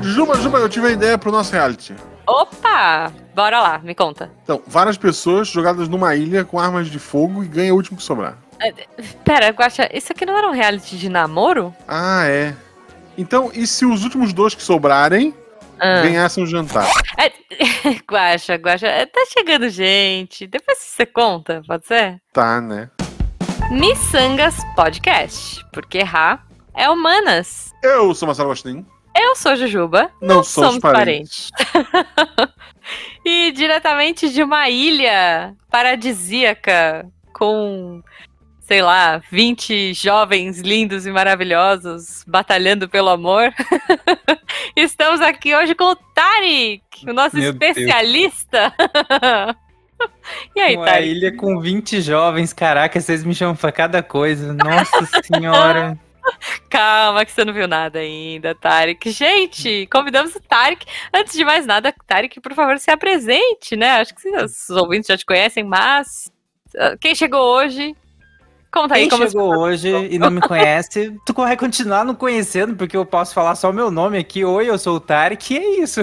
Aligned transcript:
Juba, 0.00 0.36
Juba, 0.36 0.58
eu 0.58 0.68
tive 0.68 0.86
uma 0.86 0.92
ideia 0.92 1.16
pro 1.18 1.32
nosso 1.32 1.52
reality. 1.52 1.94
Opa! 2.26 3.12
Bora 3.34 3.60
lá, 3.60 3.78
me 3.78 3.94
conta. 3.94 4.30
Então, 4.42 4.62
várias 4.66 4.96
pessoas 4.96 5.48
jogadas 5.48 5.88
numa 5.88 6.14
ilha 6.14 6.44
com 6.44 6.58
armas 6.58 6.88
de 6.88 6.98
fogo 6.98 7.42
e 7.42 7.48
ganha 7.48 7.72
o 7.72 7.76
último 7.76 7.96
que 7.98 8.02
sobrar. 8.02 8.38
Pera, 9.24 9.48
Guaxa, 9.50 9.88
isso 9.92 10.12
aqui 10.12 10.24
não 10.24 10.36
era 10.36 10.48
um 10.48 10.52
reality 10.52 10.96
de 10.96 11.08
namoro? 11.08 11.74
Ah, 11.88 12.24
é. 12.26 12.54
Então, 13.18 13.50
e 13.52 13.66
se 13.66 13.84
os 13.84 14.04
últimos 14.04 14.32
dois 14.32 14.54
que 14.54 14.62
sobrarem 14.62 15.34
Ah. 15.78 16.02
ganhassem 16.02 16.42
o 16.44 16.46
jantar? 16.46 16.88
É, 17.18 17.30
Guaxa, 18.10 18.54
Guaxa, 18.54 18.86
é, 18.86 19.06
tá 19.06 19.20
chegando 19.32 19.68
gente. 19.68 20.46
Depois 20.46 20.78
você 20.78 21.04
conta, 21.04 21.62
pode 21.66 21.86
ser? 21.86 22.20
Tá, 22.32 22.60
né? 22.60 22.88
Missangas 23.70 24.56
Podcast, 24.76 25.64
porque 25.72 25.98
errar 25.98 26.46
é 26.74 26.90
humanas. 26.90 27.72
Eu 27.82 28.14
sou 28.14 28.26
Marcelo 28.26 28.48
Agostinho. 28.48 28.86
Eu 29.16 29.36
sou 29.36 29.54
Jujuba. 29.54 30.10
Não, 30.20 30.42
somos 30.42 30.70
somos 30.70 30.78
parentes. 30.80 31.50
E 33.24 33.52
diretamente 33.52 34.28
de 34.28 34.42
uma 34.42 34.68
ilha 34.68 35.54
paradisíaca 35.70 37.06
com, 37.32 38.02
sei 38.60 38.82
lá, 38.82 39.22
20 39.30 39.94
jovens 39.94 40.60
lindos 40.60 41.06
e 41.06 41.10
maravilhosos 41.10 42.22
batalhando 42.26 42.86
pelo 42.86 43.08
amor. 43.08 43.52
Estamos 44.76 45.22
aqui 45.22 45.54
hoje 45.54 45.74
com 45.74 45.84
o 45.84 45.96
Tarik, 45.96 47.08
o 47.08 47.14
nosso 47.14 47.36
Meu 47.36 47.52
especialista. 47.52 48.74
e 50.54 50.60
aí, 50.60 50.76
Uma 50.76 51.00
ilha 51.00 51.34
com 51.34 51.58
20 51.58 52.02
jovens, 52.02 52.52
caraca, 52.52 53.00
vocês 53.00 53.24
me 53.24 53.34
chamam 53.34 53.56
pra 53.56 53.72
cada 53.72 54.02
coisa. 54.02 54.52
Nossa 54.52 55.08
senhora. 55.24 55.98
Calma, 56.70 57.24
que 57.24 57.32
você 57.32 57.44
não 57.44 57.52
viu 57.52 57.68
nada 57.68 57.98
ainda, 57.98 58.54
Tarek. 58.54 59.10
Gente, 59.10 59.86
convidamos 59.92 60.34
o 60.34 60.40
Tarek. 60.40 60.84
Antes 61.12 61.34
de 61.34 61.44
mais 61.44 61.66
nada, 61.66 61.94
Tarek, 62.06 62.40
por 62.40 62.54
favor, 62.54 62.78
se 62.78 62.90
apresente, 62.90 63.76
né? 63.76 64.00
Acho 64.00 64.14
que 64.14 64.28
os 64.28 64.70
ouvintes 64.70 65.08
já 65.08 65.16
te 65.16 65.26
conhecem, 65.26 65.62
mas. 65.64 66.30
ah, 66.76 66.96
Quem 67.00 67.14
chegou 67.14 67.40
hoje? 67.40 67.94
Conta 68.74 68.96
aí 68.96 69.02
Quem 69.02 69.10
como 69.10 69.28
chegou 69.28 69.56
hoje 69.56 69.88
e 70.10 70.18
não 70.18 70.32
me 70.32 70.40
conhece, 70.40 71.16
tu 71.24 71.32
vai 71.32 71.56
continuar 71.56 72.04
não 72.04 72.12
conhecendo, 72.12 72.74
porque 72.74 72.96
eu 72.96 73.06
posso 73.06 73.32
falar 73.32 73.54
só 73.54 73.70
o 73.70 73.72
meu 73.72 73.88
nome 73.88 74.18
aqui. 74.18 74.44
Oi, 74.44 74.68
eu 74.68 74.76
sou 74.76 74.96
o 74.96 75.00
Tarek, 75.00 75.54
e 75.54 75.58
é 75.58 75.80
isso. 75.80 76.00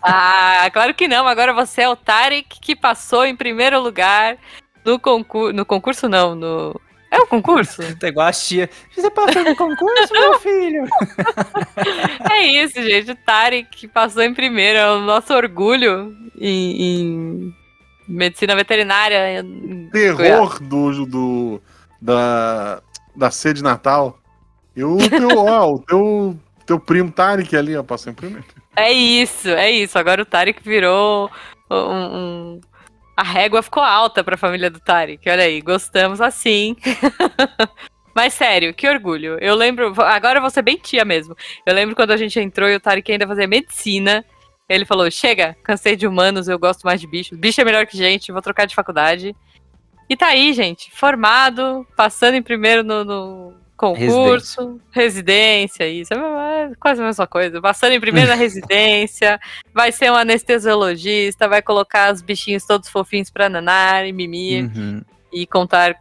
Ah, 0.00 0.70
claro 0.72 0.94
que 0.94 1.06
não. 1.06 1.28
Agora 1.28 1.52
você 1.52 1.82
é 1.82 1.88
o 1.88 1.96
Tarek 1.96 2.60
que 2.60 2.74
passou 2.74 3.26
em 3.26 3.36
primeiro 3.36 3.78
lugar 3.78 4.38
no 4.84 4.98
concurso. 4.98 5.52
No 5.52 5.66
concurso, 5.66 6.08
não, 6.08 6.34
no. 6.34 6.80
É 7.14 7.22
um 7.22 7.26
concurso? 7.26 7.82
Tá 7.98 8.08
igual 8.08 8.26
a 8.26 8.32
tia. 8.32 8.68
Você 8.94 9.10
passou 9.10 9.44
no 9.44 9.54
concurso, 9.56 10.12
meu 10.12 10.40
filho? 10.40 10.84
É 12.30 12.42
isso, 12.46 12.82
gente. 12.82 13.10
O 13.12 13.16
Tarek 13.16 13.88
passou 13.88 14.22
em 14.22 14.34
primeiro. 14.34 14.78
É 14.78 14.90
o 14.92 15.00
nosso 15.00 15.32
orgulho 15.34 16.14
em, 16.38 16.82
em 16.82 17.54
medicina 18.08 18.54
veterinária. 18.56 19.40
em. 19.40 19.88
Terror 19.90 20.60
do, 20.62 21.06
do, 21.06 21.60
da, 22.00 22.82
da 23.14 23.30
sede 23.30 23.62
natal. 23.62 24.18
E 24.76 24.82
o 24.82 24.96
teu, 25.08 25.38
ó, 25.38 25.72
o 25.74 25.78
teu, 25.80 26.36
teu 26.66 26.80
primo 26.80 27.10
Tarek 27.12 27.56
ali, 27.56 27.76
ó, 27.76 27.82
passou 27.82 28.10
em 28.12 28.14
primeiro. 28.16 28.44
É 28.76 28.92
isso, 28.92 29.48
é 29.48 29.70
isso. 29.70 29.96
Agora 29.98 30.22
o 30.22 30.26
Tarek 30.26 30.60
virou 30.62 31.30
um. 31.70 31.76
um- 31.76 32.60
A 33.16 33.22
régua 33.22 33.62
ficou 33.62 33.82
alta 33.82 34.24
pra 34.24 34.36
família 34.36 34.70
do 34.70 34.80
Tarek. 34.80 35.28
Olha 35.28 35.44
aí, 35.44 35.60
gostamos 35.60 36.20
assim. 36.20 36.76
Mas 38.14 38.34
sério, 38.34 38.72
que 38.72 38.88
orgulho. 38.88 39.38
Eu 39.40 39.54
lembro. 39.54 39.92
Agora 40.02 40.38
eu 40.38 40.40
vou 40.40 40.50
ser 40.50 40.62
bem 40.62 40.76
tia 40.76 41.04
mesmo. 41.04 41.36
Eu 41.66 41.74
lembro 41.74 41.96
quando 41.96 42.12
a 42.12 42.16
gente 42.16 42.38
entrou 42.38 42.68
e 42.68 42.76
o 42.76 42.80
Tarek 42.80 43.10
ainda 43.10 43.26
fazia 43.26 43.46
medicina. 43.46 44.24
Ele 44.68 44.84
falou: 44.84 45.10
chega, 45.10 45.56
cansei 45.62 45.96
de 45.96 46.06
humanos, 46.06 46.48
eu 46.48 46.58
gosto 46.58 46.82
mais 46.84 47.00
de 47.00 47.06
bichos. 47.06 47.38
Bicho 47.38 47.60
é 47.60 47.64
melhor 47.64 47.86
que 47.86 47.96
gente, 47.96 48.32
vou 48.32 48.42
trocar 48.42 48.66
de 48.66 48.74
faculdade. 48.74 49.34
E 50.08 50.16
tá 50.16 50.28
aí, 50.28 50.52
gente, 50.52 50.90
formado, 50.90 51.86
passando 51.96 52.34
em 52.34 52.42
primeiro 52.42 52.84
no, 52.84 53.04
no 53.04 53.63
concurso, 53.76 54.80
residência, 54.90 55.86
isso. 55.88 56.12
É 56.14 56.70
quase 56.80 57.02
a 57.02 57.06
mesma 57.06 57.26
coisa. 57.26 57.60
Passando 57.60 57.92
em 57.92 58.00
primeiro 58.00 58.28
na 58.28 58.34
residência, 58.36 59.40
vai 59.72 59.90
ser 59.92 60.10
um 60.10 60.14
anestesiologista, 60.14 61.48
vai 61.48 61.60
colocar 61.60 62.12
os 62.12 62.22
bichinhos 62.22 62.64
todos 62.64 62.88
fofinhos 62.88 63.30
pra 63.30 63.48
nanar 63.48 64.06
e 64.06 64.12
mimir 64.12 64.64
Uhum. 64.64 65.02
e 65.32 65.46
contar 65.46 65.96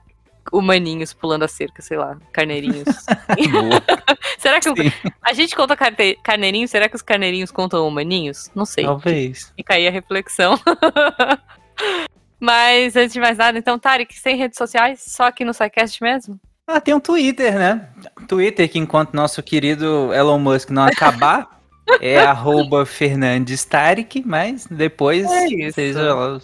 humaninhos 0.51 1.13
pulando 1.13 1.43
a 1.43 1.47
cerca, 1.47 1.81
sei 1.81 1.97
lá, 1.97 2.17
carneirinhos. 2.31 2.85
Será 4.37 4.59
que 4.59 4.69
Sim, 4.69 4.91
a 5.21 5.33
gente 5.33 5.55
conta 5.55 5.75
carneirinhos? 6.21 6.69
Será 6.69 6.87
que 6.89 6.95
os 6.95 7.01
carneirinhos 7.01 7.49
contam 7.49 7.87
humaninhos? 7.87 8.51
Não 8.53 8.65
sei. 8.65 8.83
talvez. 8.83 9.51
Fica 9.55 9.73
aí 9.75 9.87
a 9.87 9.91
reflexão. 9.91 10.59
Mas 12.39 12.95
antes 12.95 13.13
de 13.13 13.19
mais 13.21 13.37
nada, 13.37 13.57
então, 13.57 13.79
Tarek, 13.79 14.13
sem 14.19 14.35
redes 14.35 14.57
sociais, 14.57 15.01
só 15.05 15.23
aqui 15.23 15.45
no 15.45 15.53
SciCast 15.53 16.03
mesmo? 16.03 16.39
Ah, 16.67 16.79
tem 16.79 16.93
um 16.93 16.99
Twitter, 16.99 17.53
né? 17.57 17.89
Twitter 18.27 18.69
que 18.69 18.79
enquanto 18.79 19.13
nosso 19.13 19.43
querido 19.43 20.13
Elon 20.13 20.39
Musk 20.39 20.69
não 20.69 20.83
acabar, 20.83 21.59
é 21.99 22.19
arroba 22.23 22.85
Fernandes 22.85 23.65
Tarek, 23.65 24.23
mas 24.25 24.65
depois 24.67 25.25
É 25.29 25.91
já 25.91 26.39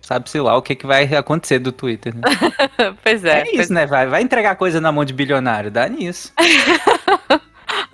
sabe-se 0.00 0.40
lá 0.40 0.56
o 0.56 0.62
que, 0.62 0.74
que 0.74 0.86
vai 0.86 1.04
acontecer 1.14 1.60
do 1.60 1.70
Twitter, 1.70 2.12
né? 2.14 2.22
pois 3.04 3.24
É, 3.24 3.40
é. 3.40 3.44
pois 3.44 3.60
isso, 3.60 3.72
né? 3.72 3.86
Vai, 3.86 4.08
vai 4.08 4.22
entregar 4.22 4.56
coisa 4.56 4.80
na 4.80 4.90
mão 4.90 5.04
de 5.04 5.12
bilionário, 5.12 5.70
dá 5.70 5.88
nisso. 5.88 6.32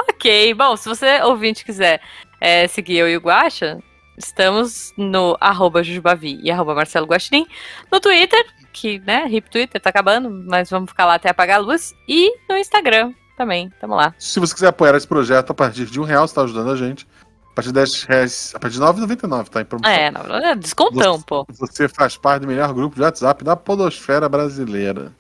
Ok, 0.09 0.55
bom, 0.55 0.75
se 0.77 0.89
você, 0.89 1.21
ouvinte, 1.23 1.65
quiser 1.65 2.01
é, 2.41 2.67
seguir 2.67 2.97
eu 2.97 3.09
e 3.09 3.17
o 3.17 3.21
Guaxa, 3.21 3.79
estamos 4.17 4.93
no 4.97 5.37
arroba 5.41 5.83
Jujubavi 5.83 6.41
e 6.43 6.51
arroba 6.51 6.75
Marcelo 6.75 7.07
Guaxinim, 7.07 7.47
no 7.91 8.01
Twitter, 8.01 8.45
que, 8.73 8.99
né, 9.01 9.27
hip 9.29 9.51
Twitter, 9.51 9.81
tá 9.81 9.91
acabando, 9.91 10.31
mas 10.31 10.71
vamos 10.71 10.91
ficar 10.91 11.07
lá 11.07 11.15
até 11.15 11.31
apagar 11.31 11.59
a 11.59 11.63
luz, 11.63 11.95
e 12.09 12.33
no 12.49 12.57
Instagram 12.57 13.13
também, 13.37 13.71
tamo 13.81 13.95
lá. 13.95 14.15
Se 14.19 14.41
você 14.41 14.55
quiser 14.55 14.69
apoiar 14.69 14.97
esse 14.97 15.07
projeto 15.07 15.51
a 15.51 15.55
partir 15.55 15.87
de 15.87 16.01
um 16.01 16.05
real, 16.05 16.27
você 16.27 16.35
tá 16.35 16.43
ajudando 16.43 16.71
a 16.71 16.77
gente. 16.77 17.07
A 17.53 17.55
partir 17.57 17.69
de 17.69 17.75
10 17.75 18.03
reais, 18.03 18.53
a 18.55 18.59
partir 18.59 18.75
de 18.75 18.83
9,99, 18.83 19.49
tá 19.49 19.63
em 19.63 19.65
promoção. 19.65 19.91
É, 19.91 20.13
é 20.51 20.55
descontão, 20.55 21.23
pô. 21.23 21.47
Você 21.49 21.89
faz 21.89 22.15
parte 22.15 22.43
do 22.43 22.49
melhor 22.49 22.73
grupo 22.75 22.97
de 22.97 23.01
WhatsApp 23.01 23.43
da 23.43 23.57
podosfera 23.57 24.29
brasileira. 24.29 25.11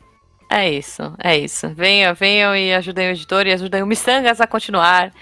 É 0.50 0.70
isso, 0.70 1.14
é 1.18 1.36
isso. 1.38 1.68
Venham, 1.74 2.14
venham 2.14 2.54
e 2.54 2.74
ajudem 2.74 3.08
o 3.08 3.10
editor 3.12 3.46
e 3.46 3.52
ajudem 3.52 3.82
o 3.82 3.86
Missangas 3.86 4.40
a 4.40 4.46
continuar. 4.46 5.12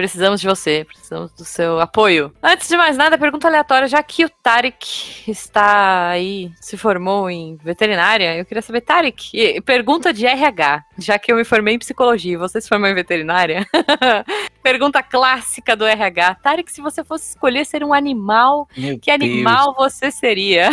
Precisamos 0.00 0.40
de 0.40 0.46
você, 0.46 0.82
precisamos 0.82 1.30
do 1.32 1.44
seu 1.44 1.78
apoio. 1.78 2.32
Antes 2.42 2.66
de 2.66 2.74
mais 2.74 2.96
nada, 2.96 3.18
pergunta 3.18 3.46
aleatória, 3.46 3.86
já 3.86 4.02
que 4.02 4.24
o 4.24 4.30
Tarek 4.30 5.30
está 5.30 6.08
aí, 6.08 6.50
se 6.58 6.78
formou 6.78 7.28
em 7.28 7.58
veterinária, 7.62 8.34
eu 8.34 8.46
queria 8.46 8.62
saber, 8.62 8.80
Tarek, 8.80 9.60
pergunta 9.60 10.10
de 10.10 10.24
RH, 10.24 10.82
já 10.96 11.18
que 11.18 11.30
eu 11.30 11.36
me 11.36 11.44
formei 11.44 11.74
em 11.74 11.78
psicologia 11.78 12.32
e 12.32 12.38
você 12.38 12.62
se 12.62 12.68
formou 12.70 12.88
em 12.88 12.94
veterinária. 12.94 13.66
pergunta 14.64 15.02
clássica 15.02 15.76
do 15.76 15.84
RH. 15.84 16.36
Tarek, 16.36 16.72
se 16.72 16.80
você 16.80 17.04
fosse 17.04 17.32
escolher 17.32 17.66
ser 17.66 17.84
um 17.84 17.92
animal, 17.92 18.66
Meu 18.74 18.98
que 18.98 19.10
animal 19.10 19.74
você 19.74 20.10
seria? 20.10 20.70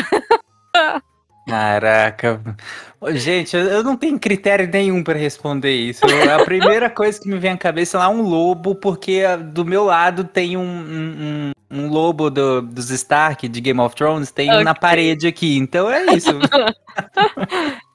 Caraca. 1.47 2.41
Gente, 3.13 3.55
eu, 3.55 3.83
não 3.83 3.95
tenho 3.95 4.19
critério 4.19 4.67
nenhum 4.67 5.03
pra 5.03 5.13
responder 5.15 5.71
isso. 5.73 6.05
Eu- 6.05 6.35
a 6.35 6.43
primeira 6.43 6.89
coisa 6.89 7.19
que 7.19 7.27
me 7.29 7.37
vem 7.37 7.51
à 7.51 7.57
cabeça 7.57 7.97
é 7.97 7.99
lá 8.01 8.09
um 8.09 8.21
lobo, 8.21 8.75
porque 8.75 9.23
ah, 9.27 9.37
do 9.37 9.63
meu 9.63 9.85
lado 9.85 10.23
tem 10.23 10.57
um, 10.57 10.61
um, 10.61 11.51
um- 11.71 11.87
lobo 11.89 12.29
do- 12.29 12.61
dos 12.61 12.89
Stark, 12.89 13.47
de 13.47 13.61
Game 13.61 13.79
of 13.79 13.95
Thrones, 13.95 14.31
tem 14.31 14.51
um 14.51 14.63
na 14.63 14.75
parede 14.75 15.25
aqui. 15.27 15.57
Então 15.57 15.89
é 15.89 16.05
isso. 16.15 16.31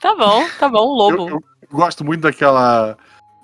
Tá 0.00 0.14
bom, 0.16 0.44
tá 0.58 0.68
bom, 0.68 0.92
um 0.92 0.96
lobo. 0.96 1.28
Eu, 1.28 1.36
eu 1.36 1.42
gosto 1.70 2.04
muito 2.04 2.22
daquela 2.22 2.96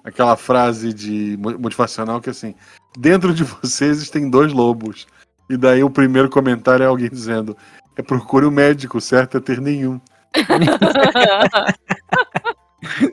aquela 0.05 0.37
frase 0.37 0.93
de 0.93 1.37
mo- 1.39 1.59
motivacional 1.59 2.21
que 2.21 2.29
é 2.29 2.33
assim, 2.33 2.55
dentro 2.97 3.35
de 3.35 3.45
você 3.45 3.85
existem 3.87 4.31
dois 4.31 4.53
lobos. 4.53 5.07
E 5.51 5.57
daí 5.57 5.83
o 5.85 5.91
primeiro 5.91 6.29
comentário 6.29 6.83
é 6.85 6.87
alguém 6.87 7.09
dizendo, 7.09 7.57
é 7.99 8.03
procure 8.03 8.47
o 8.47 8.51
médico, 8.51 9.01
certo 9.01 9.37
é 9.37 9.41
ter 9.41 9.61
nenhum. 9.61 10.01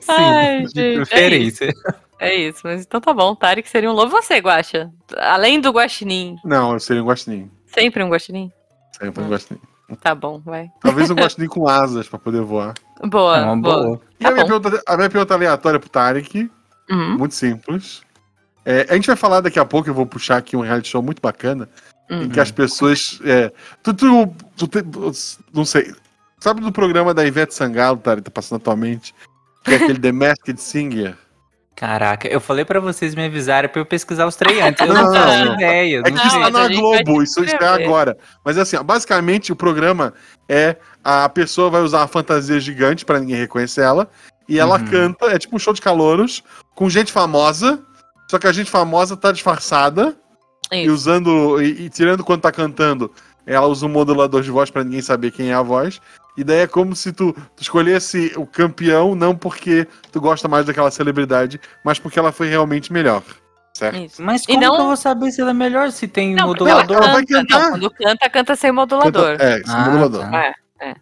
Ai, 0.08 0.62
de 0.62 0.68
gente, 0.68 0.78
é 0.80 0.94
preferência. 0.94 1.72
É 2.18 2.34
isso, 2.34 2.60
mas 2.64 2.82
então 2.86 3.00
tá 3.00 3.12
bom. 3.12 3.34
Tarek 3.34 3.68
seria 3.68 3.90
um 3.90 3.94
lobo. 3.94 4.10
Você, 4.10 4.38
Guaxa? 4.38 4.90
Além 5.18 5.60
do 5.60 5.70
guaxinim, 5.70 6.36
Não, 6.44 6.72
eu 6.72 6.80
seria 6.80 7.02
um 7.02 7.06
guaxinim. 7.06 7.50
sempre 7.66 8.02
um 8.02 8.08
guaxinim? 8.08 8.50
Sempre 8.98 9.22
um 9.24 9.28
guaxinim. 9.28 9.60
Tá 10.00 10.14
bom, 10.14 10.40
vai. 10.44 10.68
Talvez 10.80 11.10
um 11.10 11.14
guaxinim 11.14 11.48
com 11.48 11.68
asas 11.68 12.08
pra 12.08 12.18
poder 12.18 12.40
voar. 12.42 12.74
Boa, 13.04 13.36
É 13.38 13.44
uma 13.44 13.56
boa. 13.60 13.82
boa. 13.82 14.00
E 14.18 14.22
Tá 14.24 14.30
a, 14.30 14.32
minha 14.32 14.46
pergunta, 14.46 14.82
a 14.86 14.96
minha 14.96 15.10
pergunta 15.10 15.34
aleatória 15.34 15.78
pro 15.80 15.88
Tarek, 15.90 16.50
Uhum, 16.88 17.18
muito 17.18 17.34
simples. 17.34 18.02
É, 18.64 18.86
a 18.88 18.94
gente 18.94 19.08
vai 19.08 19.16
falar 19.16 19.40
daqui 19.40 19.58
a 19.58 19.64
pouco, 19.64 19.88
eu 19.90 19.94
vou 19.94 20.06
puxar 20.06 20.36
aqui 20.36 20.56
um 20.56 20.60
reality 20.60 20.88
show 20.88 21.02
muito 21.02 21.20
bacana, 21.20 21.68
em 22.10 22.22
uhum. 22.22 22.28
que 22.28 22.40
as 22.40 22.50
pessoas. 22.50 23.18
É, 23.24 23.52
tu, 23.82 23.92
tu, 23.94 24.34
tu 24.56 24.66
te- 24.68 24.84
não 25.52 25.64
sei. 25.64 25.92
Sabe 26.38 26.60
do 26.60 26.70
programa 26.70 27.12
da 27.14 27.24
Ivete 27.26 27.54
Sangalo, 27.54 27.96
Tarek, 27.98 28.22
tá 28.24 28.30
passando 28.30 28.58
atualmente? 28.60 29.14
Que 29.64 29.72
é 29.72 29.76
aquele 29.76 29.98
The 29.98 30.12
Masked 30.12 30.60
Singer? 30.60 31.16
Caraca, 31.74 32.26
eu 32.28 32.40
falei 32.40 32.64
pra 32.64 32.80
vocês 32.80 33.14
me 33.14 33.26
avisarem 33.26 33.68
pra 33.68 33.80
eu 33.82 33.84
pesquisar 33.86 34.26
os 34.26 34.34
três 34.34 34.58
antes. 34.62 34.80
Eu 34.80 34.94
Não, 34.94 35.02
não 35.04 35.12
faço 35.14 35.44
não. 35.44 35.54
ideia. 35.54 35.96
É 36.06 36.10
não 36.10 36.12
que 36.12 36.18
sei. 36.18 36.26
isso 36.28 36.40
tá 36.40 36.50
na 36.50 36.68
Globo, 36.68 37.22
isso, 37.22 37.40
é 37.40 37.44
descrever. 37.44 37.84
agora. 37.84 38.16
Mas 38.44 38.56
assim, 38.56 38.76
ó, 38.76 38.82
basicamente 38.82 39.52
o 39.52 39.56
programa 39.56 40.14
é 40.48 40.76
a 41.04 41.28
pessoa 41.28 41.68
vai 41.68 41.82
usar 41.82 41.98
uma 42.00 42.08
fantasia 42.08 42.58
gigante 42.58 43.04
pra 43.04 43.20
ninguém 43.20 43.36
reconhecer 43.36 43.82
ela. 43.82 44.08
E 44.48 44.58
ela 44.58 44.78
Uhum. 44.78 44.86
canta, 44.86 45.26
é 45.26 45.38
tipo 45.38 45.56
um 45.56 45.58
show 45.58 45.74
de 45.74 45.82
calouros, 45.82 46.42
com 46.74 46.88
gente 46.88 47.12
famosa. 47.12 47.82
Só 48.30 48.38
que 48.38 48.46
a 48.46 48.52
gente 48.52 48.70
famosa 48.70 49.14
tá 49.16 49.30
disfarçada 49.30 50.16
e 50.72 50.84
Isso. 50.84 50.94
usando. 50.94 51.60
E, 51.62 51.86
e 51.86 51.88
tirando 51.90 52.24
quando 52.24 52.40
tá 52.42 52.52
cantando, 52.52 53.10
ela 53.46 53.66
usa 53.66 53.86
um 53.86 53.88
modulador 53.88 54.42
de 54.42 54.50
voz 54.50 54.70
pra 54.70 54.82
ninguém 54.84 55.02
saber 55.02 55.30
quem 55.30 55.50
é 55.50 55.54
a 55.54 55.62
voz. 55.62 56.00
E 56.36 56.44
daí 56.44 56.58
é 56.60 56.66
como 56.66 56.94
se 56.94 57.12
tu, 57.12 57.32
tu 57.32 57.62
escolhesse 57.62 58.32
o 58.36 58.46
campeão, 58.46 59.14
não 59.14 59.34
porque 59.34 59.86
tu 60.12 60.20
gosta 60.20 60.46
mais 60.48 60.66
daquela 60.66 60.90
celebridade, 60.90 61.58
mas 61.82 61.98
porque 61.98 62.18
ela 62.18 62.30
foi 62.32 62.48
realmente 62.48 62.92
melhor. 62.92 63.22
Certo? 63.72 63.96
Isso. 63.98 64.22
Mas 64.22 64.42
E 64.42 64.46
como 64.48 64.60
não- 64.60 64.74
que 64.74 64.80
eu 64.80 64.86
vou 64.86 64.96
saber 64.96 65.30
se 65.32 65.40
ela 65.40 65.50
é 65.50 65.54
melhor 65.54 65.90
se 65.92 66.08
tem 66.08 66.34
Não, 66.34 66.48
modulador? 66.48 66.96
Ela 66.96 67.12
vai 67.12 67.24
canta, 67.26 67.46
cantar. 67.46 67.62
não, 67.62 67.70
quando 67.72 67.90
canta, 67.90 68.30
canta 68.30 68.56
sem 68.56 68.72
modulador. 68.72 69.30
Canta- 69.32 69.44
É, 69.44 69.60
esse 69.60 69.70
Ah, 69.70 69.84
modulador. 69.90 70.30
tá. 70.30 70.52
É. 70.80 70.94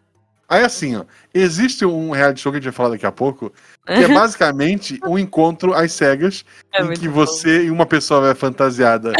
Aí 0.48 0.62
assim, 0.64 0.96
ó, 0.96 1.04
existe 1.32 1.84
um 1.86 2.10
reality 2.10 2.40
show 2.40 2.52
que 2.52 2.58
a 2.58 2.60
gente 2.60 2.70
vai 2.70 2.76
falar 2.76 2.90
daqui 2.90 3.06
a 3.06 3.12
pouco, 3.12 3.52
que 3.86 3.92
é 3.92 4.08
basicamente 4.14 4.98
um 5.06 5.18
encontro 5.18 5.74
às 5.74 5.92
cegas, 5.92 6.44
É 6.72 6.82
em 6.82 6.92
que 6.94 7.06
bom. 7.08 7.14
você 7.14 7.64
e 7.64 7.70
uma 7.70 7.86
pessoa 7.86 8.20
vai 8.20 8.34
fantasiada 8.34 9.12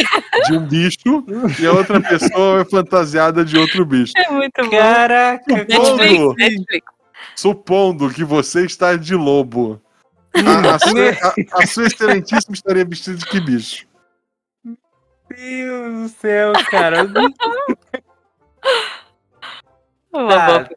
de 0.45 0.53
um 0.53 0.65
bicho 0.65 1.23
e 1.59 1.65
a 1.65 1.71
outra 1.71 2.01
pessoa 2.01 2.55
vai 2.55 2.65
fantasiada 2.65 3.43
de 3.45 3.57
outro 3.57 3.85
bicho. 3.85 4.13
É 4.17 4.29
muito 4.31 4.63
bom. 4.63 4.69
Caraca, 4.71 5.43
Netflix, 5.65 5.77
Como? 6.17 6.33
Netflix. 6.35 6.85
Supondo 7.35 8.09
que 8.09 8.23
você 8.23 8.65
está 8.65 8.95
de 8.95 9.13
lobo. 9.15 9.81
A, 10.45 10.75
a 10.75 10.79
sua, 10.79 11.09
a- 11.11 11.35
a 11.61 11.65
sua 11.67 11.85
excelentíssima 11.85 12.53
estaria 12.55 12.83
vestida 12.85 13.15
de 13.17 13.25
que 13.25 13.39
bicho? 13.39 13.85
Meu 14.63 14.75
Deus 15.29 16.01
do 16.01 16.09
céu, 16.19 16.53
cara. 16.69 17.03
Uma 20.13 20.35
Ah, 20.35 20.45
boa. 20.47 20.69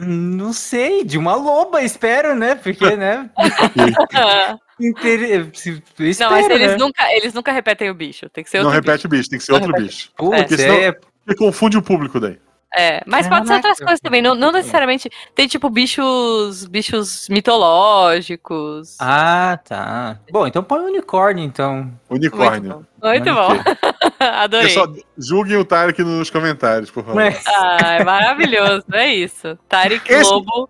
Não 0.00 0.52
sei, 0.52 1.04
de 1.04 1.18
uma 1.18 1.34
loba, 1.34 1.82
espero, 1.82 2.34
né? 2.34 2.54
Porque, 2.54 2.84
né? 2.96 3.28
Inter... 4.80 5.50
se- 5.54 5.82
Não, 5.98 6.06
espero, 6.06 6.30
mas 6.30 6.50
eles 6.50 6.68
né? 6.68 6.76
nunca, 6.76 7.12
eles 7.16 7.34
nunca 7.34 7.50
repetem 7.52 7.90
o 7.90 7.94
bicho. 7.94 8.28
Tem 8.30 8.44
que 8.44 8.50
ser 8.50 8.62
Não 8.62 8.70
repete 8.70 9.06
o 9.06 9.08
bicho, 9.08 9.28
tem 9.28 9.38
que 9.38 9.44
ser 9.44 9.52
Não 9.52 9.58
outro 9.60 9.72
repete. 9.74 9.88
bicho. 9.96 10.12
Putz, 10.16 10.38
porque 10.38 10.56
senão- 10.56 10.74
é... 10.76 10.92
Porque 10.92 11.34
confunde 11.44 11.76
o 11.76 11.82
público 11.82 12.18
daí. 12.20 12.38
É, 12.76 13.02
mas 13.06 13.26
pode 13.26 13.46
ser 13.48 13.54
outras 13.54 13.78
coisas 13.78 14.00
também. 14.00 14.20
Não, 14.20 14.34
não 14.34 14.52
necessariamente. 14.52 15.08
Tem 15.34 15.48
tipo 15.48 15.70
bichos, 15.70 16.66
bichos 16.66 17.26
mitológicos. 17.28 18.96
Ah, 19.00 19.58
tá. 19.66 20.18
Bom, 20.30 20.46
então 20.46 20.62
põe 20.62 20.80
o 20.80 20.86
unicórnio, 20.88 21.44
então. 21.44 21.90
Unicórnio. 22.10 22.86
Muito 23.02 23.34
bom. 23.34 23.48
Adorei. 24.20 24.66
Pessoal, 24.68 24.92
julguem 25.16 25.56
o 25.56 25.64
Tarek 25.64 26.02
nos 26.02 26.30
comentários, 26.30 26.90
por 26.90 27.04
favor. 27.04 27.16
Mas- 27.16 27.42
Ah, 27.46 27.92
é 28.00 28.04
maravilhoso. 28.04 28.84
É 28.92 29.06
isso. 29.14 29.58
Tarek 29.68 30.10
Esse- 30.12 30.30
Lobo 30.30 30.68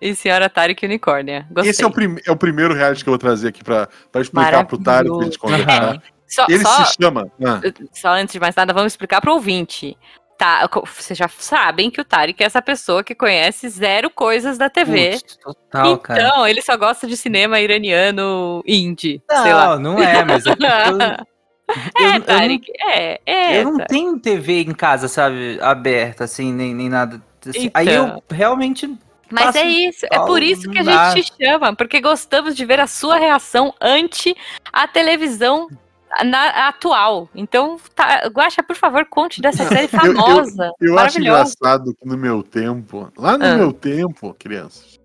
e 0.00 0.14
senhora 0.14 0.48
Tarek 0.48 0.84
Unicórnia. 0.86 1.46
Gostei. 1.50 1.70
Esse 1.70 1.82
é 1.82 1.86
o, 1.86 1.90
prim- 1.90 2.16
é 2.26 2.30
o 2.32 2.36
primeiro 2.36 2.72
reality 2.74 3.02
que 3.04 3.10
eu 3.10 3.12
vou 3.12 3.18
trazer 3.18 3.48
aqui 3.48 3.62
pra, 3.62 3.88
pra 4.10 4.20
explicar 4.22 4.64
pro 4.66 4.78
Tarek 4.78 5.10
pra 5.14 5.24
gente 5.24 5.38
conversar. 5.38 5.82
Aham. 5.82 6.02
Só, 6.26 6.44
Ele 6.48 6.62
só, 6.62 6.84
se 6.84 6.94
chama. 7.02 7.26
Ah, 7.42 7.60
só 7.92 8.08
antes 8.10 8.34
de 8.34 8.40
mais 8.40 8.54
nada, 8.54 8.72
vamos 8.74 8.92
explicar 8.92 9.18
pro 9.20 9.32
ouvinte. 9.32 9.96
Tá, 10.38 10.68
vocês 10.96 11.18
já 11.18 11.26
sabem 11.26 11.90
que 11.90 12.00
o 12.00 12.04
Tarek 12.04 12.40
é 12.40 12.46
essa 12.46 12.62
pessoa 12.62 13.02
que 13.02 13.12
conhece 13.12 13.68
zero 13.68 14.08
coisas 14.08 14.56
da 14.56 14.70
TV. 14.70 15.10
Putz, 15.18 15.36
total, 15.36 15.98
cara. 15.98 16.20
então, 16.22 16.46
ele 16.46 16.62
só 16.62 16.76
gosta 16.76 17.08
de 17.08 17.16
cinema 17.16 17.58
iraniano 17.58 18.62
indie, 18.64 19.20
sei 19.28 19.52
lá. 19.52 19.76
Não, 19.76 19.94
não 19.94 20.02
é, 20.02 20.24
mas 20.24 20.46
é 20.46 20.50
eu, 20.50 20.54
eu- 20.94 21.26
É, 22.12 22.16
eu 22.16 22.22
Tarek, 22.22 22.72
é, 22.80 23.20
é. 23.26 23.60
Eu 23.60 23.64
não 23.72 23.78
tenho 23.78 24.16
TV 24.20 24.60
em 24.62 24.72
casa, 24.72 25.08
sabe, 25.08 25.58
aberta, 25.60 26.22
assim, 26.24 26.52
nem, 26.52 26.72
nem 26.72 26.88
nada. 26.88 27.20
assim. 27.44 27.68
Aí 27.74 27.88
eu 27.88 28.04
Então. 28.06 28.22
realmente. 28.30 28.86
Mas 29.30 29.44
Passa 29.46 29.58
é 29.58 29.64
isso, 29.66 30.06
é 30.10 30.18
por 30.20 30.42
isso 30.42 30.70
que 30.70 30.78
a 30.78 30.82
gente 30.84 31.24
te 31.30 31.44
chama, 31.44 31.74
porque 31.76 32.00
gostamos 32.00 32.56
de 32.56 32.64
ver 32.64 32.80
a 32.80 32.86
sua 32.86 33.18
reação 33.18 33.74
ante 33.80 34.34
a 34.72 34.86
televisão 34.88 35.68
na- 36.24 36.68
atual. 36.68 37.28
Então, 37.34 37.78
tá, 37.94 38.28
Guaxa, 38.28 38.62
por 38.62 38.76
favor, 38.76 39.04
conte 39.06 39.40
dessa 39.40 39.64
série 39.66 39.84
eu- 39.92 40.14
famosa, 40.14 40.70
eu 40.80 40.98
acho 40.98 41.20
engraçado 41.20 41.94
que 41.94 42.06
no 42.06 42.16
meu 42.16 42.42
tempo, 42.42 43.10
lá 43.16 43.36
no 43.38 43.44
Ah. 43.44 43.56
meu 43.56 43.72
tempo, 43.72 44.34
crianças, 44.38 44.98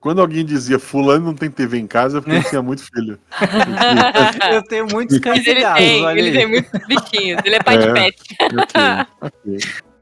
quando 0.00 0.20
alguém 0.20 0.44
dizia 0.44 0.78
fulano 0.78 1.24
não 1.26 1.34
tem 1.34 1.50
TV 1.50 1.78
em 1.78 1.86
casa, 1.86 2.18
é 2.18 2.20
porque 2.20 2.36
ele 2.36 2.44
tinha 2.44 2.60
muito 2.62 2.82
filho. 2.94 3.18
Eu 4.52 4.62
tenho 4.64 4.86
muitos 4.92 5.18
cães 5.18 5.38
Mas 5.38 5.46
e 5.46 5.50
ele 5.50 5.60
tem, 5.74 6.04
olha 6.04 6.18
ele 6.18 6.28
aí. 6.28 6.34
tem 6.36 6.46
muitos 6.46 6.80
bichinhos, 6.86 7.40
ele 7.44 7.54
é 7.56 7.62
pai 7.62 7.78
de 7.78 7.88
É. 7.88 7.92
pet. 7.92 8.22
Ok, 8.40 8.80
ok. 9.22 9.58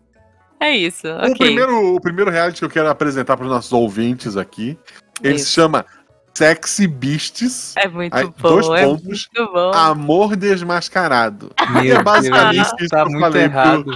É 0.63 0.77
isso, 0.77 1.09
O, 1.09 1.17
ok. 1.27 1.35
primeiro, 1.35 1.97
o 1.97 2.01
primeiro 2.01 2.31
reality 2.31 2.61
que 2.61 2.65
eu 2.65 2.71
quero 2.71 2.89
apresentar 2.89 3.37
para 3.37 3.45
os 3.47 3.51
nossos 3.51 3.73
ouvintes 3.73 4.37
aqui, 4.37 4.79
ele 5.21 5.35
Isso. 5.35 5.47
se 5.47 5.51
chama 5.51 5.85
Sexy 6.35 6.87
Beasts, 6.87 7.75
É 7.77 7.87
muito 7.89 8.15
Aí, 8.15 8.25
bom, 8.25 8.33
dois 8.41 8.81
é 8.81 8.85
pontos. 8.87 9.05
muito 9.05 9.53
bom. 9.53 9.71
Amor 9.75 10.35
Desmascarado. 10.37 11.53
Meu 11.83 11.97
é 11.99 12.03
basicamente 12.03 12.57
Deus, 12.57 12.73
isso 12.81 12.89
tá 12.89 12.97
que 12.97 13.03
eu 13.03 13.11
muito 13.11 13.21
falei 13.21 13.49
pro- 13.49 13.59
errado. 13.59 13.91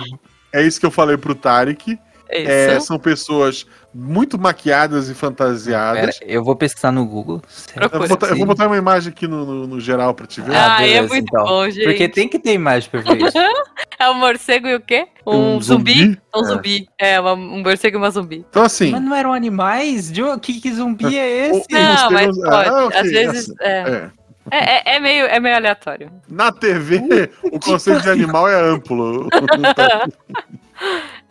É 0.52 0.62
isso 0.62 0.78
que 0.80 0.86
eu 0.86 0.90
falei 0.90 1.16
pro 1.16 1.34
Tarek. 1.34 1.98
Isso. 2.30 2.50
É, 2.50 2.80
são 2.80 2.98
pessoas 2.98 3.66
muito 3.94 4.38
maquiadas 4.38 5.04
e 5.04 5.14
Pera, 5.14 5.18
fantasiadas. 5.20 6.18
eu 6.22 6.42
vou 6.44 6.54
pesquisar 6.56 6.90
no 6.92 7.06
Google. 7.06 7.40
Eu 7.80 7.98
vou, 8.00 8.08
botar, 8.08 8.26
eu 8.28 8.36
vou 8.36 8.46
botar 8.46 8.66
uma 8.66 8.76
imagem 8.76 9.10
aqui 9.12 9.26
no, 9.26 9.44
no- 9.46 9.66
no 9.66 9.80
geral 9.80 10.12
pra 10.14 10.26
te 10.26 10.40
ver. 10.40 10.54
Ah, 10.54 10.76
Ah, 10.78 10.82
é 10.82 10.86
beleza, 10.94 11.08
muito 11.08 11.28
então. 11.28 11.44
bom, 11.44 11.70
gente. 11.70 11.84
Porque 11.84 12.08
tem 12.08 12.28
que 12.28 12.38
ter 12.38 12.52
imagem 12.52 12.90
pra 12.90 13.00
ver 13.00 13.16
isso. 13.22 13.36
É 13.98 14.10
um 14.10 14.14
morcego 14.14 14.68
e 14.68 14.74
o 14.74 14.80
quê? 14.80 15.06
Um, 15.26 15.54
Um 15.56 15.60
zumbi? 15.62 15.92
zumbi? 15.94 16.20
Um 16.34 16.40
É. 16.40 16.44
zumbi. 16.44 16.88
É, 16.98 17.18
uma- 17.20 17.32
um 17.32 17.62
morcego 17.62 17.96
e 17.96 17.98
uma 17.98 18.10
zumbi. 18.10 18.44
Então, 18.50 18.62
assim, 18.62 18.90
Mas 18.90 19.00
não 19.02 19.14
eram 19.14 19.32
animais? 19.32 20.12
De 20.12 20.22
o- 20.22 20.38
Que, 20.38 20.60
que 20.60 20.70
zumbi 20.70 21.16
é 21.18 21.48
esse? 21.48 21.64
Não, 21.70 22.10
mas 22.10 22.26
pode. 22.38 22.68
Ah, 22.68 22.84
ok, 22.88 23.00
Às 23.00 23.10
vezes. 23.10 23.54
É, 23.58 23.70
é, 23.78 24.10
é, 24.50 24.92
é- 24.92 24.96
é 24.96 25.00
meio, 25.00 25.26
é 25.26 25.38
meio 25.40 25.56
aleatório. 25.56 26.10
na 26.28 26.50
TV, 26.52 27.30
o 27.52 27.58
conceito 27.60 28.02
de 28.02 28.10
animal 28.10 28.48
é 28.48 28.54
amplo. 28.54 29.28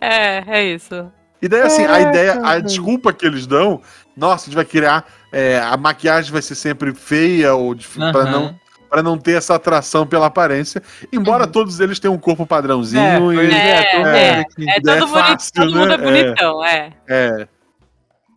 É, 0.01 0.44
é 0.47 0.63
isso. 0.63 1.12
E 1.41 1.47
daí, 1.47 1.62
assim, 1.62 1.85
a 1.85 2.00
ideia, 2.01 2.39
a 2.44 2.59
desculpa 2.59 3.13
que 3.13 3.25
eles 3.25 3.45
dão, 3.45 3.81
nossa, 4.15 4.44
a 4.44 4.45
gente 4.45 4.56
vai 4.56 4.65
criar. 4.65 5.06
é, 5.31 5.59
a 5.59 5.75
maquiagem 5.77 6.31
vai 6.31 6.41
ser 6.41 6.56
sempre 6.56 6.94
feia 6.94 7.53
ou 7.53 7.75
pra 8.12 8.21
Aham. 8.21 8.31
não 8.31 8.59
para 8.89 9.03
não 9.03 9.18
ter 9.18 9.33
essa 9.33 9.56
atração 9.56 10.07
pela 10.07 10.27
aparência. 10.27 10.81
Embora 11.11 11.45
todos 11.45 11.80
eles 11.81 11.99
tenham 11.99 12.13
um 12.16 12.19
corpo 12.19 12.45
padrãozinho 12.45 13.23
Uhum. 13.23 13.31
É, 13.31 13.44
e 13.44 13.54
é, 13.54 14.01
É, 14.01 14.40
aqui. 14.40 14.69
É 14.69 14.78
Ideia 14.80 14.99
todo, 14.99 15.09
bonito, 15.09 15.28
fácil, 15.28 15.54
todo 15.54 15.75
mundo 15.75 15.87
né? 15.87 15.94
é 15.95 15.97
bonitão, 15.97 16.66
é. 16.66 16.94
é, 17.09 17.47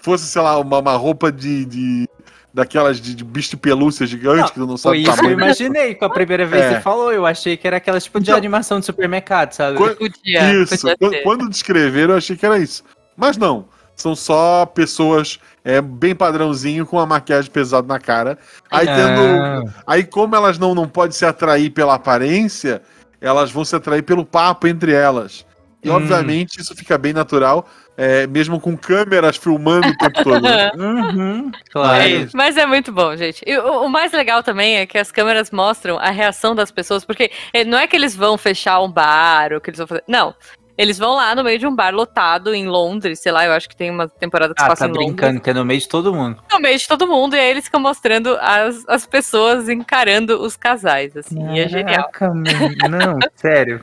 fosse, 0.01 0.25
sei 0.27 0.43
lá, 0.43 0.59
uma, 0.59 0.79
uma 0.79 0.97
roupa 0.97 1.31
de, 1.31 1.65
de- 1.65 2.09
daquelas 2.53 3.01
de, 3.01 3.15
de 3.15 3.23
bicho 3.25 3.51
de 3.51 3.57
pelúcia 3.57 4.07
gigante 4.07 4.41
Não, 4.41 4.49
que 4.49 4.55
tu 4.55 4.61
não 4.67 4.79
Foi 4.79 4.79
sabe 4.79 4.97
o 4.97 5.01
isso 5.01 5.11
que 5.13 5.19
eu 5.19 5.31
tamanho. 5.31 5.41
imaginei 5.41 5.95
com 5.95 6.05
a 6.05 6.11
primeira 6.11 6.47
vez 6.47 6.63
que 6.67 6.69
É. 6.73 6.75
você 6.77 6.81
falou. 6.81 7.13
Eu 7.13 7.27
achei 7.27 7.57
que 7.57 7.67
era 7.67 7.77
aquela 7.77 8.01
tipo 8.01 8.19
de 8.21 8.25
Então- 8.31 8.37
animação 8.39 8.81
de 8.81 8.87
supermercado, 8.87 9.53
sabe? 9.53 9.77
Quando- 9.77 9.97
Podia. 9.97 10.55
Isso, 10.55 10.79
podia 10.81 10.97
quando, 10.99 11.23
quando 11.23 11.49
descreveram, 11.49 12.13
eu 12.15 12.19
achei 12.19 12.37
que 12.37 12.45
era 12.47 12.59
isso. 12.59 12.83
Mas 13.17 13.37
não, 13.37 13.67
são 13.95 14.15
só 14.17 14.65
pessoas 14.67 15.39
é, 15.65 15.81
bem 15.83 16.15
padrãozinho 16.15 16.87
com 16.87 16.99
a 16.99 17.05
maquiagem 17.05 17.51
pesada 17.51 17.87
na 17.87 17.99
cara. 17.99 18.39
Aí 18.71 18.87
tendo. 18.87 19.43
Ah, 19.43 19.63
Aí, 19.87 20.05
como 20.05 20.35
elas 20.35 20.59
não, 20.59 20.75
não 20.75 20.89
podem 20.89 21.13
se 21.13 21.27
atrair 21.27 21.69
pela 21.71 21.95
aparência, 21.95 22.81
elas 23.21 23.51
vão 23.51 23.65
se 23.65 23.77
atrair 23.77 24.03
pelo 24.03 24.25
papo 24.25 24.67
entre 24.67 24.93
elas. 24.93 25.45
E, 25.85 25.91
Hum. 25.91 25.95
obviamente, 25.95 26.59
isso 26.61 26.75
fica 26.75 26.97
bem 26.97 27.13
natural, 27.13 27.67
é, 27.99 28.29
mesmo 28.29 28.61
com 28.61 28.77
câmeras 28.77 29.37
filmando 29.37 29.89
o 29.89 29.97
tempo 29.97 30.23
todo. 30.23 30.47
uhum, 30.79 31.51
claro. 31.69 32.01
É 32.01 32.09
isso. 32.09 32.37
Mas 32.37 32.57
é 32.57 32.65
muito 32.65 32.93
bom, 32.93 33.17
gente. 33.17 33.43
E 33.45 33.59
o, 33.59 33.83
o 33.83 33.89
mais 33.89 34.13
legal 34.13 34.41
também 34.41 34.77
é 34.77 34.87
que 34.87 34.97
as 34.97 35.11
câmeras 35.11 35.51
mostram 35.51 35.99
a 35.99 36.09
reação 36.11 36.55
das 36.55 36.71
pessoas, 36.71 37.05
porque 37.05 37.29
eh, 37.53 37.65
não 37.65 37.77
é 37.77 37.89
que 37.89 37.97
eles 37.97 38.15
vão 38.15 38.39
fechar 38.39 38.81
um 38.81 38.89
bar 38.91 39.53
ou 39.53 39.61
que 39.61 39.71
eles 39.71 39.79
vão 39.79 39.87
fazer. 39.89 40.05
Não. 40.07 40.33
Eles 40.77 40.97
vão 40.97 41.17
lá 41.17 41.35
no 41.35 41.43
meio 41.43 41.59
de 41.59 41.67
um 41.67 41.75
bar 41.75 41.93
lotado 41.93 42.55
em 42.55 42.69
Londres, 42.69 43.19
sei 43.19 43.33
lá, 43.33 43.45
eu 43.45 43.51
acho 43.51 43.69
que 43.69 43.75
tem 43.75 43.91
uma 43.91 44.07
temporada 44.07 44.55
que 44.55 44.61
se 44.61 44.65
Ah, 44.65 44.69
passa 44.69 44.85
tá 44.85 44.87
em 44.87 44.93
Londres. 44.93 45.07
brincando 45.09 45.41
que 45.41 45.51
é 45.51 45.55
no 45.55 45.65
meio 45.65 45.81
de 45.81 45.89
todo 45.89 46.15
mundo. 46.15 46.41
No 46.53 46.61
meio 46.61 46.79
de 46.79 46.87
todo 46.87 47.05
mundo, 47.05 47.35
e 47.35 47.41
aí 47.41 47.51
eles 47.51 47.65
ficam 47.65 47.81
mostrando 47.81 48.39
as, 48.41 48.85
as 48.87 49.05
pessoas 49.05 49.69
encarando 49.69 50.41
os 50.41 50.57
casais, 50.57 51.17
assim. 51.17 51.53
E 51.53 51.59
é 51.59 51.69
genial. 51.69 52.09
Caraca, 52.13 52.29
mano, 52.33 52.89
Não, 52.89 53.19
sério. 53.35 53.83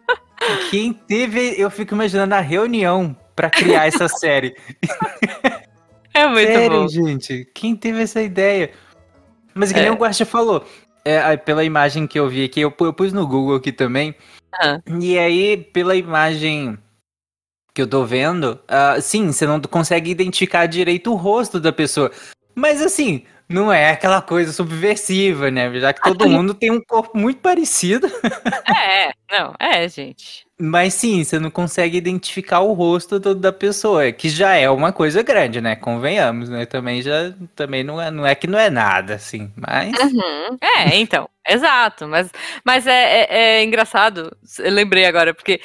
Quem 0.70 0.94
teve, 0.94 1.60
eu 1.60 1.70
fico 1.70 1.92
imaginando 1.92 2.34
a 2.34 2.40
reunião 2.40 3.14
pra 3.40 3.48
criar 3.48 3.86
essa 3.86 4.06
série. 4.06 4.54
É 6.12 6.26
muito 6.26 6.44
sério, 6.48 6.80
bom. 6.80 6.88
gente. 6.88 7.48
Quem 7.54 7.76
teve 7.76 8.02
essa 8.02 8.20
ideia? 8.20 8.72
Mas 9.54 9.70
que 9.72 9.78
nem 9.78 9.86
É. 9.88 9.92
o 9.92 9.94
Guaxa 9.94 10.26
falou, 10.26 10.66
é, 11.04 11.36
pela 11.36 11.62
imagem 11.64 12.04
que 12.04 12.18
eu 12.18 12.28
vi 12.28 12.44
aqui, 12.44 12.60
eu, 12.60 12.74
eu 12.80 12.92
pus 12.92 13.12
no 13.12 13.24
Google 13.24 13.54
aqui 13.54 13.70
também. 13.70 14.12
Ah. 14.60 14.80
E 15.00 15.16
aí, 15.16 15.56
pela 15.56 15.94
imagem 15.94 16.76
que 17.72 17.80
eu 17.80 17.86
tô 17.86 18.04
vendo, 18.04 18.58
ah, 18.66 19.00
sim, 19.00 19.30
você 19.30 19.46
não 19.46 19.60
consegue 19.60 20.10
identificar 20.10 20.66
direito 20.66 21.12
o 21.12 21.16
rosto 21.16 21.60
da 21.60 21.72
pessoa. 21.72 22.10
Mas 22.56 22.82
assim, 22.82 23.22
não 23.50 23.72
é 23.72 23.90
aquela 23.90 24.22
coisa 24.22 24.52
subversiva, 24.52 25.50
né? 25.50 25.68
Já 25.80 25.92
que 25.92 26.00
todo 26.00 26.28
mundo 26.28 26.54
tem 26.54 26.70
um 26.70 26.80
corpo 26.80 27.18
muito 27.18 27.40
parecido. 27.40 28.06
É, 28.70 29.10
não, 29.30 29.52
é, 29.58 29.88
gente. 29.88 30.46
Mas 30.58 30.94
sim, 30.94 31.24
você 31.24 31.38
não 31.38 31.50
consegue 31.50 31.98
identificar 31.98 32.60
o 32.60 32.72
rosto 32.72 33.18
do, 33.18 33.34
da 33.34 33.52
pessoa, 33.52 34.12
que 34.12 34.28
já 34.28 34.54
é 34.54 34.70
uma 34.70 34.92
coisa 34.92 35.22
grande, 35.22 35.60
né? 35.60 35.74
Convenhamos, 35.74 36.48
né? 36.48 36.64
Também 36.64 37.02
já 37.02 37.34
também 37.56 37.82
não 37.82 38.00
é, 38.00 38.10
não 38.10 38.24
é 38.24 38.34
que 38.34 38.46
não 38.46 38.58
é 38.58 38.70
nada, 38.70 39.14
assim, 39.14 39.52
mas. 39.56 39.98
Uhum. 39.98 40.56
É, 40.62 40.96
então, 40.96 41.28
exato. 41.46 42.06
Mas, 42.06 42.30
mas 42.64 42.86
é, 42.86 43.22
é, 43.22 43.26
é 43.30 43.64
engraçado, 43.64 44.34
eu 44.60 44.70
lembrei 44.70 45.04
agora, 45.04 45.34
porque 45.34 45.60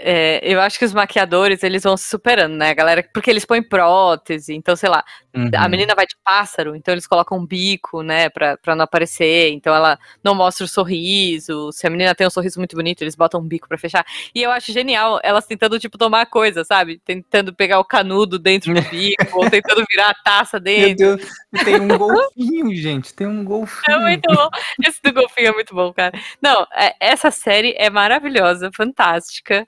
é, 0.00 0.40
eu 0.42 0.60
acho 0.60 0.78
que 0.78 0.84
os 0.84 0.94
maquiadores, 0.94 1.62
eles 1.64 1.82
vão 1.82 1.96
se 1.96 2.08
superando, 2.08 2.54
né, 2.54 2.72
galera? 2.72 3.04
Porque 3.12 3.28
eles 3.28 3.44
põem 3.44 3.62
prótese, 3.62 4.54
então, 4.54 4.76
sei 4.76 4.88
lá, 4.88 5.04
uhum. 5.34 5.50
a 5.54 5.68
menina 5.68 5.94
vai 5.94 6.06
de 6.06 6.16
pássaro, 6.24 6.74
então 6.74 6.92
eles 6.92 7.06
colocam 7.06 7.38
um 7.38 7.46
bico, 7.46 8.02
né, 8.02 8.28
pra, 8.28 8.56
pra 8.56 8.74
não 8.74 8.84
aparecer, 8.84 9.50
então 9.52 9.74
ela 9.74 9.98
não 10.22 10.34
mostra 10.34 10.64
o 10.64 10.68
sorriso, 10.68 11.70
se 11.72 11.86
a 11.86 11.90
menina 11.90 12.14
tem 12.14 12.26
um 12.26 12.30
sorriso 12.30 12.58
muito 12.58 12.76
bonito, 12.76 13.02
eles 13.02 13.14
botam 13.14 13.40
um 13.40 13.46
bico 13.46 13.68
pra 13.68 13.78
fechar, 13.78 14.04
e 14.34 14.42
eu 14.42 14.50
acho 14.50 14.72
genial 14.72 15.20
elas 15.22 15.46
tentando, 15.46 15.78
tipo, 15.78 15.98
tomar 15.98 16.26
coisa, 16.26 16.64
sabe? 16.64 17.00
Tentando 17.04 17.54
pegar 17.54 17.78
o 17.80 17.84
canudo 17.84 18.38
dentro 18.38 18.72
do 18.74 18.82
bico, 18.82 19.38
ou 19.38 19.50
tentando 19.50 19.84
virar 19.90 20.10
a 20.10 20.14
taça 20.14 20.58
dentro. 20.60 21.06
Meu 21.06 21.16
Deus, 21.16 21.64
tem 21.64 21.80
um 21.80 21.88
golfinho, 21.88 22.74
gente, 22.76 23.14
tem 23.14 23.26
um 23.26 23.44
golfinho. 23.44 23.96
É 23.96 24.00
muito 24.00 24.34
bom, 24.34 24.48
esse 24.84 25.00
do 25.02 25.12
golfinho 25.12 25.48
é 25.48 25.52
muito 25.52 25.74
bom, 25.74 25.92
cara. 25.92 26.12
Não, 26.40 26.66
é, 26.74 26.94
essa 27.00 27.30
série 27.30 27.74
é 27.78 27.90
maravilhosa, 27.90 28.70
fantástica, 28.74 29.66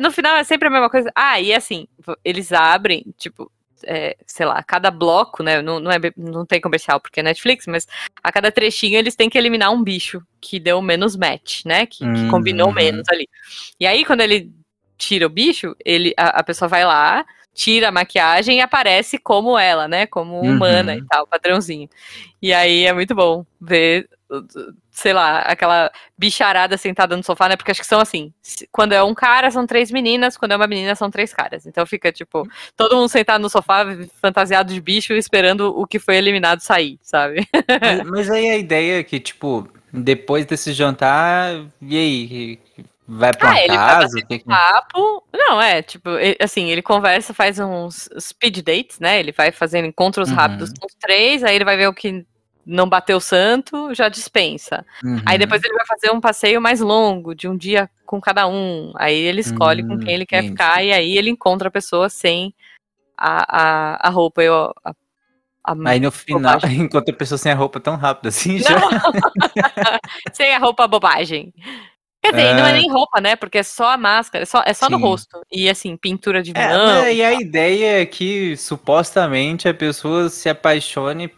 no 0.00 0.10
final 0.10 0.36
é 0.36 0.44
sempre 0.44 0.68
a 0.68 0.70
mesma 0.70 0.90
coisa. 0.90 1.10
Ah, 1.14 1.40
e 1.40 1.54
assim, 1.54 1.88
eles 2.24 2.52
abrem, 2.52 3.04
tipo, 3.16 3.50
é, 3.84 4.16
sei 4.26 4.46
lá, 4.46 4.62
cada 4.62 4.90
bloco, 4.90 5.42
né? 5.42 5.62
Não, 5.62 5.80
não, 5.80 5.90
é, 5.90 5.98
não 6.16 6.44
tem 6.44 6.60
comercial 6.60 7.00
porque 7.00 7.20
é 7.20 7.22
Netflix, 7.22 7.66
mas 7.66 7.86
a 8.22 8.32
cada 8.32 8.50
trechinho 8.52 8.98
eles 8.98 9.14
têm 9.14 9.28
que 9.28 9.38
eliminar 9.38 9.72
um 9.72 9.82
bicho 9.82 10.22
que 10.40 10.58
deu 10.58 10.80
menos 10.80 11.16
match, 11.16 11.64
né? 11.64 11.86
Que, 11.86 12.04
que 12.12 12.28
combinou 12.28 12.68
uhum. 12.68 12.74
menos 12.74 13.08
ali. 13.08 13.28
E 13.78 13.86
aí, 13.86 14.04
quando 14.04 14.20
ele 14.20 14.50
tira 14.96 15.26
o 15.26 15.30
bicho, 15.30 15.74
ele, 15.84 16.12
a, 16.16 16.40
a, 16.40 16.42
pessoa 16.42 16.68
vai 16.68 16.84
lá, 16.84 17.24
tira 17.60 17.88
a 17.88 17.92
maquiagem 17.92 18.56
e 18.56 18.60
aparece 18.62 19.18
como 19.18 19.58
ela, 19.58 19.86
né? 19.86 20.06
Como 20.06 20.40
humana 20.40 20.92
uhum. 20.92 20.98
e 20.98 21.06
tal, 21.06 21.26
padrãozinho. 21.26 21.90
E 22.40 22.54
aí 22.54 22.86
é 22.86 22.92
muito 22.94 23.14
bom 23.14 23.44
ver 23.60 24.08
sei 24.90 25.12
lá, 25.12 25.40
aquela 25.40 25.90
bicharada 26.16 26.76
sentada 26.76 27.16
no 27.16 27.22
sofá, 27.22 27.48
né? 27.48 27.56
Porque 27.56 27.70
acho 27.70 27.80
que 27.80 27.86
são 27.86 28.00
assim, 28.00 28.32
quando 28.70 28.92
é 28.92 29.02
um 29.02 29.14
cara 29.14 29.50
são 29.50 29.66
três 29.66 29.90
meninas, 29.90 30.36
quando 30.36 30.52
é 30.52 30.56
uma 30.56 30.66
menina 30.66 30.94
são 30.94 31.10
três 31.10 31.34
caras. 31.34 31.66
Então 31.66 31.84
fica 31.84 32.12
tipo, 32.12 32.48
todo 32.76 32.96
mundo 32.96 33.08
sentado 33.08 33.42
no 33.42 33.50
sofá 33.50 33.84
fantasiado 34.22 34.72
de 34.72 34.80
bicho 34.80 35.12
esperando 35.14 35.76
o 35.76 35.86
que 35.86 35.98
foi 35.98 36.16
eliminado 36.16 36.60
sair, 36.60 36.98
sabe? 37.02 37.46
Mas, 37.80 38.10
mas 38.10 38.30
aí 38.30 38.50
a 38.50 38.56
ideia 38.56 39.00
é 39.00 39.02
que, 39.02 39.18
tipo, 39.18 39.68
depois 39.92 40.46
desse 40.46 40.72
jantar, 40.72 41.66
e 41.82 41.96
aí? 41.96 42.58
Vai 43.12 43.32
pra 43.32 43.50
ah, 43.50 43.66
casa? 43.66 44.24
Vai 44.28 44.38
que... 44.38 44.44
papo. 44.44 45.24
Não, 45.32 45.60
é, 45.60 45.82
tipo, 45.82 46.10
ele, 46.10 46.36
assim, 46.40 46.70
ele 46.70 46.80
conversa, 46.80 47.34
faz 47.34 47.58
uns 47.58 48.08
speed 48.20 48.58
dates, 48.62 49.00
né? 49.00 49.18
Ele 49.18 49.32
vai 49.32 49.50
fazendo 49.50 49.86
encontros 49.86 50.30
uhum. 50.30 50.36
rápidos 50.36 50.72
com 50.78 50.86
os 50.86 50.94
três, 50.94 51.42
aí 51.42 51.56
ele 51.56 51.64
vai 51.64 51.76
ver 51.76 51.88
o 51.88 51.94
que 51.94 52.24
não 52.64 52.88
bateu 52.88 53.18
santo, 53.18 53.92
já 53.92 54.08
dispensa. 54.08 54.86
Uhum. 55.02 55.20
Aí 55.26 55.36
depois 55.36 55.60
ele 55.64 55.74
vai 55.74 55.86
fazer 55.86 56.12
um 56.12 56.20
passeio 56.20 56.60
mais 56.60 56.78
longo, 56.78 57.34
de 57.34 57.48
um 57.48 57.56
dia 57.56 57.90
com 58.06 58.20
cada 58.20 58.46
um. 58.46 58.92
Aí 58.96 59.16
ele 59.16 59.40
escolhe 59.40 59.82
uhum, 59.82 59.88
com 59.88 59.98
quem 59.98 60.14
ele 60.14 60.26
quer 60.26 60.38
entendi. 60.38 60.52
ficar 60.52 60.84
e 60.84 60.92
aí 60.92 61.18
ele 61.18 61.30
encontra 61.30 61.66
a 61.66 61.72
pessoa 61.72 62.08
sem 62.08 62.54
a, 63.18 63.44
a, 63.48 64.08
a 64.08 64.10
roupa. 64.10 64.40
Eu, 64.40 64.72
a, 64.84 64.94
a 65.64 65.74
aí 65.86 65.98
no 65.98 66.12
final 66.12 66.54
bobagem. 66.54 66.78
encontra 66.82 67.12
a 67.12 67.18
pessoa 67.18 67.38
sem 67.38 67.50
a 67.50 67.56
roupa 67.56 67.80
tão 67.80 67.96
rápido 67.96 68.28
assim 68.28 68.58
já. 68.58 68.78
sem 70.32 70.54
a 70.54 70.58
roupa 70.58 70.86
bobagem. 70.86 71.52
Quer 72.22 72.32
dizer, 72.32 72.46
é... 72.48 72.54
não 72.54 72.66
é 72.66 72.72
nem 72.72 72.90
roupa, 72.90 73.20
né? 73.20 73.34
Porque 73.34 73.58
é 73.58 73.62
só 73.62 73.92
a 73.92 73.96
máscara, 73.96 74.42
é 74.42 74.46
só, 74.46 74.62
é 74.64 74.74
só 74.74 74.90
no 74.90 74.98
rosto. 74.98 75.40
E 75.50 75.68
assim, 75.68 75.96
pintura 75.96 76.42
de 76.42 76.52
é, 76.54 76.68
mão. 76.68 77.04
É, 77.04 77.14
e 77.14 77.22
a 77.22 77.32
ideia 77.32 78.02
é 78.02 78.06
que 78.06 78.56
supostamente 78.56 79.68
a 79.68 79.74
pessoa 79.74 80.28
se 80.28 80.48
apaixone 80.48 81.32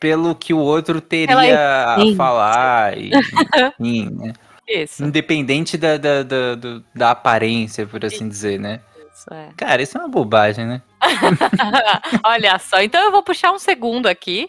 pelo 0.00 0.34
que 0.34 0.54
o 0.54 0.58
outro 0.58 1.00
teria 1.00 1.94
a 1.94 2.16
falar. 2.16 2.96
E, 2.96 3.10
enfim, 3.80 4.10
né? 4.10 4.32
Isso. 4.66 5.04
Independente 5.04 5.76
da, 5.76 5.98
da, 5.98 6.22
da, 6.22 6.54
da, 6.94 7.10
aparência, 7.10 7.86
por 7.86 8.02
assim 8.04 8.28
dizer, 8.28 8.58
né? 8.58 8.80
Isso, 9.14 9.32
é. 9.32 9.50
Cara, 9.56 9.82
isso 9.82 9.98
é 9.98 10.00
uma 10.00 10.08
bobagem, 10.08 10.66
né? 10.66 10.82
Olha 12.24 12.58
só, 12.58 12.80
então 12.82 13.02
eu 13.02 13.12
vou 13.12 13.22
puxar 13.22 13.52
um 13.52 13.58
segundo 13.58 14.06
aqui. 14.06 14.48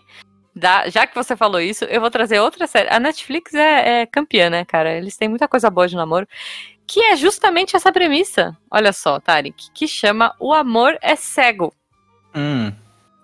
Da, 0.56 0.88
já 0.88 1.06
que 1.06 1.14
você 1.14 1.36
falou 1.36 1.60
isso, 1.60 1.84
eu 1.86 2.00
vou 2.00 2.10
trazer 2.10 2.40
outra 2.40 2.66
série. 2.66 2.88
A 2.90 3.00
Netflix 3.00 3.54
é, 3.54 4.02
é 4.02 4.06
campeã, 4.06 4.50
né, 4.50 4.64
cara? 4.64 4.94
Eles 4.94 5.18
têm 5.18 5.28
muita 5.28 5.48
coisa 5.48 5.70
boa 5.70 5.88
de 5.88 5.96
namoro. 5.96 6.28
Que 6.88 7.02
é 7.02 7.16
justamente 7.16 7.76
essa 7.76 7.92
premissa. 7.92 8.56
Olha 8.72 8.94
só, 8.94 9.20
Tarek. 9.20 9.72
Que 9.74 9.88
chama 9.88 10.34
O 10.40 10.54
Amor 10.54 10.98
é 11.02 11.16
Cego. 11.16 11.74
Hum. 12.34 12.72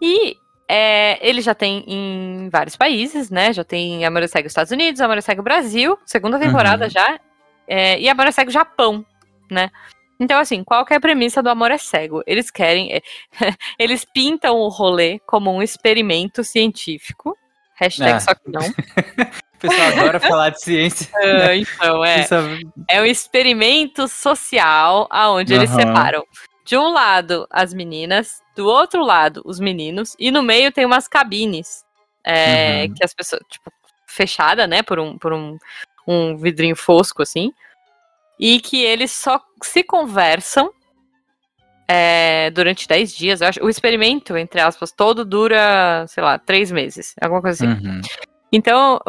E 0.02 0.36
é, 0.68 1.20
ele 1.26 1.42
já 1.42 1.54
tem 1.54 1.84
em 1.86 2.50
vários 2.50 2.76
países, 2.76 3.30
né? 3.30 3.54
Já 3.54 3.64
tem 3.64 4.06
Amor 4.06 4.28
Cego 4.28 4.48
Estados 4.48 4.72
Unidos, 4.72 5.00
Amor 5.02 5.22
Cego 5.22 5.44
Brasil, 5.44 6.00
segunda 6.06 6.40
temporada 6.40 6.86
uhum. 6.86 6.90
já, 6.90 7.20
é, 7.68 8.00
e 8.00 8.08
Amor 8.08 8.32
Cego 8.32 8.50
Japão, 8.50 9.06
né? 9.50 9.70
Então, 10.22 10.40
assim, 10.40 10.64
qual 10.64 10.86
que 10.86 10.94
é 10.94 10.98
a 10.98 11.02
premissa 11.02 11.42
do 11.42 11.50
Amor 11.50 11.72
é 11.72 11.80
Cego? 11.80 12.22
Eles 12.28 12.52
querem. 12.52 12.94
É, 12.94 13.02
eles 13.80 14.06
pintam 14.06 14.56
o 14.58 14.68
rolê 14.68 15.18
como 15.26 15.52
um 15.52 15.64
experimento 15.64 16.44
científico. 16.44 17.36
Hashtag 17.74 18.12
ah. 18.12 18.20
só 18.20 18.36
que 18.36 18.48
não. 18.48 18.62
o 18.62 19.58
pessoal 19.58 19.88
adora 19.88 20.20
falar 20.20 20.50
de 20.52 20.62
ciência. 20.62 21.10
Uh, 21.16 21.54
então, 21.76 22.06
é. 22.06 22.28
É 22.88 23.02
um 23.02 23.06
experimento 23.06 24.08
social 24.08 25.08
aonde 25.10 25.56
uhum. 25.56 25.60
eles 25.60 25.72
separam 25.72 26.24
de 26.64 26.78
um 26.78 26.94
lado 26.94 27.48
as 27.50 27.74
meninas, 27.74 28.44
do 28.56 28.68
outro 28.68 29.04
lado 29.04 29.42
os 29.44 29.60
meninos, 29.60 30.16
e 30.20 30.30
no 30.30 30.44
meio 30.44 30.72
tem 30.72 30.86
umas 30.86 31.08
cabines 31.08 31.84
é, 32.24 32.84
uhum. 32.84 32.94
que 32.94 33.04
as 33.04 33.12
pessoas, 33.16 33.42
tipo, 33.50 33.72
fechada, 34.06 34.68
né, 34.68 34.84
por 34.84 35.00
um, 35.00 35.18
por 35.18 35.34
um, 35.34 35.58
um 36.08 36.38
vidrinho 36.38 36.76
fosco, 36.76 37.24
assim, 37.24 37.52
e 38.40 38.60
que 38.60 38.82
eles 38.84 39.12
só 39.12 39.42
se 39.64 39.84
conversam 39.84 40.72
é, 41.88 42.50
durante 42.52 42.88
10 42.88 43.16
dias. 43.16 43.42
Acho, 43.42 43.64
o 43.64 43.70
experimento, 43.70 44.38
entre 44.38 44.62
aspas, 44.62 44.92
todo 44.92 45.26
dura, 45.26 46.06
sei 46.08 46.24
lá, 46.24 46.40
3 46.40 46.72
meses, 46.72 47.14
alguma 47.22 47.42
coisa 47.42 47.66
assim. 47.66 47.88
Uhum. 47.88 48.02
Então, 48.52 49.00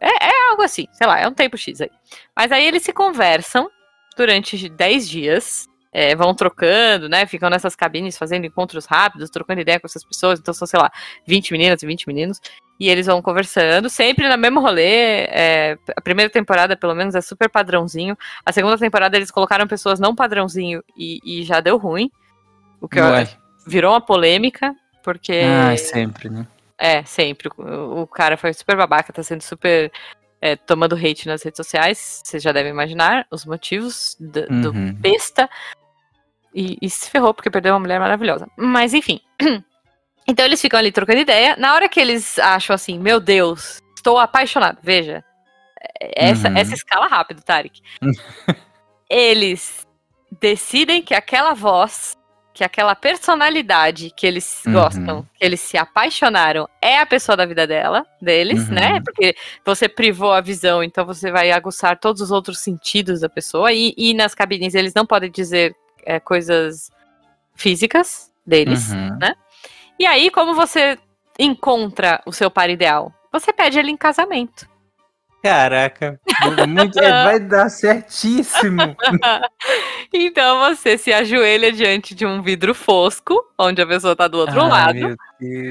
é, 0.00 0.26
é 0.26 0.50
algo 0.50 0.62
assim, 0.62 0.86
sei 0.92 1.06
lá, 1.06 1.20
é 1.20 1.28
um 1.28 1.34
tempo 1.34 1.56
X 1.56 1.80
aí. 1.80 1.90
Mas 2.34 2.50
aí 2.50 2.66
eles 2.66 2.82
se 2.82 2.92
conversam 2.92 3.70
durante 4.16 4.68
10 4.68 5.08
dias 5.08 5.68
é, 5.92 6.14
vão 6.14 6.34
trocando, 6.34 7.08
né? 7.08 7.26
Ficam 7.26 7.48
nessas 7.50 7.74
cabines 7.74 8.18
fazendo 8.18 8.44
encontros 8.44 8.86
rápidos, 8.86 9.30
trocando 9.30 9.60
ideia 9.60 9.80
com 9.80 9.86
essas 9.86 10.04
pessoas. 10.04 10.38
Então 10.38 10.52
são, 10.52 10.66
sei 10.66 10.78
lá, 10.78 10.90
20 11.26 11.52
meninas 11.52 11.82
e 11.82 11.86
20 11.86 12.06
meninos. 12.06 12.40
E 12.78 12.88
eles 12.88 13.06
vão 13.06 13.20
conversando, 13.20 13.90
sempre 13.90 14.28
no 14.28 14.38
mesmo 14.38 14.60
rolê. 14.60 15.24
É, 15.30 15.78
a 15.96 16.00
primeira 16.00 16.30
temporada, 16.30 16.76
pelo 16.76 16.94
menos, 16.94 17.14
é 17.14 17.20
super 17.20 17.48
padrãozinho. 17.48 18.16
A 18.44 18.52
segunda 18.52 18.78
temporada 18.78 19.16
eles 19.16 19.30
colocaram 19.30 19.66
pessoas 19.66 19.98
não 19.98 20.14
padrãozinho 20.14 20.82
e, 20.96 21.20
e 21.24 21.42
já 21.44 21.60
deu 21.60 21.76
ruim. 21.76 22.10
O 22.80 22.88
que 22.88 23.00
virou 23.66 23.92
uma 23.92 24.00
polêmica, 24.00 24.74
porque. 25.02 25.40
Ah, 25.44 25.76
sempre, 25.76 26.30
né? 26.30 26.46
É, 26.78 27.02
sempre. 27.02 27.48
O, 27.58 28.02
o 28.02 28.06
cara 28.06 28.36
foi 28.36 28.52
super 28.52 28.76
babaca, 28.76 29.12
tá 29.12 29.22
sendo 29.22 29.42
super 29.42 29.90
é, 30.40 30.56
tomando 30.56 30.96
hate 30.96 31.26
nas 31.26 31.42
redes 31.42 31.56
sociais, 31.56 32.22
vocês 32.24 32.42
já 32.42 32.52
devem 32.52 32.70
imaginar 32.70 33.26
os 33.30 33.44
motivos 33.44 34.16
do, 34.18 34.40
uhum. 34.50 34.60
do 34.60 34.72
besta. 34.94 35.48
E, 36.54 36.78
e, 36.80 36.88
se 36.88 37.10
ferrou 37.10 37.34
porque 37.34 37.50
perdeu 37.50 37.74
uma 37.74 37.80
mulher 37.80 38.00
maravilhosa. 38.00 38.48
Mas 38.56 38.94
enfim. 38.94 39.20
Então 40.30 40.44
eles 40.44 40.60
ficam 40.60 40.78
ali 40.78 40.92
trocando 40.92 41.20
ideia. 41.20 41.56
Na 41.56 41.72
hora 41.72 41.88
que 41.88 41.98
eles 41.98 42.38
acham 42.38 42.74
assim, 42.74 42.98
meu 42.98 43.18
Deus, 43.18 43.80
estou 43.96 44.18
apaixonado. 44.18 44.76
Veja, 44.82 45.24
essa, 45.98 46.50
uhum. 46.50 46.56
essa 46.58 46.74
escala 46.74 47.06
rápido, 47.06 47.42
Tarek. 47.42 47.80
eles 49.08 49.86
decidem 50.38 51.00
que 51.00 51.14
aquela 51.14 51.54
voz, 51.54 52.14
que 52.58 52.64
aquela 52.64 52.96
personalidade 52.96 54.12
que 54.16 54.26
eles 54.26 54.64
uhum. 54.66 54.72
gostam, 54.72 55.22
que 55.32 55.44
eles 55.44 55.60
se 55.60 55.78
apaixonaram, 55.78 56.68
é 56.82 56.98
a 56.98 57.06
pessoa 57.06 57.36
da 57.36 57.46
vida 57.46 57.68
dela, 57.68 58.04
deles, 58.20 58.66
uhum. 58.66 58.74
né? 58.74 59.00
Porque 59.00 59.36
você 59.64 59.88
privou 59.88 60.32
a 60.32 60.40
visão, 60.40 60.82
então 60.82 61.06
você 61.06 61.30
vai 61.30 61.52
aguçar 61.52 61.96
todos 62.00 62.20
os 62.20 62.32
outros 62.32 62.58
sentidos 62.58 63.20
da 63.20 63.28
pessoa. 63.28 63.72
E, 63.72 63.94
e 63.96 64.12
nas 64.12 64.34
cabines 64.34 64.74
eles 64.74 64.92
não 64.92 65.06
podem 65.06 65.30
dizer 65.30 65.72
é, 66.04 66.18
coisas 66.18 66.90
físicas 67.54 68.32
deles, 68.44 68.90
uhum. 68.90 69.16
né? 69.20 69.36
E 69.96 70.04
aí, 70.04 70.28
como 70.28 70.52
você 70.52 70.98
encontra 71.38 72.20
o 72.26 72.32
seu 72.32 72.50
par 72.50 72.68
ideal? 72.68 73.14
Você 73.30 73.52
pede 73.52 73.78
ele 73.78 73.92
em 73.92 73.96
casamento. 73.96 74.68
Caraca, 75.42 76.20
muito, 76.68 76.98
é, 76.98 77.24
vai 77.24 77.40
dar 77.40 77.68
certíssimo. 77.68 78.96
então 80.12 80.58
você 80.60 80.98
se 80.98 81.12
ajoelha 81.12 81.70
diante 81.70 82.14
de 82.14 82.26
um 82.26 82.42
vidro 82.42 82.74
fosco, 82.74 83.40
onde 83.56 83.80
a 83.80 83.86
pessoa 83.86 84.16
tá 84.16 84.26
do 84.26 84.38
outro 84.38 84.66
lado. 84.66 85.16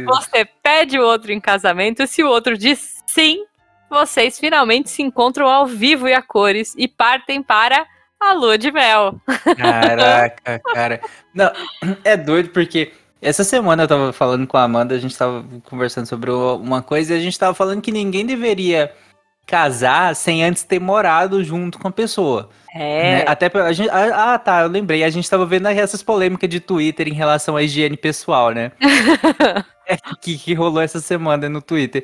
Você 0.05 0.45
pede 0.63 0.97
o 0.97 1.03
outro 1.03 1.33
em 1.33 1.39
casamento, 1.39 2.01
e 2.01 2.07
se 2.07 2.23
o 2.23 2.29
outro 2.29 2.57
diz 2.57 2.95
sim, 3.07 3.43
vocês 3.89 4.39
finalmente 4.39 4.89
se 4.89 5.01
encontram 5.01 5.47
ao 5.47 5.65
vivo 5.65 6.07
e 6.07 6.13
a 6.13 6.21
cores 6.21 6.73
e 6.77 6.87
partem 6.87 7.43
para 7.43 7.85
a 8.19 8.33
lua 8.33 8.57
de 8.57 8.71
mel. 8.71 9.19
Caraca, 9.57 10.59
cara. 10.73 11.01
Não, 11.33 11.51
é 12.03 12.15
doido 12.15 12.49
porque 12.49 12.93
essa 13.21 13.43
semana 13.43 13.83
eu 13.83 13.87
tava 13.87 14.13
falando 14.13 14.47
com 14.47 14.57
a 14.57 14.63
Amanda, 14.63 14.95
a 14.95 14.99
gente 14.99 15.17
tava 15.17 15.45
conversando 15.65 16.05
sobre 16.05 16.31
uma 16.31 16.81
coisa 16.81 17.13
e 17.13 17.17
a 17.17 17.21
gente 17.21 17.37
tava 17.37 17.53
falando 17.53 17.81
que 17.81 17.91
ninguém 17.91 18.25
deveria 18.25 18.93
casar 19.47 20.13
sem 20.15 20.43
antes 20.43 20.61
ter 20.63 20.79
morado 20.79 21.41
junto 21.43 21.79
com 21.79 21.87
a 21.87 21.91
pessoa. 21.91 22.49
né? 22.75 23.21
É. 23.21 23.25
Até 23.27 23.47
pra, 23.47 23.65
a 23.65 23.73
gente, 23.73 23.89
ah, 23.89 24.37
tá, 24.37 24.61
eu 24.61 24.67
lembrei. 24.67 25.03
A 25.03 25.09
gente 25.09 25.27
tava 25.27 25.45
vendo 25.45 25.67
essas 25.67 26.03
polêmicas 26.03 26.49
de 26.49 26.59
Twitter 26.59 27.07
em 27.07 27.13
relação 27.13 27.55
à 27.55 27.63
higiene 27.63 27.97
pessoal, 27.97 28.51
né? 28.51 28.71
É, 29.89 29.95
que, 30.19 30.37
que 30.37 30.53
rolou 30.53 30.81
essa 30.81 30.99
semana 30.99 31.47
no 31.47 31.61
Twitter. 31.61 32.03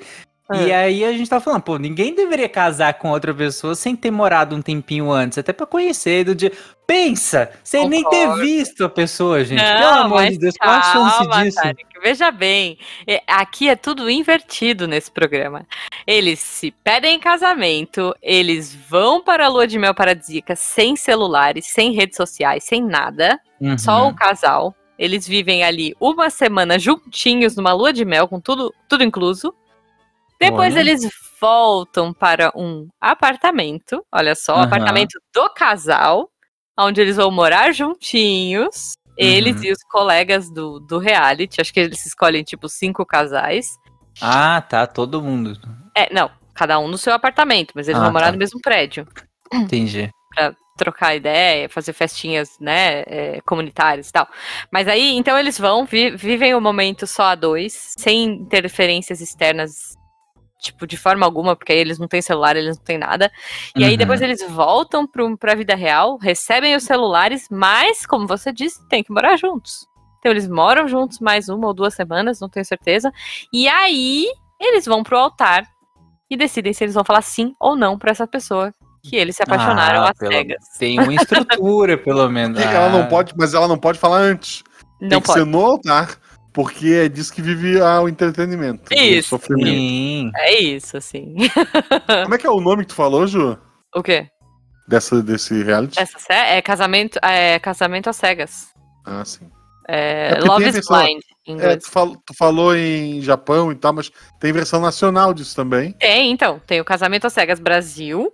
E 0.56 0.72
É. 0.72 0.76
aí 0.76 1.06
a 1.06 1.12
gente 1.14 1.30
tava 1.30 1.44
falando, 1.44 1.62
pô, 1.62 1.78
ninguém 1.78 2.14
deveria 2.16 2.48
casar 2.50 2.94
com 2.96 3.10
outra 3.12 3.34
pessoa 3.34 3.76
sem 3.76 3.96
ter 3.96 4.12
morado 4.12 4.56
um 4.56 4.62
tempinho 4.62 5.12
antes, 5.12 5.38
até 5.38 5.52
pra 5.54 5.66
conhecer 5.66 6.24
do 6.26 6.36
dia. 6.36 6.52
Pensa, 6.86 7.50
sem 7.64 7.88
nem 7.88 8.04
ter 8.10 8.26
Concordo. 8.26 8.42
visto 8.42 8.84
a 8.84 8.90
pessoa, 8.90 9.44
gente. 9.46 9.64
Pelo 9.64 9.80
Não, 9.80 10.04
amor 10.04 10.16
mas 10.18 10.34
de 10.34 10.40
Deus, 10.40 10.56
qual 10.58 10.72
a 10.76 10.82
chance 10.82 11.18
calma, 11.18 11.44
disso? 11.44 11.56
Tarek, 11.62 11.86
veja 12.02 12.30
bem, 12.30 12.78
é, 13.08 13.22
aqui 13.26 13.70
é 13.70 13.76
tudo 13.76 14.10
invertido 14.10 14.86
nesse 14.88 15.10
programa. 15.10 15.66
Eles 16.06 16.40
se 16.40 16.72
pedem 16.84 17.16
em 17.16 17.20
casamento, 17.20 18.14
eles 18.22 18.76
vão 18.76 19.24
para 19.24 19.46
a 19.46 19.48
lua 19.50 19.66
de 19.66 19.80
mel 19.80 19.96
paradisíaca 19.96 20.56
sem 20.58 20.96
celulares, 20.98 21.68
sem 21.68 21.94
redes 21.94 22.18
sociais, 22.18 22.66
sem 22.66 22.84
nada, 22.84 23.40
só 23.78 24.04
Uhum. 24.04 24.10
o 24.10 24.16
casal. 24.16 24.76
Eles 25.00 25.26
vivem 25.28 25.64
ali 25.64 25.96
uma 26.00 26.30
semana 26.30 26.78
juntinhos 26.78 27.56
numa 27.56 27.74
lua 27.74 27.92
de 27.94 28.04
mel, 28.06 28.28
com 28.28 28.40
tudo, 28.40 28.74
tudo 28.90 29.04
incluso. 29.04 29.54
Depois 30.40 30.74
Olha. 30.74 30.82
eles 30.82 31.08
voltam 31.40 32.14
para 32.14 32.52
um 32.56 32.88
apartamento, 33.02 34.06
olha 34.14 34.34
só, 34.36 34.54
Aham. 34.56 34.64
apartamento 34.64 35.20
do 35.34 35.50
casal, 35.54 36.30
onde 36.78 37.02
eles 37.02 37.16
vão 37.18 37.30
morar 37.32 37.72
juntinhos. 37.74 38.94
Eles 39.16 39.58
Uhum. 39.58 39.64
e 39.66 39.72
os 39.72 39.84
colegas 39.92 40.50
do, 40.50 40.80
do 40.80 40.98
reality. 40.98 41.62
Acho 41.62 41.72
que 41.72 41.80
eles 41.80 42.04
escolhem, 42.06 42.44
tipo, 42.44 42.68
cinco 42.68 43.06
casais. 43.06 43.68
Ah, 44.20 44.60
tá, 44.62 44.88
todo 44.88 45.22
mundo. 45.22 45.54
É, 45.96 46.12
não, 46.12 46.32
cada 46.56 46.80
um 46.80 46.88
no 46.88 46.98
seu 46.98 47.14
apartamento, 47.14 47.74
mas 47.76 47.88
eles 47.88 48.00
Ah, 48.00 48.06
vão 48.06 48.12
morar 48.14 48.28
tá. 48.28 48.32
no 48.32 48.38
mesmo 48.40 48.60
prédio. 48.60 49.08
Entendi. 49.54 50.10
trocar 50.76 51.16
ideia, 51.16 51.70
fazer 51.70 51.94
festinhas, 51.94 52.58
né, 52.60 53.02
é, 53.06 53.42
comunitárias 53.46 54.10
e 54.10 54.12
tal. 54.12 54.28
Mas 54.72 54.88
aí, 54.88 55.16
então 55.16 55.38
eles 55.38 55.60
vão, 55.60 55.86
vi- 55.86 56.16
vivem 56.16 56.56
o 56.56 56.60
momento 56.60 57.06
só 57.06 57.26
a 57.26 57.36
dois, 57.36 57.92
sem 57.96 58.24
interferências 58.24 59.22
externas, 59.22 59.94
tipo, 60.64 60.88
de 60.88 60.96
forma 60.98 61.26
alguma, 61.26 61.56
porque 61.56 61.74
aí 61.74 61.78
eles 61.80 62.00
não 62.00 62.08
têm 62.08 62.22
celular, 62.22 62.56
eles 62.56 62.78
não 62.78 62.84
têm 62.84 62.98
nada. 62.98 63.30
E 63.76 63.84
aí 63.84 63.92
Uhum. 63.92 63.98
depois 63.98 64.22
eles 64.22 64.42
voltam 64.50 65.06
pro, 65.06 65.38
pra 65.38 65.54
vida 65.56 65.76
real, 65.76 66.18
recebem 66.18 66.74
os 66.76 66.84
celulares, 66.84 67.48
mas, 67.52 68.06
como 68.06 68.26
você 68.26 68.52
disse, 68.54 68.80
tem 68.88 69.04
que 69.04 69.12
morar 69.12 69.36
juntos. 69.38 69.86
Então 70.20 70.32
eles 70.32 70.48
moram 70.48 70.88
juntos 70.88 71.20
mais 71.20 71.50
uma 71.50 71.68
ou 71.68 71.74
duas 71.74 71.94
semanas, 71.94 72.40
não 72.40 72.48
tenho 72.48 72.66
certeza. 72.66 73.12
E 73.52 73.68
aí 73.68 74.26
eles 74.60 74.86
vão 74.86 75.04
pro 75.04 75.18
altar 75.18 75.66
e 76.30 76.38
decidem 76.38 76.72
se 76.72 76.82
eles 76.84 76.96
vão 76.96 77.04
falar 77.04 77.22
sim 77.22 77.54
ou 77.60 77.76
não 77.76 77.98
pra 78.00 78.12
essa 78.12 78.26
pessoa 78.26 78.74
que 79.04 79.18
eles 79.18 79.36
se 79.36 79.44
apaixonaram 79.44 80.02
Ah, 80.04 80.12
às 80.12 80.18
pelo- 80.18 80.32
cegas. 80.32 80.64
Tem 80.80 80.98
uma 80.98 81.14
estrutura, 81.14 81.98
pelo 81.98 82.30
menos. 82.30 82.58
Ela 82.58 82.88
não 82.90 83.02
Ah, 83.02 83.08
pode, 83.08 83.34
mas 83.38 83.54
ela 83.54 83.68
não 83.68 83.78
pode 83.78 84.00
falar 84.00 84.20
antes. 84.20 84.64
Não 85.02 85.10
Tem 85.10 85.20
que 85.20 85.28
pode. 85.28 85.40
ser 85.40 85.46
no 85.46 85.60
altar, 85.66 86.18
porque 86.54 86.88
é 86.88 87.10
disso 87.10 87.34
que 87.34 87.42
vive 87.42 87.82
ah, 87.82 88.02
o 88.02 88.08
entretenimento. 88.10 88.84
o 88.92 88.94
Isso. 88.98 89.30
sofrimento. 89.30 89.68
Sim. 89.76 90.32
É 90.36 90.60
isso, 90.62 90.96
assim. 90.98 91.36
Como 92.24 92.36
é 92.36 92.38
que 92.38 92.46
é 92.48 92.50
o 92.50 92.62
nome 92.62 92.84
que 92.84 92.90
tu 92.90 92.96
falou, 92.96 93.26
Ju? 93.28 93.58
o 93.96 94.04
quê? 94.04 94.28
Dessa, 94.88 95.22
desse 95.24 95.64
reality? 95.64 96.00
Essa 96.00 96.20
sé- 96.20 96.58
é 96.58 96.62
casamento, 96.62 97.18
é 97.24 97.58
casamento 97.60 98.10
às 98.10 98.16
cegas. 98.18 98.68
Ah, 99.06 99.24
sim. 99.26 99.50
É, 99.88 100.36
É 100.38 100.40
Love 100.42 100.66
is 100.68 100.74
versão- 100.74 100.98
Blind, 101.04 101.22
em 101.48 101.52
É, 101.52 101.56
inglês. 101.56 101.84
tu, 101.84 101.92
fal- 101.92 102.16
tu 102.26 102.34
falou 102.38 102.76
em 102.76 103.22
Japão 103.22 103.72
e 103.72 103.76
tal, 103.76 103.94
mas 103.94 104.10
tem 104.40 104.52
versão 104.54 104.80
nacional 104.82 105.34
disso 105.34 105.56
também. 105.56 105.92
Tem, 105.94 106.32
então. 106.32 106.60
Tem 106.66 106.80
o 106.80 106.86
Casamento 106.86 107.28
às 107.28 107.34
Cegas 107.34 107.60
Brasil, 107.60 108.32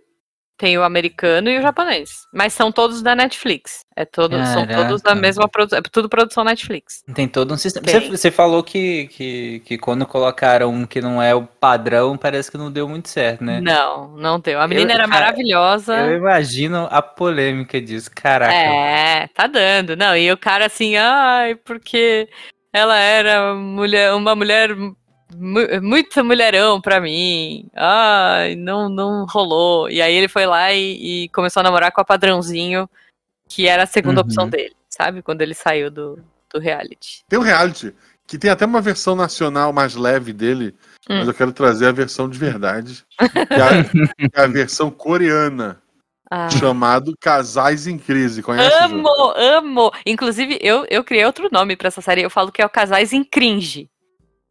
tem 0.60 0.78
o 0.78 0.84
americano 0.84 1.50
e 1.50 1.58
o 1.58 1.62
japonês. 1.62 2.28
Mas 2.34 2.52
são 2.52 2.70
todos 2.70 3.02
da 3.02 3.16
Netflix. 3.16 3.86
É 3.96 4.04
todo, 4.04 4.36
são 4.46 4.68
todos 4.68 5.02
da 5.02 5.16
mesma 5.16 5.48
produção. 5.48 5.80
É 5.80 5.82
tudo 5.90 6.10
produção 6.10 6.44
Netflix. 6.44 7.02
Tem 7.16 7.30
todo 7.30 7.54
um 7.54 7.58
sistema. 7.58 7.86
Tem. 7.86 8.00
Você, 8.02 8.10
você 8.10 8.30
falou 8.32 8.62
que, 8.62 9.08
que, 9.08 9.62
que 9.66 9.78
quando 9.78 10.06
colocaram 10.06 10.70
um 10.70 10.86
que 10.86 11.00
não 11.00 11.24
é 11.24 11.34
o 11.34 11.44
padrão, 11.44 12.18
parece 12.18 12.52
que 12.52 12.58
não 12.58 12.70
deu 12.70 12.90
muito 12.90 13.08
certo, 13.08 13.42
né? 13.42 13.62
Não, 13.62 14.10
não 14.18 14.38
deu. 14.38 14.60
A 14.60 14.68
menina 14.68 14.92
Eu- 14.92 14.96
era 14.96 15.08
cara, 15.08 15.20
maravilhosa. 15.22 15.96
Eu 15.96 16.18
imagino 16.18 16.88
a 16.92 17.02
polêmica 17.02 17.80
disso. 17.80 18.12
Caraca. 18.14 18.54
É, 18.54 19.28
tá 19.28 19.48
dando. 19.48 19.96
Não, 19.96 20.16
e 20.16 20.30
o 20.30 20.38
cara 20.38 20.66
assim, 20.66 20.98
ai, 20.98 21.56
porque 21.56 22.28
ela 22.74 23.00
era 23.00 23.56
mulher, 23.56 24.14
uma 24.14 24.36
mulher 24.36 24.76
mu- 24.76 24.96
muito 25.38 26.24
mulherão 26.24 26.82
pra 26.82 27.00
mim. 27.00 27.68
Ai, 27.76 28.56
não, 28.56 28.90
não 28.90 29.26
rolou. 29.26 29.90
E 29.90 30.02
aí 30.02 30.14
ele 30.14 30.28
foi 30.28 30.46
lá 30.46 30.72
e, 30.74 31.26
e 31.26 31.30
começou 31.30 31.60
a 31.62 31.64
namorar 31.64 31.92
com 31.92 32.02
a 32.02 32.06
padrãozinho, 32.06 32.90
que 33.48 33.68
era 33.68 33.84
a 33.84 33.88
segunda 33.88 34.22
Uhum. 34.22 34.26
opção 34.26 34.50
dele, 34.50 34.76
sabe? 34.90 35.22
Quando 35.22 35.42
ele 35.42 35.54
saiu 35.54 35.90
do, 35.92 36.20
do 36.54 36.60
reality. 36.60 37.24
Tem 37.28 37.38
um 37.40 37.44
reality 37.44 37.94
que 38.28 38.38
tem 38.38 38.52
até 38.52 38.64
uma 38.66 38.82
versão 38.82 39.16
nacional 39.16 39.74
mais 39.74 39.96
leve 39.96 40.32
dele, 40.34 40.76
Hum. 41.10 41.18
mas 41.18 41.28
eu 41.28 41.34
quero 41.34 41.52
trazer 41.52 41.88
a 41.88 41.92
versão 41.92 42.30
de 42.30 42.38
verdade, 42.38 43.04
que 43.18 43.54
é 43.56 43.62
a, 43.62 43.70
é 44.42 44.44
a 44.44 44.48
versão 44.48 44.92
coreana, 44.92 45.82
Ah. 46.30 46.48
chamado 46.52 47.16
Casais 47.20 47.88
em 47.88 47.98
Crise. 47.98 48.44
Conhece? 48.44 48.76
Amo, 48.84 49.10
amo. 49.36 49.92
Inclusive, 50.06 50.60
eu, 50.62 50.86
eu 50.90 51.04
criei 51.04 51.26
outro 51.26 51.50
nome 51.52 51.76
pra 51.76 51.88
essa 51.88 52.02
série. 52.02 52.22
Eu 52.22 52.30
falo 52.30 52.52
que 52.52 52.62
é 52.62 52.66
o 52.66 52.70
Casais 52.70 53.14
em 53.14 53.24
Cringe. 53.24 53.90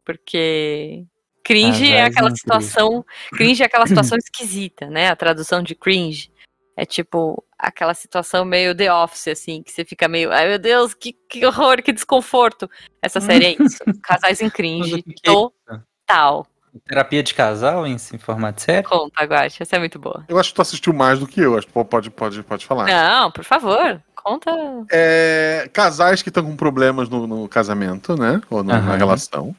Porque 0.09 1.05
cringe 1.43 1.85
é 1.85 1.97
Casais 1.97 2.11
aquela 2.11 2.29
em 2.31 2.35
situação. 2.35 3.05
Cringe 3.31 3.61
é 3.61 3.65
aquela 3.67 3.85
situação 3.85 4.17
esquisita, 4.17 4.87
né? 4.87 5.09
A 5.09 5.15
tradução 5.15 5.61
de 5.61 5.75
cringe. 5.75 6.31
É 6.75 6.83
tipo 6.83 7.43
aquela 7.59 7.93
situação 7.93 8.43
meio 8.43 8.73
The 8.73 8.91
Office, 8.91 9.27
assim, 9.27 9.61
que 9.61 9.71
você 9.71 9.85
fica 9.85 10.07
meio. 10.07 10.31
Ai 10.31 10.47
meu 10.47 10.57
Deus, 10.57 10.95
que, 10.95 11.13
que 11.13 11.45
horror, 11.45 11.83
que 11.83 11.93
desconforto. 11.93 12.67
Essa 13.03 13.21
série 13.21 13.45
é 13.45 13.63
isso. 13.63 13.83
Casais 14.01 14.41
em 14.41 14.49
cringe. 14.49 15.03
é? 15.07 15.13
Total. 15.21 16.47
Terapia 16.87 17.21
de 17.21 17.35
casal 17.35 17.85
em, 17.85 17.93
em 17.93 18.17
formato 18.17 18.61
sério? 18.61 18.89
Conta, 18.89 19.23
Guache. 19.25 19.61
Essa 19.61 19.75
é 19.75 19.79
muito 19.79 19.99
boa. 19.99 20.25
Eu 20.27 20.39
acho 20.39 20.49
que 20.49 20.55
tu 20.55 20.61
assistiu 20.63 20.91
mais 20.91 21.19
do 21.19 21.27
que 21.27 21.39
eu, 21.39 21.55
acho 21.55 21.67
que 21.67 21.73
pode, 21.73 22.09
pode, 22.09 22.41
pode 22.41 22.65
falar. 22.65 22.87
Não, 22.87 23.29
por 23.29 23.43
favor. 23.43 24.01
Conta. 24.15 24.51
É, 24.91 25.69
casais 25.71 26.21
que 26.21 26.29
estão 26.29 26.43
com 26.43 26.55
problemas 26.55 27.09
no, 27.09 27.25
no 27.27 27.47
casamento, 27.47 28.15
né? 28.17 28.41
Ou 28.49 28.63
na, 28.63 28.79
na 28.79 28.89
Aham. 28.89 28.97
relação. 28.97 29.55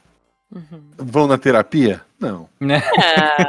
Uhum. 0.53 0.83
Vão 0.99 1.27
na 1.27 1.39
terapia? 1.39 2.01
Não. 2.19 2.49
Ah. 2.61 3.47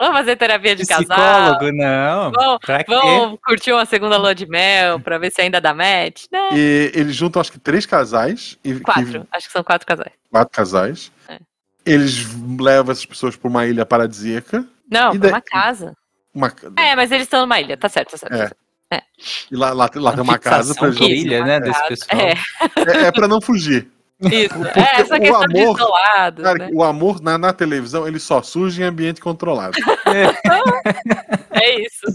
Vamos 0.00 0.16
fazer 0.18 0.36
terapia 0.36 0.76
de 0.76 0.86
casal? 0.86 1.04
Psicólogo, 1.18 1.76
não. 1.76 2.30
Vamos- 2.30 2.58
pra 2.64 2.84
quê? 2.84 2.94
Vamos 2.94 3.40
curtir 3.44 3.72
uma 3.72 3.84
segunda 3.84 4.16
lua 4.16 4.32
de 4.32 4.46
mel 4.46 5.00
pra 5.00 5.18
ver 5.18 5.32
se 5.32 5.40
ainda 5.40 5.60
dá 5.60 5.74
match? 5.74 6.26
Né? 6.30 6.50
E 6.52 6.92
eles 6.94 7.16
juntam, 7.16 7.40
acho 7.40 7.50
que 7.50 7.58
três 7.58 7.84
casais. 7.84 8.56
E, 8.64 8.78
Quatro. 8.78 9.26
Acho 9.32 9.46
que 9.48 9.52
são 9.52 9.64
quatro 9.64 9.84
casais. 9.84 10.12
quatro 10.30 10.50
casais. 10.54 11.10
É. 11.28 11.38
Eles 11.84 12.24
levam 12.60 12.92
essas 12.92 13.04
pessoas 13.06 13.34
para 13.34 13.48
uma 13.50 13.66
ilha 13.66 13.84
paradisíaca. 13.84 14.64
Não, 14.88 15.08
E 15.14 15.18
pra 15.18 15.30
daí- 15.30 15.32
uma 15.32 15.40
casa. 15.40 15.92
Uma, 16.32 16.52
É, 16.78 16.94
mas 16.94 17.10
eles 17.10 17.24
estão 17.24 17.40
numa 17.40 17.60
ilha. 17.60 17.76
Tá 17.76 17.88
certo, 17.88 18.12
tá 18.12 18.18
certo. 18.18 18.34
É. 18.36 18.48
tá 18.48 18.54
certo. 18.92 19.06
e 19.50 19.56
lá, 19.56 19.72
lá, 19.72 19.90
lá 19.96 20.12
tem 20.12 20.22
uma 20.22 20.38
casa 20.38 20.76
pra 20.76 20.90
de 20.90 21.02
ilha, 21.02 21.38
uma 21.38 21.46
né, 21.46 21.58
desse 21.60 21.88
pessoal. 21.88 22.20
É, 22.20 22.34
É, 23.02 23.06
é 23.08 23.10
para 23.12 23.26
não 23.26 23.40
fugir. 23.40 23.90
Isso. 24.22 24.54
Porque 24.54 24.78
É, 24.80 25.00
essa 25.00 25.16
o 25.16 25.20
questão 25.20 25.46
de 25.46 25.60
amor- 25.60 25.76
isolados, 25.76 26.44
Cara, 26.44 26.58
né? 26.58 26.70
o 26.72 26.82
amor 26.82 27.20
na, 27.22 27.38
na 27.38 27.52
televisão 27.52 28.06
ele 28.06 28.18
só 28.18 28.42
surge 28.42 28.82
em 28.82 28.84
ambiente 28.84 29.20
controlado. 29.20 29.76
É 31.50 31.80
isso. 31.80 32.06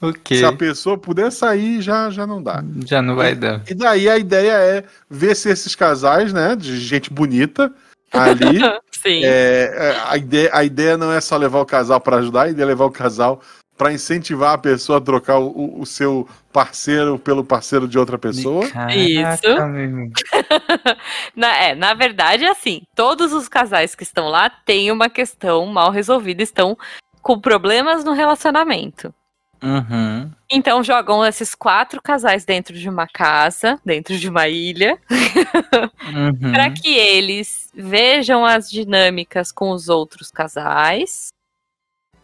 Ok. 0.00 0.36
Se 0.38 0.44
a 0.44 0.52
pessoa 0.52 0.96
puder 0.96 1.30
sair, 1.30 1.80
já, 1.82 2.08
já 2.10 2.26
não 2.26 2.42
dá. 2.42 2.62
Já 2.86 3.02
não 3.02 3.14
vai 3.16 3.34
dar. 3.34 3.62
E 3.68 3.74
daí 3.74 4.08
a 4.08 4.16
ideia 4.16 4.52
é 4.52 4.84
ver 5.10 5.34
se 5.36 5.50
esses 5.50 5.74
casais, 5.74 6.32
né, 6.32 6.56
de 6.56 6.78
gente 6.80 7.12
bonita 7.12 7.70
ali. 8.12 8.60
Sim. 8.90 9.22
é, 9.24 9.72
é, 9.74 9.96
a, 10.08 10.16
ideia, 10.16 10.50
a 10.52 10.64
ideia 10.64 10.96
não 10.96 11.10
é 11.12 11.20
só 11.20 11.36
levar 11.36 11.60
o 11.60 11.66
casal 11.66 12.00
para 12.00 12.16
ajudar, 12.18 12.42
a 12.42 12.48
ideia 12.50 12.64
é 12.64 12.68
levar 12.68 12.84
o 12.84 12.90
casal 12.90 13.40
para 13.78 13.92
incentivar 13.94 14.52
a 14.52 14.58
pessoa 14.58 14.98
a 14.98 15.00
trocar 15.00 15.38
o- 15.38 15.48
o, 15.48 15.80
o 15.80 15.86
seu 15.86 16.28
parceiro 16.52 17.18
pelo 17.18 17.42
parceiro 17.42 17.88
de 17.88 17.98
outra 17.98 18.18
pessoa. 18.18 18.68
Caraca, 18.68 18.94
Isso. 18.94 19.42
Na, 21.36 21.56
é, 21.56 21.74
na 21.74 21.94
verdade, 21.94 22.44
é 22.44 22.48
assim, 22.50 22.82
todos 22.94 23.32
os 23.32 23.48
casais 23.48 23.94
que 23.94 24.02
estão 24.02 24.28
lá 24.28 24.50
têm 24.50 24.90
uma 24.90 25.08
questão 25.08 25.66
mal 25.66 25.90
resolvida, 25.90 26.42
estão 26.42 26.76
com 27.22 27.40
problemas 27.40 28.04
no 28.04 28.12
relacionamento. 28.12 29.14
Uhum. 29.62 30.30
Então 30.50 30.82
jogam 30.82 31.24
esses 31.24 31.54
quatro 31.54 32.00
casais 32.00 32.46
dentro 32.46 32.74
de 32.74 32.88
uma 32.88 33.06
casa, 33.06 33.78
dentro 33.84 34.16
de 34.16 34.28
uma 34.28 34.48
ilha, 34.48 34.98
Uhum. 36.14 36.50
para 36.50 36.70
que 36.70 36.94
eles 36.96 37.70
vejam 37.74 38.44
as 38.44 38.70
dinâmicas 38.70 39.52
com 39.52 39.70
os 39.70 39.88
outros 39.88 40.30
casais 40.30 41.28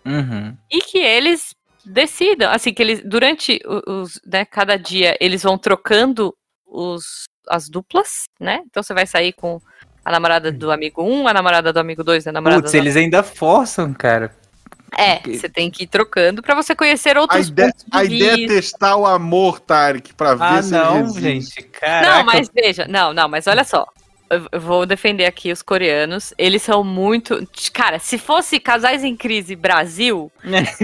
Uhum. 0.04 0.56
e 0.70 0.80
que 0.80 0.98
eles 0.98 1.54
decidam, 1.84 2.50
assim, 2.50 2.72
que 2.72 2.82
eles 2.82 3.02
durante 3.04 3.60
os, 3.86 4.20
né, 4.24 4.44
cada 4.44 4.76
dia 4.78 5.16
eles 5.20 5.42
vão 5.42 5.58
trocando 5.58 6.34
os 6.66 7.24
as 7.48 7.68
duplas, 7.68 8.24
né? 8.38 8.62
Então 8.66 8.82
você 8.82 8.94
vai 8.94 9.06
sair 9.06 9.32
com 9.32 9.61
a 10.04 10.11
namorada 10.11 10.52
do 10.52 10.70
amigo 10.70 11.02
1, 11.02 11.28
a 11.28 11.35
namorada 11.35 11.72
do 11.72 11.80
amigo 11.80 12.04
2, 12.04 12.26
a 12.26 12.32
namorada 12.32 12.62
Putz, 12.62 12.72
do 12.72 12.78
eles 12.78 12.96
ainda 12.96 13.22
forçam, 13.22 13.92
cara. 13.92 14.30
É, 14.96 15.18
você 15.20 15.48
tem 15.48 15.70
que 15.70 15.82
ir 15.82 15.87
trocando 15.88 16.42
pra 16.42 16.54
você 16.54 16.74
conhecer 16.74 17.16
A 17.16 17.20
outros 17.20 17.48
ideia, 17.48 17.72
pontos 17.72 17.85
de 17.85 17.98
a 17.98 18.04
ideia 18.04 18.44
é 18.44 18.46
testar 18.46 18.96
o 18.96 19.04
amor, 19.04 19.61
Tarek, 19.61 20.14
pra 20.14 20.35
ver 20.35 20.44
Ah, 20.44 20.62
se 20.62 20.70
não, 20.70 21.12
gente. 21.18 21.62
Caraca. 21.64 22.18
Não, 22.18 22.24
mas 22.24 22.48
veja, 22.54 22.87
não, 22.88 23.12
não, 23.12 23.28
mas 23.28 23.46
olha 23.46 23.64
só. 23.64 23.87
Eu 24.28 24.60
vou 24.60 24.84
defender 24.84 25.24
aqui 25.24 25.52
os 25.52 25.62
coreanos. 25.62 26.34
Eles 26.36 26.62
são 26.62 26.82
muito. 26.82 27.46
Cara, 27.72 27.98
se 28.00 28.18
fosse 28.18 28.58
Casais 28.58 29.04
em 29.04 29.16
Crise 29.16 29.54
Brasil, 29.54 30.32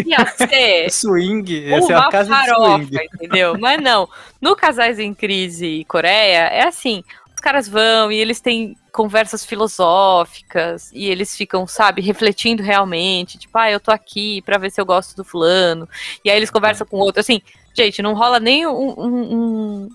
ia 0.07 0.25
ser 0.27 0.87
Swing. 0.93 1.65
Essa 1.73 1.93
é 1.93 1.97
uma 1.99 2.11
casa 2.11 2.29
farofa, 2.29 2.77
swing. 2.85 2.97
entendeu? 3.15 3.59
Mas 3.59 3.83
não. 3.83 4.09
No 4.41 4.55
Casais 4.55 4.99
em 5.01 5.13
Crise 5.13 5.85
Coreia, 5.89 6.47
é 6.49 6.63
assim: 6.69 7.03
os 7.35 7.41
caras 7.41 7.67
vão 7.69 8.13
e 8.13 8.17
eles 8.17 8.41
têm 8.41 8.77
conversas 8.93 9.45
filosóficas 9.45 10.91
e 10.93 11.09
eles 11.09 11.35
ficam, 11.37 11.67
sabe, 11.67 12.01
refletindo 12.03 12.63
realmente. 12.63 13.39
Tipo, 13.39 13.59
ah, 13.59 13.71
eu 13.71 13.81
tô 13.81 13.91
aqui 13.91 14.41
pra 14.43 14.59
ver 14.59 14.71
se 14.71 14.81
eu 14.81 14.87
gosto 14.87 15.17
do 15.17 15.25
fulano. 15.25 15.89
E 16.25 16.31
aí 16.31 16.37
eles 16.37 16.51
conversam 16.51 16.87
com 16.87 16.97
o 16.99 17.01
outro. 17.01 17.21
Assim, 17.21 17.41
gente, 17.75 18.03
não 18.03 18.15
rola 18.15 18.39
nem 18.39 18.67
um. 18.67 18.95
um- 18.99 19.89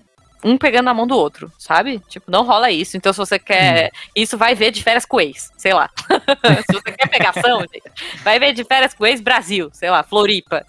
um- 0.44 0.56
pegando 0.58 0.84
na 0.86 0.94
mão 0.94 1.06
do 1.06 1.16
outro, 1.16 1.50
sabe? 1.58 2.00
Tipo, 2.08 2.30
não 2.30 2.44
rola 2.44 2.70
isso. 2.70 2.96
Então, 2.96 3.12
se 3.12 3.18
você 3.18 3.38
quer. 3.38 3.90
Isso 4.14 4.36
vai 4.38 4.54
ver 4.54 4.70
de 4.70 4.82
férias 4.82 5.04
com 5.04 5.20
ex, 5.20 5.50
sei 5.56 5.72
lá. 5.74 5.90
se 6.66 6.72
você 6.72 6.92
quer 6.92 7.08
pegação, 7.08 7.60
gente, 7.60 7.82
vai 8.22 8.38
ver 8.38 8.52
de 8.52 8.64
férias 8.64 8.94
com 8.94 9.06
ex 9.06 9.20
Brasil, 9.20 9.70
sei 9.72 9.90
lá, 9.90 10.02
Floripa. 10.02 10.64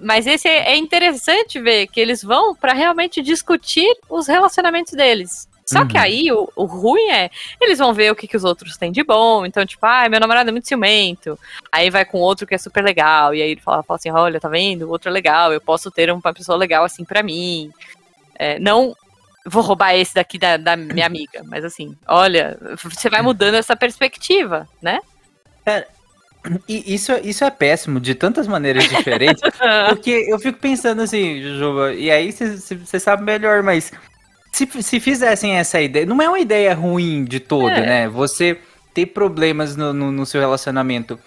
Mas 0.00 0.26
esse 0.26 0.48
é 0.48 0.72
é 0.72 0.76
interessante 0.76 1.58
ver 1.60 1.86
que 1.88 2.00
eles 2.00 2.22
vão 2.22 2.54
pra 2.54 2.72
realmente 2.72 3.20
discutir 3.22 3.96
os 4.08 4.26
relacionamentos 4.28 4.92
deles. 4.92 5.48
Só 5.66 5.84
que 5.86 5.96
Uhum. 5.96 6.02
aí 6.02 6.32
o, 6.32 6.50
o 6.56 6.64
ruim 6.64 7.10
é, 7.10 7.30
eles 7.60 7.78
vão 7.78 7.94
ver 7.94 8.10
o 8.10 8.16
que, 8.16 8.26
que 8.26 8.36
os 8.36 8.42
outros 8.42 8.76
têm 8.76 8.90
de 8.90 9.04
bom. 9.04 9.46
Então, 9.46 9.64
tipo, 9.64 9.84
ah, 9.86 10.08
meu 10.08 10.18
namorado 10.18 10.48
é 10.48 10.52
muito 10.52 10.66
ciumento. 10.66 11.38
Aí 11.70 11.90
vai 11.90 12.04
com 12.04 12.18
outro 12.18 12.44
que 12.44 12.54
é 12.56 12.58
super 12.58 12.82
legal. 12.82 13.32
E 13.34 13.40
aí 13.40 13.50
ele 13.52 13.60
fala, 13.60 13.82
fala 13.84 13.96
assim: 13.96 14.10
olha, 14.10 14.40
tá 14.40 14.48
vendo? 14.48 14.82
O 14.86 14.90
outro 14.90 15.08
é 15.08 15.12
legal. 15.12 15.52
Eu 15.52 15.60
posso 15.60 15.88
ter 15.90 16.10
uma 16.10 16.32
pessoa 16.34 16.58
legal 16.58 16.82
assim 16.82 17.04
pra 17.04 17.22
mim. 17.22 17.70
É, 18.42 18.58
não 18.58 18.94
vou 19.44 19.62
roubar 19.62 19.94
esse 19.94 20.14
daqui 20.14 20.38
da, 20.38 20.56
da 20.56 20.74
minha 20.76 21.04
amiga. 21.04 21.42
Mas 21.44 21.62
assim, 21.62 21.94
olha, 22.08 22.58
você 22.82 23.10
vai 23.10 23.20
mudando 23.20 23.54
essa 23.54 23.76
perspectiva, 23.76 24.66
né? 24.80 24.98
E 26.66 26.94
isso, 26.94 27.12
isso 27.22 27.44
é 27.44 27.50
péssimo 27.50 28.00
de 28.00 28.14
tantas 28.14 28.46
maneiras 28.46 28.88
diferentes. 28.88 29.42
Porque 29.90 30.24
eu 30.26 30.38
fico 30.38 30.58
pensando 30.58 31.02
assim, 31.02 31.42
Jujuba, 31.42 31.92
e 31.92 32.10
aí 32.10 32.32
você 32.32 32.98
sabe 32.98 33.22
melhor, 33.22 33.62
mas 33.62 33.92
se, 34.50 34.66
se 34.82 34.98
fizessem 34.98 35.56
essa 35.56 35.78
ideia, 35.78 36.06
não 36.06 36.22
é 36.22 36.26
uma 36.26 36.40
ideia 36.40 36.74
ruim 36.74 37.24
de 37.24 37.40
todo, 37.40 37.68
É. 37.68 37.80
né? 37.84 38.08
Você 38.08 38.58
ter 38.94 39.04
problemas 39.06 39.76
no, 39.76 39.92
no, 39.92 40.10
no 40.10 40.24
seu 40.24 40.40
relacionamento 40.40 41.20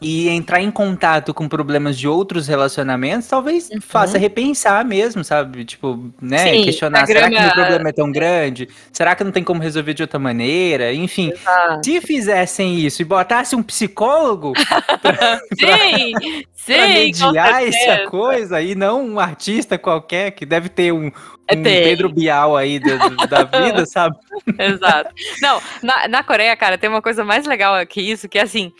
e 0.00 0.28
entrar 0.28 0.60
em 0.62 0.70
contato 0.70 1.34
com 1.34 1.46
problemas 1.48 1.98
de 1.98 2.08
outros 2.08 2.48
relacionamentos, 2.48 3.28
talvez 3.28 3.68
Uhum. 3.70 3.80
faça 3.80 4.16
repensar 4.18 4.84
mesmo, 4.84 5.22
sabe? 5.22 5.64
Tipo, 5.64 6.10
né? 6.20 6.38
Sim, 6.54 6.64
Questionar, 6.64 7.06
será 7.06 7.28
que 7.28 7.38
meu 7.38 7.52
problema 7.52 7.88
é 7.88 7.92
tão 7.92 8.10
grande? 8.10 8.68
Será 8.92 9.14
que 9.14 9.22
não 9.22 9.30
tem 9.32 9.44
como 9.44 9.60
resolver 9.60 9.92
de 9.94 10.02
outra 10.02 10.18
maneira? 10.18 10.92
Enfim, 10.92 11.32
Ah, 11.46 11.80
se 11.84 12.00
fizessem 12.00 12.78
isso 12.78 13.02
e 13.02 13.04
botasse 13.04 13.54
um 13.54 13.62
psicólogo 13.62 14.52
sim, 15.58 16.14
sim, 16.54 16.74
pra 16.74 16.86
com 16.86 16.92
mediar 16.92 17.62
essa 17.64 18.10
coisa 18.10 18.60
e 18.62 18.74
não 18.74 19.04
um 19.06 19.20
artista 19.20 19.76
qualquer 19.78 20.30
que 20.32 20.46
deve 20.46 20.68
ter 20.68 20.92
um, 20.92 21.10
É, 21.48 21.54
um 21.56 21.62
tem. 21.62 21.82
Pedro 21.82 22.08
Bial 22.12 22.56
aí 22.56 22.78
do- 22.78 22.98
do- 22.98 23.28
da 23.28 23.42
vida, 23.44 23.84
sabe? 23.86 24.16
Exato. 24.58 25.10
Não, 25.42 25.60
na, 25.82 26.08
na 26.08 26.22
Coreia, 26.22 26.56
cara, 26.56 26.78
tem 26.78 26.88
uma 26.88 27.02
coisa 27.02 27.24
mais 27.24 27.44
legal 27.46 27.84
que 27.86 28.00
isso, 28.00 28.28
que 28.28 28.38
é 28.38 28.42
assim. 28.42 28.72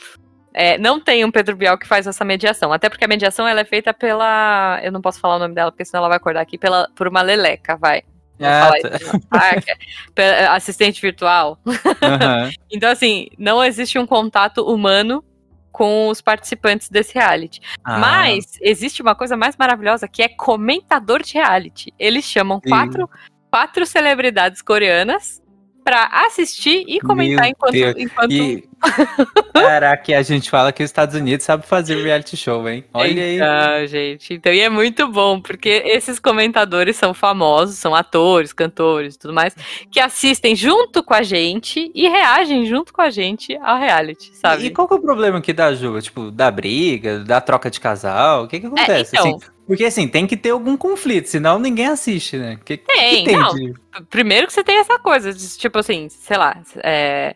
É, 0.52 0.78
não 0.78 1.00
tem 1.00 1.24
um 1.24 1.30
Pedro 1.30 1.56
Bial 1.56 1.78
que 1.78 1.86
faz 1.86 2.06
essa 2.06 2.24
mediação. 2.24 2.72
Até 2.72 2.88
porque 2.88 3.04
a 3.04 3.08
mediação 3.08 3.46
ela 3.46 3.60
é 3.60 3.64
feita 3.64 3.94
pela. 3.94 4.80
Eu 4.82 4.92
não 4.92 5.00
posso 5.00 5.20
falar 5.20 5.36
o 5.36 5.38
nome 5.38 5.54
dela, 5.54 5.70
porque 5.70 5.84
senão 5.84 6.00
ela 6.00 6.08
vai 6.08 6.16
acordar 6.16 6.40
aqui, 6.40 6.58
pela, 6.58 6.88
por 6.94 7.06
uma 7.08 7.22
leleca, 7.22 7.76
vai. 7.76 8.02
Ah, 8.40 8.72
tá. 8.82 9.54
pe- 10.14 10.46
assistente 10.48 11.00
virtual. 11.00 11.58
Aham. 12.02 12.50
Então, 12.72 12.88
assim, 12.90 13.28
não 13.36 13.62
existe 13.64 13.98
um 13.98 14.06
contato 14.06 14.62
humano 14.62 15.24
com 15.72 16.08
os 16.08 16.20
participantes 16.20 16.88
desse 16.88 17.14
reality. 17.14 17.60
Ah, 17.84 17.98
Mas 17.98 18.58
existe 18.60 19.02
uma 19.02 19.14
coisa 19.14 19.36
mais 19.36 19.56
maravilhosa 19.56 20.06
que 20.06 20.22
é 20.22 20.28
comentador 20.28 21.22
de 21.22 21.34
reality. 21.34 21.92
Eles 21.98 22.24
chamam 22.24 22.60
Sim. 22.62 22.70
quatro, 22.70 23.10
quatro 23.50 23.84
celebridades 23.84 24.62
coreanas 24.62 25.42
pra 25.84 26.06
assistir 26.26 26.84
e 26.86 27.00
comentar 27.00 27.44
Meu 27.44 27.50
enquanto. 27.50 27.98
Enquanto... 27.98 28.32
E, 28.32 28.69
caraca, 29.52 30.16
a 30.18 30.22
gente 30.22 30.50
fala 30.50 30.72
que 30.72 30.82
os 30.82 30.88
Estados 30.88 31.14
Unidos 31.14 31.44
sabe 31.44 31.66
fazer 31.66 32.02
reality 32.02 32.36
show, 32.36 32.68
hein? 32.68 32.84
Olha 32.92 33.22
aí. 33.22 33.36
Então, 33.36 33.86
gente. 33.86 34.34
Então, 34.34 34.52
e 34.52 34.60
é 34.60 34.68
muito 34.68 35.06
bom, 35.08 35.40
porque 35.40 35.82
esses 35.86 36.18
comentadores 36.18 36.96
são 36.96 37.12
famosos, 37.14 37.76
são 37.76 37.94
atores, 37.94 38.52
cantores 38.52 39.14
e 39.14 39.18
tudo 39.18 39.34
mais, 39.34 39.54
que 39.90 40.00
assistem 40.00 40.54
junto 40.56 41.02
com 41.02 41.14
a 41.14 41.22
gente 41.22 41.90
e 41.94 42.08
reagem 42.08 42.66
junto 42.66 42.92
com 42.92 43.02
a 43.02 43.10
gente 43.10 43.56
ao 43.62 43.78
reality, 43.78 44.30
sabe? 44.34 44.66
E 44.66 44.70
qual 44.70 44.88
que 44.88 44.94
é 44.94 44.96
o 44.96 45.00
problema 45.00 45.38
aqui 45.38 45.52
da 45.52 45.74
Juba? 45.74 46.00
Tipo, 46.00 46.30
da 46.30 46.50
briga, 46.50 47.18
da 47.20 47.40
troca 47.40 47.70
de 47.70 47.80
casal? 47.80 48.44
O 48.44 48.48
que 48.48 48.60
que 48.60 48.66
acontece? 48.66 49.16
então. 49.16 49.36
Assim, 49.36 49.38
porque 49.66 49.84
assim, 49.84 50.08
tem 50.08 50.26
que 50.26 50.36
ter 50.36 50.50
algum 50.50 50.76
conflito, 50.76 51.28
senão 51.28 51.56
ninguém 51.58 51.86
assiste, 51.86 52.36
né? 52.36 52.58
Que, 52.64 52.76
que 52.76 52.86
Tem, 52.92 53.24
tem 53.24 53.36
não. 53.36 53.54
de- 53.54 53.72
Primeiro 54.08 54.48
que 54.48 54.52
você 54.52 54.64
tem 54.64 54.78
essa 54.78 54.98
coisa, 54.98 55.32
de, 55.32 55.58
tipo 55.58 55.78
assim, 55.78 56.08
sei 56.08 56.36
lá, 56.36 56.56
é, 56.82 57.34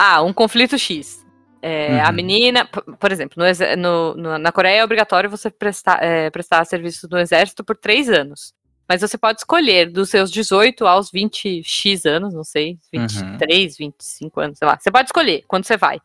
ah, 0.00 0.22
um 0.22 0.32
conflito 0.32 0.78
X. 0.78 1.24
É, 1.62 2.00
A 2.00 2.08
Uhum. 2.08 2.14
menina, 2.14 2.64
p- 2.64 2.80
por 2.98 3.12
exemplo, 3.12 3.42
no 3.76 4.14
no- 4.16 4.38
na 4.38 4.50
Coreia 4.50 4.80
é 4.80 4.84
obrigatório 4.84 5.28
você 5.28 5.50
prestar, 5.50 6.02
é, 6.02 6.30
prestar 6.30 6.64
serviço 6.64 7.06
no 7.10 7.18
exército 7.18 7.62
por 7.62 7.76
três 7.76 8.08
anos. 8.08 8.54
Mas 8.88 9.02
você 9.02 9.16
pode 9.18 9.40
escolher 9.40 9.90
dos 9.90 10.08
seus 10.10 10.30
18 10.30 10.86
aos 10.86 11.10
20x 11.12 12.06
anos, 12.06 12.32
não 12.34 12.42
sei, 12.42 12.78
Uhum. 12.94 13.06
23, 13.06 13.76
25 13.76 14.40
anos, 14.40 14.58
sei 14.58 14.66
lá. 14.66 14.78
Você 14.80 14.90
pode 14.90 15.06
escolher 15.08 15.44
quando 15.46 15.64
você 15.64 15.76
vai. 15.76 16.00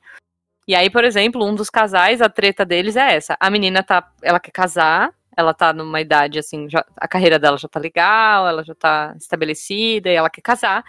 E 0.67 0.75
aí, 0.75 0.89
por 0.89 1.03
exemplo, 1.03 1.43
um 1.45 1.55
dos 1.55 1.69
casais, 1.69 2.21
a 2.21 2.27
treta 2.29 2.65
deles 2.65 2.95
é 2.95 3.15
essa. 3.15 3.37
A 3.39 3.49
menina 3.49 3.81
tá, 3.81 4.11
ela 4.21 4.39
quer 4.39 4.51
casar, 4.51 5.11
ela 5.37 5.53
tá 5.53 5.71
numa 5.73 6.01
idade 6.01 6.37
assim, 6.37 6.69
já- 6.69 6.85
a 6.97 7.07
carreira 7.07 7.39
dela 7.39 7.57
já 7.57 7.67
tá 7.67 7.79
legal, 7.79 8.47
ela 8.47 8.63
já 8.63 8.75
tá 8.75 9.15
estabelecida 9.17 10.09
e 10.09 10.15
ela 10.15 10.29
quer 10.29 10.41
casar. 10.41 10.83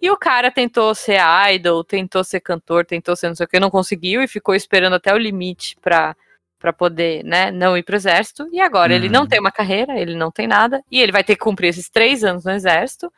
E 0.00 0.10
o 0.10 0.16
cara 0.16 0.50
tentou 0.50 0.94
ser 0.94 1.18
idol, 1.52 1.82
tentou 1.82 2.22
ser 2.22 2.40
cantor, 2.40 2.84
tentou 2.84 3.16
ser 3.16 3.28
não 3.28 3.34
sei 3.34 3.46
o 3.46 3.48
que, 3.48 3.58
não 3.58 3.70
conseguiu 3.70 4.22
e 4.22 4.28
ficou 4.28 4.54
esperando 4.54 4.94
até 4.94 5.12
o 5.12 5.18
limite 5.18 5.76
pra, 5.82 6.16
pra 6.58 6.72
poder, 6.72 7.24
né, 7.24 7.50
não 7.50 7.76
ir 7.76 7.82
pro 7.82 7.96
exército. 7.96 8.48
E 8.52 8.60
agora 8.60 8.94
ele 8.94 9.06
Uhum. 9.06 9.12
não 9.12 9.26
tem 9.26 9.40
uma 9.40 9.50
carreira, 9.50 9.98
ele 9.98 10.14
não 10.14 10.30
tem 10.30 10.46
nada, 10.46 10.82
e 10.90 11.00
ele 11.00 11.12
vai 11.12 11.24
ter 11.24 11.34
que 11.34 11.42
cumprir 11.42 11.68
esses 11.68 11.88
três 11.88 12.22
anos 12.22 12.44
no 12.44 12.52
exército. 12.52 13.12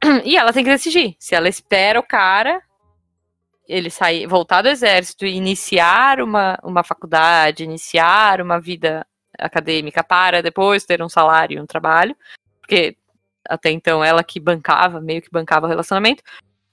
E 0.24 0.36
ela 0.36 0.52
tem 0.52 0.64
que 0.64 0.70
decidir 0.70 1.16
se 1.18 1.34
ela 1.34 1.48
espera 1.48 1.98
o 2.00 2.02
cara 2.06 2.60
ele 3.68 3.90
sair, 3.90 4.26
voltar 4.26 4.62
do 4.62 4.68
exército 4.68 5.26
e 5.26 5.34
iniciar 5.34 6.20
uma, 6.20 6.58
uma 6.62 6.84
faculdade, 6.84 7.64
iniciar 7.64 8.40
uma 8.40 8.60
vida 8.60 9.04
acadêmica 9.38 10.04
para 10.04 10.40
depois 10.42 10.84
ter 10.84 11.02
um 11.02 11.08
salário 11.08 11.58
e 11.58 11.60
um 11.60 11.66
trabalho, 11.66 12.16
porque 12.60 12.96
até 13.48 13.70
então 13.70 14.04
ela 14.04 14.22
que 14.22 14.38
bancava, 14.40 15.00
meio 15.00 15.22
que 15.22 15.30
bancava 15.30 15.66
o 15.66 15.68
relacionamento, 15.68 16.22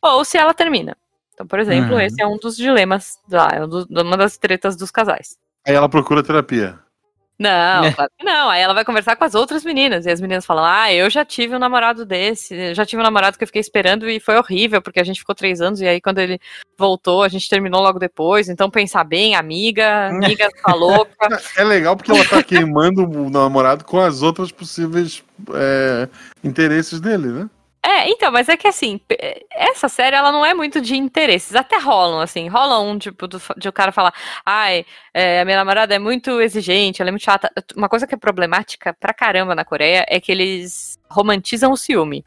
ou 0.02 0.24
se 0.26 0.38
ela 0.38 0.54
termina. 0.54 0.96
Então, 1.34 1.48
por 1.48 1.60
exemplo, 1.60 1.94
Uhum. 1.94 2.00
esse 2.00 2.22
é 2.22 2.28
um 2.28 2.38
dos 2.38 2.56
dilemas 2.56 3.20
lá, 3.30 3.50
é 3.54 3.66
um 3.66 3.86
uma 3.90 4.18
das 4.18 4.38
tretas 4.38 4.76
dos 4.76 4.92
casais. 4.92 5.38
Aí 5.66 5.74
ela 5.74 5.90
procura 5.90 6.22
terapia. 6.24 6.80
Não, 7.44 7.84
É. 7.84 7.92
claro 7.92 8.12
que 8.18 8.26
não. 8.26 8.50
Aí 8.50 8.62
ela 8.62 8.74
vai 8.74 8.86
conversar 8.86 9.18
com 9.18 9.26
as 9.26 9.36
outras 9.36 9.66
meninas. 9.66 10.06
E 10.06 10.10
as 10.10 10.22
meninas 10.22 10.46
falam: 10.46 10.64
Ah, 10.64 10.94
eu 10.94 11.10
já 11.10 11.26
tive 11.26 11.56
um 11.56 11.60
namorado 11.60 12.06
desse. 12.06 12.74
Já 12.74 12.86
tive 12.86 13.02
um 13.02 13.04
namorado 13.04 13.38
que 13.38 13.44
eu 13.44 13.48
fiquei 13.48 13.60
esperando 13.60 14.10
e 14.10 14.20
foi 14.20 14.38
horrível, 14.38 14.82
porque 14.82 15.00
a 15.00 15.04
gente 15.04 15.20
ficou 15.20 15.36
três 15.36 15.60
anos. 15.60 15.82
E 15.82 15.86
aí, 15.88 16.00
quando 16.00 16.20
ele 16.20 16.40
voltou, 16.78 17.22
a 17.22 17.28
gente 17.28 17.50
terminou 17.50 17.82
logo 17.82 18.00
depois. 18.00 18.48
Então, 18.48 18.70
pensar 18.70 19.04
bem, 19.04 19.36
amiga, 19.36 20.08
amiga 20.08 20.50
tá 20.64 20.74
louca. 20.74 21.42
É 21.58 21.64
legal 21.64 21.98
porque 21.98 22.12
ela 22.12 22.26
tá 22.26 22.42
queimando 22.42 23.04
o 23.04 23.30
namorado 23.30 23.84
com 23.84 24.00
as 24.00 24.22
outras 24.22 24.52
possíveis 24.52 25.22
é, 25.54 26.08
interesses 26.44 27.02
dele, 27.02 27.28
né? 27.28 27.50
É, 27.86 28.10
então, 28.10 28.32
mas 28.32 28.48
é 28.48 28.56
que 28.56 28.66
assim, 28.68 29.00
essa 29.52 29.90
série 29.90 30.16
ela 30.16 30.32
não 30.32 30.46
é 30.46 30.54
muito 30.54 30.80
de 30.80 30.96
interesses, 30.96 31.54
até 31.54 31.78
rolam, 31.78 32.22
assim, 32.22 32.48
rola 32.48 32.80
um, 32.80 32.98
tipo, 32.98 33.28
do- 33.28 33.42
de 33.58 33.68
o 33.68 33.74
cara 33.74 33.92
falar, 33.92 34.14
ai, 34.46 34.86
é, 35.14 35.42
a 35.42 35.46
minha 35.46 35.58
namorada 35.58 35.94
é 35.94 36.00
muito 36.00 36.40
exigente, 36.40 37.02
ela 37.02 37.10
é 37.10 37.12
muito 37.12 37.24
chata. 37.26 37.52
Uma 37.76 37.90
coisa 37.90 38.08
que 38.08 38.16
é 38.16 38.18
problemática 38.18 38.94
pra 38.98 39.14
caramba 39.14 39.54
na 39.54 39.66
Coreia 39.66 40.06
é 40.08 40.18
que 40.22 40.32
eles 40.32 40.98
romantizam 41.12 41.74
o 41.74 41.78
ciúme. 41.78 42.24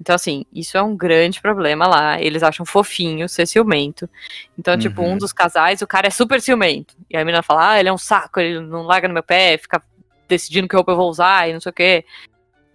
Então, 0.00 0.12
assim, 0.16 0.44
isso 0.52 0.76
é 0.76 0.82
um 0.82 0.96
grande 0.96 1.40
problema 1.40 1.86
lá. 1.86 2.20
Eles 2.20 2.42
acham 2.42 2.66
fofinho 2.66 3.28
ser 3.28 3.46
ciumento. 3.46 4.10
Então, 4.58 4.76
tipo, 4.76 5.02
um 5.02 5.12
Uhum. 5.12 5.18
dos 5.18 5.32
casais, 5.32 5.82
o 5.82 5.86
cara 5.86 6.08
é 6.08 6.10
super 6.10 6.40
ciumento. 6.40 6.96
E 7.08 7.16
a 7.16 7.20
menina 7.24 7.44
fala, 7.44 7.70
ah, 7.70 7.80
ele 7.80 7.88
é 7.88 7.92
um 7.92 7.96
saco, 7.96 8.40
ele 8.40 8.58
não 8.60 8.82
larga 8.82 9.06
no 9.06 9.14
meu 9.14 9.22
pé, 9.22 9.56
fica 9.56 9.80
decidindo 10.28 10.66
que 10.68 10.74
roupa 10.74 10.90
eu 10.92 10.96
vou 10.96 11.08
usar 11.08 11.48
e 11.48 11.52
não 11.52 11.60
sei 11.60 11.70
o 11.70 11.72
quê. 11.72 12.04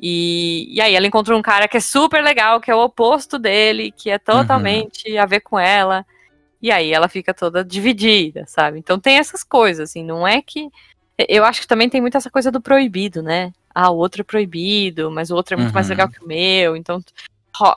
E, 0.01 0.67
e 0.73 0.79
aí 0.79 0.95
ela 0.95 1.05
encontrou 1.07 1.37
um 1.37 1.41
cara 1.41 1.67
que 1.67 1.75
é 1.77 1.81
super 1.81 2.23
legal, 2.23 2.61
que 2.61 2.71
é 2.71 2.75
o 2.75 2.83
oposto 2.83 3.37
dele, 3.37 3.91
que 3.91 4.09
é 4.09 4.17
totalmente 4.17 5.17
a 5.17 5.25
ver 5.25 5.41
com 5.41 5.59
ela. 5.59 6.05
E 6.61 6.71
aí 6.71 6.91
ela 6.93 7.07
fica 7.09 7.33
toda 7.33 7.63
dividida, 7.63 8.45
sabe? 8.47 8.79
Então 8.79 8.99
tem 8.99 9.17
essas 9.17 9.43
coisas, 9.43 9.89
assim, 9.89 10.03
não 10.03 10.27
é 10.27 10.41
que. 10.41 10.69
Eu 11.27 11.43
acho 11.43 11.61
que 11.61 11.67
também 11.67 11.89
tem 11.89 11.99
muito 11.99 12.15
essa 12.15 12.29
coisa 12.29 12.49
do 12.49 12.61
proibido, 12.61 13.21
né? 13.21 13.51
Ah, 13.75 13.89
o 13.91 13.97
outro 13.97 14.21
é 14.21 14.23
proibido, 14.23 15.11
mas 15.11 15.29
o 15.31 15.35
outro 15.35 15.53
é 15.55 15.57
muito 15.57 15.73
mais 15.73 15.87
Uhum. 15.87 15.91
legal 15.91 16.09
que 16.09 16.23
o 16.23 16.27
meu. 16.27 16.75
Então, 16.77 17.01
ro- 17.55 17.75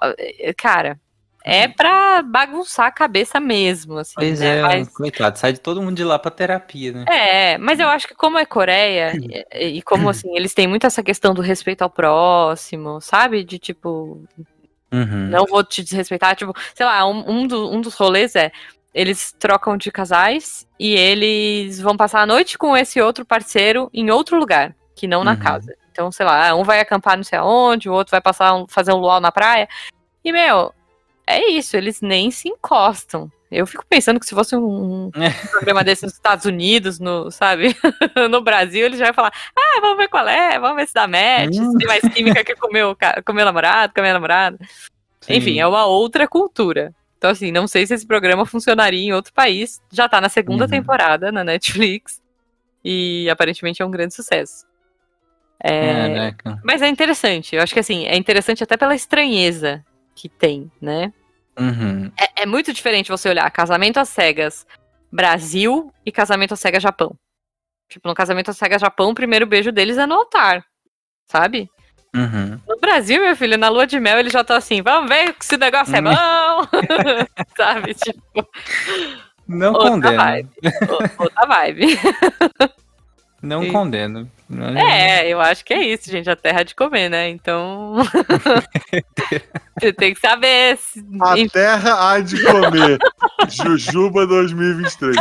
cara, 0.56 1.00
é 1.44 1.66
pra 1.68 2.22
bagunçar 2.22 2.86
a 2.86 2.90
cabeça 2.92 3.38
mesmo, 3.40 3.98
assim. 3.98 4.14
Pois 4.16 4.40
né? 4.40 4.58
é, 4.58 4.62
Mas- 4.62 4.88
coitado, 4.88 5.38
sai 5.38 5.52
de 5.52 5.60
todo 5.60 5.82
mundo 5.82 5.96
de 5.96 6.04
lá 6.04 6.18
pra 6.18 6.30
terapia, 6.30 6.92
né? 6.92 7.04
é, 7.10 7.58
mas 7.58 7.78
eu 7.80 7.88
acho 7.88 8.06
que 8.08 8.14
como 8.14 8.38
é 8.38 8.46
Coreia, 8.46 9.12
e, 9.52 9.78
e 9.78 9.82
como 9.82 10.08
assim, 10.08 10.34
eles 10.36 10.54
têm 10.54 10.66
muito 10.66 10.86
essa 10.86 11.02
questão 11.02 11.34
do 11.34 11.42
respeito 11.42 11.82
ao 11.82 11.90
próximo, 11.90 13.00
sabe? 13.00 13.42
De 13.44 13.58
tipo, 13.58 14.22
Uhum. 14.92 15.28
não 15.30 15.46
vou 15.46 15.64
te 15.64 15.82
desrespeitar, 15.82 16.36
tipo, 16.36 16.52
sei 16.74 16.84
lá, 16.86 17.06
um, 17.06 17.24
um, 17.30 17.46
do- 17.46 17.70
um 17.70 17.80
dos 17.80 17.94
rolês 17.94 18.36
é, 18.36 18.52
eles 18.94 19.32
trocam 19.38 19.76
de 19.76 19.90
casais 19.90 20.66
e 20.78 20.94
eles 20.94 21.80
vão 21.80 21.96
passar 21.96 22.20
a 22.20 22.26
noite 22.26 22.58
com 22.58 22.76
esse 22.76 23.00
outro 23.00 23.24
parceiro 23.24 23.88
em 23.94 24.10
outro 24.10 24.38
lugar, 24.38 24.74
que 24.94 25.06
não 25.06 25.24
na 25.24 25.32
Uhum. 25.32 25.38
casa. 25.38 25.74
Então, 25.90 26.12
sei 26.12 26.24
lá, 26.26 26.54
um 26.54 26.62
vai 26.62 26.78
acampar 26.80 27.16
não 27.16 27.24
sei 27.24 27.38
aonde, 27.38 27.88
o 27.88 27.92
outro 27.92 28.10
vai 28.10 28.20
passar 28.20 28.54
um- 28.54 28.66
fazer 28.68 28.92
um 28.92 28.98
luau 28.98 29.18
na 29.20 29.32
praia. 29.32 29.66
E, 30.24 30.30
meu, 30.30 30.72
é 31.26 31.50
isso, 31.50 31.76
eles 31.76 32.00
nem 32.00 32.30
se 32.30 32.48
encostam. 32.48 33.30
Eu 33.50 33.66
fico 33.66 33.84
pensando 33.86 34.18
que 34.18 34.24
se 34.26 34.34
fosse 34.34 34.56
um, 34.56 35.06
um 35.06 35.10
programa 35.50 35.84
desse 35.84 36.04
nos 36.04 36.14
Estados 36.14 36.46
Unidos, 36.46 36.98
no, 36.98 37.30
sabe? 37.30 37.76
no 38.30 38.40
Brasil, 38.40 38.86
eles 38.86 38.98
já 38.98 39.06
iam 39.06 39.14
falar: 39.14 39.32
ah, 39.54 39.80
vamos 39.80 39.98
ver 39.98 40.08
qual 40.08 40.26
é, 40.26 40.58
vamos 40.58 40.76
ver 40.76 40.86
se 40.88 40.94
dá 40.94 41.06
match, 41.06 41.56
Hum. 41.58 41.72
se 41.72 41.78
tem 41.78 41.86
mais 41.86 42.00
química 42.14 42.42
que 42.44 42.56
com 42.56 42.68
o 42.68 42.72
meu, 42.72 42.96
com 43.26 43.32
meu 43.32 43.44
namorado, 43.44 43.92
com 43.92 44.00
a 44.00 44.02
minha 44.02 44.14
namorada. 44.14 44.58
Sim. 45.20 45.34
Enfim, 45.34 45.60
é 45.60 45.66
uma 45.66 45.84
outra 45.84 46.26
cultura. 46.26 46.94
Então, 47.18 47.30
assim, 47.30 47.52
não 47.52 47.68
sei 47.68 47.86
se 47.86 47.94
esse 47.94 48.06
programa 48.06 48.44
funcionaria 48.46 49.00
em 49.00 49.12
outro 49.12 49.32
país. 49.32 49.80
Já 49.92 50.08
tá 50.08 50.20
na 50.20 50.28
segunda 50.28 50.64
Uhum. 50.64 50.70
temporada 50.70 51.30
na 51.30 51.44
Netflix. 51.44 52.20
E 52.84 53.28
aparentemente 53.30 53.80
é 53.80 53.86
um 53.86 53.90
grande 53.92 54.12
sucesso. 54.14 54.66
É, 55.62 56.32
Caraca. 56.34 56.60
Mas 56.64 56.82
é 56.82 56.88
interessante. 56.88 57.54
Eu 57.54 57.62
acho 57.62 57.72
que 57.72 57.78
assim, 57.78 58.06
é 58.06 58.16
interessante 58.16 58.64
até 58.64 58.76
pela 58.76 58.94
estranheza 58.96 59.84
que 60.14 60.28
tem, 60.28 60.70
né? 60.80 61.12
Uhum. 61.58 62.10
É, 62.18 62.42
é 62.42 62.46
muito 62.46 62.72
diferente 62.72 63.10
você 63.10 63.28
olhar 63.28 63.50
casamento 63.50 63.98
às 63.98 64.08
cegas 64.08 64.66
Brasil 65.10 65.92
e 66.04 66.10
casamento 66.10 66.54
às 66.54 66.60
cegas 66.60 66.82
Japão. 66.82 67.14
Tipo, 67.88 68.08
no 68.08 68.14
casamento 68.14 68.50
às 68.50 68.56
cegas 68.56 68.80
Japão, 68.80 69.10
o 69.10 69.14
primeiro 69.14 69.46
beijo 69.46 69.70
deles 69.70 69.98
é 69.98 70.06
no 70.06 70.14
altar. 70.14 70.64
Sabe? 71.26 71.68
Uhum. 72.14 72.60
No 72.68 72.78
Brasil, 72.78 73.20
meu 73.22 73.36
filho, 73.36 73.56
na 73.58 73.68
lua 73.68 73.86
de 73.86 73.98
mel, 74.00 74.18
eles 74.18 74.32
já 74.32 74.40
estão 74.42 74.56
assim, 74.56 74.82
vamos 74.82 75.08
ver 75.08 75.34
se 75.40 75.54
o 75.54 75.58
negócio 75.58 75.94
é 75.96 76.00
Hum. 76.00 76.04
bom. 76.04 76.68
Sabe? 77.56 77.94
Tipo, 77.94 78.48
Não 79.46 79.72
outra 79.72 80.16
vibe. 80.16 80.50
Outra 81.18 81.46
vibe. 81.46 81.86
Não 83.42 83.64
E- 83.64 83.72
condeno. 83.72 84.30
É, 84.78 85.28
eu 85.28 85.40
acho 85.40 85.64
que 85.64 85.74
é 85.74 85.82
isso, 85.82 86.08
gente. 86.10 86.30
A 86.30 86.36
terra 86.36 86.62
de 86.62 86.74
comer, 86.76 87.08
né? 87.08 87.28
Então. 87.28 87.96
Você 89.80 89.92
tem 89.92 90.14
que 90.14 90.20
saber. 90.20 90.76
Se... 90.76 91.04
A 91.20 91.34
terra 91.50 92.10
há 92.12 92.20
de 92.20 92.40
comer. 92.44 92.98
Jujuba 93.50 94.26
2023. 94.26 95.16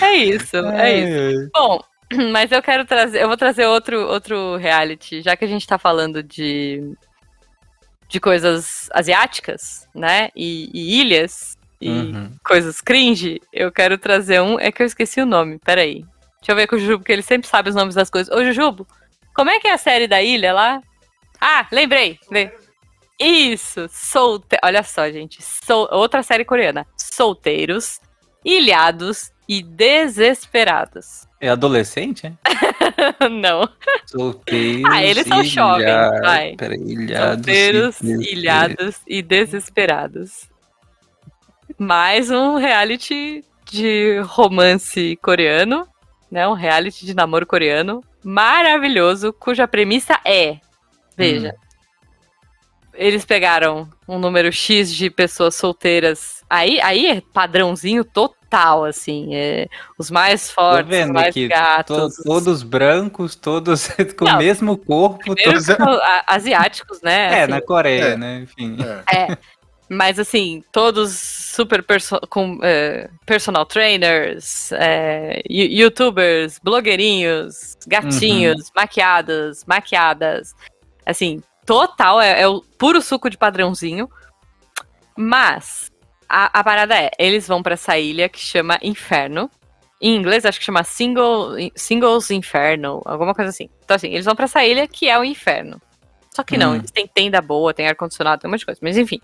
É 0.00 0.14
isso, 0.14 0.56
é 0.56 0.98
isso. 0.98 1.50
Bom, 1.54 1.80
mas 2.32 2.52
eu 2.52 2.62
quero 2.62 2.84
trazer. 2.84 3.22
Eu 3.22 3.28
vou 3.28 3.36
trazer 3.36 3.66
outro, 3.66 4.00
outro 4.06 4.56
reality, 4.56 5.22
já 5.22 5.36
que 5.36 5.44
a 5.44 5.48
gente 5.48 5.66
tá 5.66 5.78
falando 5.78 6.22
de. 6.22 6.92
de 8.08 8.20
coisas 8.20 8.88
asiáticas, 8.92 9.88
né? 9.94 10.28
E, 10.36 10.70
e 10.72 11.00
ilhas. 11.00 11.56
E 11.78 11.90
Uhum. 11.90 12.32
coisas 12.42 12.80
cringe, 12.80 13.38
eu 13.52 13.70
quero 13.70 13.98
trazer 13.98 14.40
um. 14.40 14.58
É 14.58 14.72
que 14.72 14.82
eu 14.82 14.86
esqueci 14.86 15.20
o 15.20 15.26
nome, 15.26 15.58
peraí. 15.58 16.04
Deixa 16.40 16.52
eu 16.52 16.56
ver 16.56 16.66
com 16.66 16.76
o 16.76 16.78
Jujubo, 16.78 16.98
porque 17.00 17.12
ele 17.12 17.22
sempre 17.22 17.48
sabe 17.48 17.68
os 17.70 17.74
nomes 17.74 17.94
das 17.94 18.08
coisas. 18.10 18.34
Ô, 18.34 18.44
Jujubo, 18.44 18.86
como 19.34 19.50
é 19.50 19.58
que 19.58 19.66
é 19.68 19.72
a 19.72 19.78
série 19.78 20.06
da 20.06 20.22
ilha 20.22 20.52
lá? 20.52 20.80
Ah, 21.40 21.66
lembrei. 21.72 22.18
Le- 22.30 22.52
Isso, 23.18 23.88
solte... 23.90 24.56
Olha 24.62 24.82
só, 24.82 25.10
gente. 25.10 25.42
Sol... 25.42 25.88
Outra 25.90 26.22
série 26.22 26.44
coreana. 26.44 26.86
Solteiros, 26.96 28.00
ilhados 28.44 29.30
e 29.48 29.62
desesperados. 29.62 31.26
É 31.40 31.48
adolescente, 31.50 32.26
é? 32.26 32.32
Não. 33.28 33.68
Solteiros. 34.06 34.90
Ah, 34.90 35.02
eles 35.04 35.26
são 35.26 35.42
jovens, 35.44 35.82
ilha- 35.84 36.20
vai. 36.22 36.54
Peraí, 36.56 36.78
ilhados. 36.80 37.34
Solteiros, 37.36 38.00
e- 38.00 38.32
ilhados 38.32 38.96
e 39.06 39.20
desesperados. 39.22 40.48
Mais 41.78 42.30
um 42.30 42.56
reality 42.56 43.44
de 43.70 44.20
romance 44.24 45.16
coreano, 45.20 45.86
né? 46.30 46.46
Um 46.48 46.52
reality 46.54 47.04
de 47.06 47.14
namoro 47.14 47.46
coreano 47.46 48.02
maravilhoso, 48.24 49.32
cuja 49.32 49.68
premissa 49.68 50.18
é, 50.24 50.56
veja, 51.16 51.54
eles 52.94 53.24
pegaram 53.24 53.88
um 54.08 54.18
número 54.18 54.50
X 54.50 54.92
de 54.94 55.10
pessoas 55.10 55.54
solteiras. 55.54 56.42
Aí, 56.48 56.80
aí 56.80 57.06
é 57.08 57.20
padrãozinho 57.32 58.02
total, 58.04 58.84
assim. 58.86 59.34
É, 59.34 59.66
os 59.98 60.10
mais 60.10 60.50
fortes, 60.50 60.90
os 60.90 60.96
vendo 60.96 61.12
mais 61.12 61.34
gatos. 61.34 62.16
to- 62.16 62.22
todos 62.24 62.62
brancos, 62.62 63.34
todos 63.36 63.88
com 64.18 64.24
Não. 64.24 64.36
o 64.36 64.38
mesmo 64.38 64.78
corpo. 64.78 65.34
Todos- 65.36 65.66
asiáticos, 66.26 67.02
né? 67.02 67.40
É, 67.40 67.42
assim. 67.42 67.50
na 67.52 67.60
Coreia, 67.60 68.04
É. 68.04 68.16
né? 68.16 68.38
Enfim. 68.44 68.78
É. 69.12 69.16
É, 69.32 69.38
mas 69.88 70.18
assim, 70.18 70.62
todos 70.72 71.12
super 71.16 71.82
perso 71.82 72.18
com 72.28 72.58
é, 72.62 73.08
personal 73.24 73.64
trainers, 73.64 74.72
é, 74.72 75.40
you- 75.48 75.82
youtubers, 75.84 76.58
blogueirinhos, 76.62 77.76
gatinhos, 77.86 78.70
maquiados, 78.74 79.64
maquiadas. 79.64 80.54
Assim, 81.04 81.40
total, 81.64 82.20
é, 82.20 82.42
é 82.42 82.48
o 82.48 82.60
puro 82.78 83.00
suco 83.00 83.30
de 83.30 83.38
padrãozinho. 83.38 84.08
Mas 85.16 85.90
a, 86.28 86.58
a 86.60 86.64
parada 86.64 86.94
é, 87.00 87.10
eles 87.18 87.46
vão 87.46 87.62
pra 87.62 87.74
essa 87.74 87.96
ilha 87.98 88.28
que 88.28 88.38
chama 88.40 88.78
Inferno. 88.82 89.50
Em 90.00 90.14
inglês, 90.14 90.44
acho 90.44 90.58
que 90.58 90.64
chama 90.64 90.84
Single, 90.84 91.52
Singles 91.74 92.30
Inferno, 92.30 93.00
alguma 93.06 93.34
coisa 93.34 93.48
assim. 93.48 93.70
Então, 93.84 93.94
assim, 93.94 94.08
eles 94.12 94.26
vão 94.26 94.34
pra 94.36 94.44
essa 94.44 94.62
ilha 94.64 94.86
que 94.86 95.08
é 95.08 95.18
o 95.18 95.24
inferno. 95.24 95.80
Só 96.34 96.42
que 96.42 96.58
não, 96.58 96.72
Hum. 96.72 96.76
eles 96.76 96.90
têm 96.90 97.06
tenda 97.06 97.40
boa, 97.40 97.72
tem 97.72 97.88
ar-condicionado, 97.88 98.42
tem 98.42 98.48
um 98.48 98.52
monte 98.52 98.60
de 98.60 98.66
coisa. 98.66 98.80
Mas 98.82 98.98
enfim. 98.98 99.18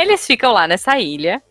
Eles 0.00 0.26
ficam 0.26 0.52
lá 0.52 0.66
nessa 0.66 0.98
ilha. 0.98 1.42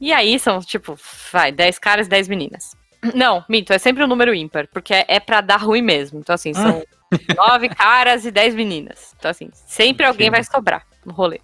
E 0.00 0.12
aí 0.12 0.38
são, 0.38 0.60
tipo, 0.60 0.98
vai, 1.32 1.50
10 1.50 1.78
caras 1.78 2.06
e 2.06 2.10
10 2.10 2.28
meninas. 2.28 2.76
Não, 3.14 3.44
minto, 3.48 3.72
é 3.72 3.78
sempre 3.78 4.04
um 4.04 4.06
número 4.06 4.34
ímpar, 4.34 4.68
porque 4.68 4.92
é, 4.92 5.04
é 5.08 5.20
pra 5.20 5.40
dar 5.40 5.56
ruim 5.56 5.82
mesmo. 5.82 6.18
Então, 6.18 6.34
assim, 6.34 6.52
são 6.52 6.82
9 7.34 7.68
caras 7.70 8.24
e 8.26 8.30
10 8.30 8.54
meninas. 8.54 9.14
Então, 9.18 9.30
assim, 9.30 9.48
sempre 9.52 10.04
alguém 10.04 10.26
Sim. 10.26 10.32
vai 10.32 10.44
sobrar 10.44 10.86
no 11.04 11.12
rolê. 11.12 11.40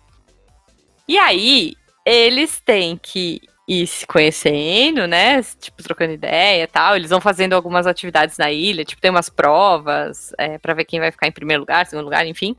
E 1.08 1.18
aí, 1.18 1.74
eles 2.04 2.60
têm 2.60 2.96
que 2.96 3.40
ir 3.66 3.86
se 3.86 4.06
conhecendo, 4.06 5.06
né? 5.06 5.42
Tipo, 5.42 5.82
trocando 5.82 6.12
ideia 6.12 6.64
e 6.64 6.66
tal. 6.66 6.96
Eles 6.96 7.10
vão 7.10 7.20
fazendo 7.20 7.54
algumas 7.54 7.86
atividades 7.86 8.36
na 8.36 8.50
ilha, 8.50 8.84
tipo, 8.84 9.00
tem 9.00 9.10
umas 9.10 9.30
provas 9.30 10.32
é, 10.36 10.58
para 10.58 10.74
ver 10.74 10.84
quem 10.84 11.00
vai 11.00 11.10
ficar 11.10 11.26
em 11.26 11.32
primeiro 11.32 11.62
lugar, 11.62 11.86
segundo 11.86 12.04
lugar, 12.04 12.26
enfim. 12.26 12.56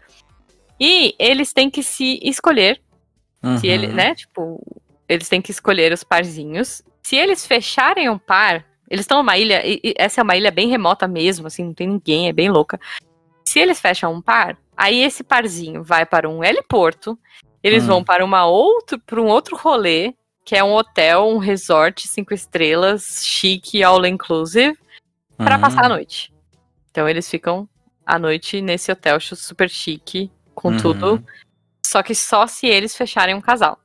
E 0.79 1.15
eles 1.19 1.53
têm 1.53 1.69
que 1.69 1.83
se 1.83 2.19
escolher 2.23 2.81
se 3.59 3.67
ele, 3.67 3.87
Uhum. 3.87 3.93
né? 3.93 4.15
Tipo, 4.15 4.61
eles 5.07 5.27
têm 5.29 5.41
que 5.41 5.51
escolher 5.51 5.91
os 5.91 6.03
parzinhos. 6.03 6.81
Se 7.03 7.15
eles 7.15 7.45
fecharem 7.45 8.09
um 8.09 8.17
par, 8.17 8.65
eles 8.89 9.03
estão 9.03 9.17
numa 9.17 9.37
ilha, 9.37 9.65
e, 9.65 9.79
e 9.83 9.93
essa 9.97 10.21
é 10.21 10.23
uma 10.23 10.35
ilha 10.37 10.51
bem 10.51 10.67
remota 10.69 11.07
mesmo, 11.07 11.47
assim, 11.47 11.63
não 11.65 11.73
tem 11.73 11.87
ninguém, 11.87 12.27
é 12.29 12.33
bem 12.33 12.49
louca. 12.49 12.79
Se 13.47 13.59
eles 13.59 13.79
fecham 13.79 14.13
um 14.13 14.21
par, 14.21 14.57
aí 14.75 15.01
esse 15.01 15.23
parzinho 15.23 15.83
vai 15.83 16.05
para 16.05 16.29
um 16.29 16.43
heliporto, 16.43 17.17
eles 17.61 17.83
Hum. 17.83 17.87
vão 17.87 18.03
para 18.03 18.23
uma 18.23 18.45
outro, 18.45 18.99
para 18.99 19.21
um 19.21 19.27
outro 19.27 19.55
rolê, 19.55 20.13
que 20.45 20.55
é 20.55 20.63
um 20.63 20.73
hotel, 20.73 21.27
um 21.27 21.37
resort 21.37 22.07
cinco 22.07 22.33
estrelas, 22.33 23.21
chique, 23.25 23.83
all 23.83 24.05
inclusive, 24.05 24.77
para 25.37 25.55
Uhum. 25.55 25.61
passar 25.61 25.85
a 25.85 25.89
noite. 25.89 26.31
Então 26.91 27.07
eles 27.07 27.29
ficam 27.29 27.67
a 28.05 28.19
noite 28.19 28.61
nesse 28.61 28.91
hotel 28.91 29.19
super 29.19 29.69
chique 29.69 30.29
com 30.53 30.69
Uhum. 30.69 30.77
tudo. 30.77 31.23
Só 31.85 32.01
que 32.01 32.15
só 32.15 32.47
se 32.47 32.65
eles 32.67 32.95
fecharem 32.95 33.35
um 33.35 33.41
casal. 33.41 33.77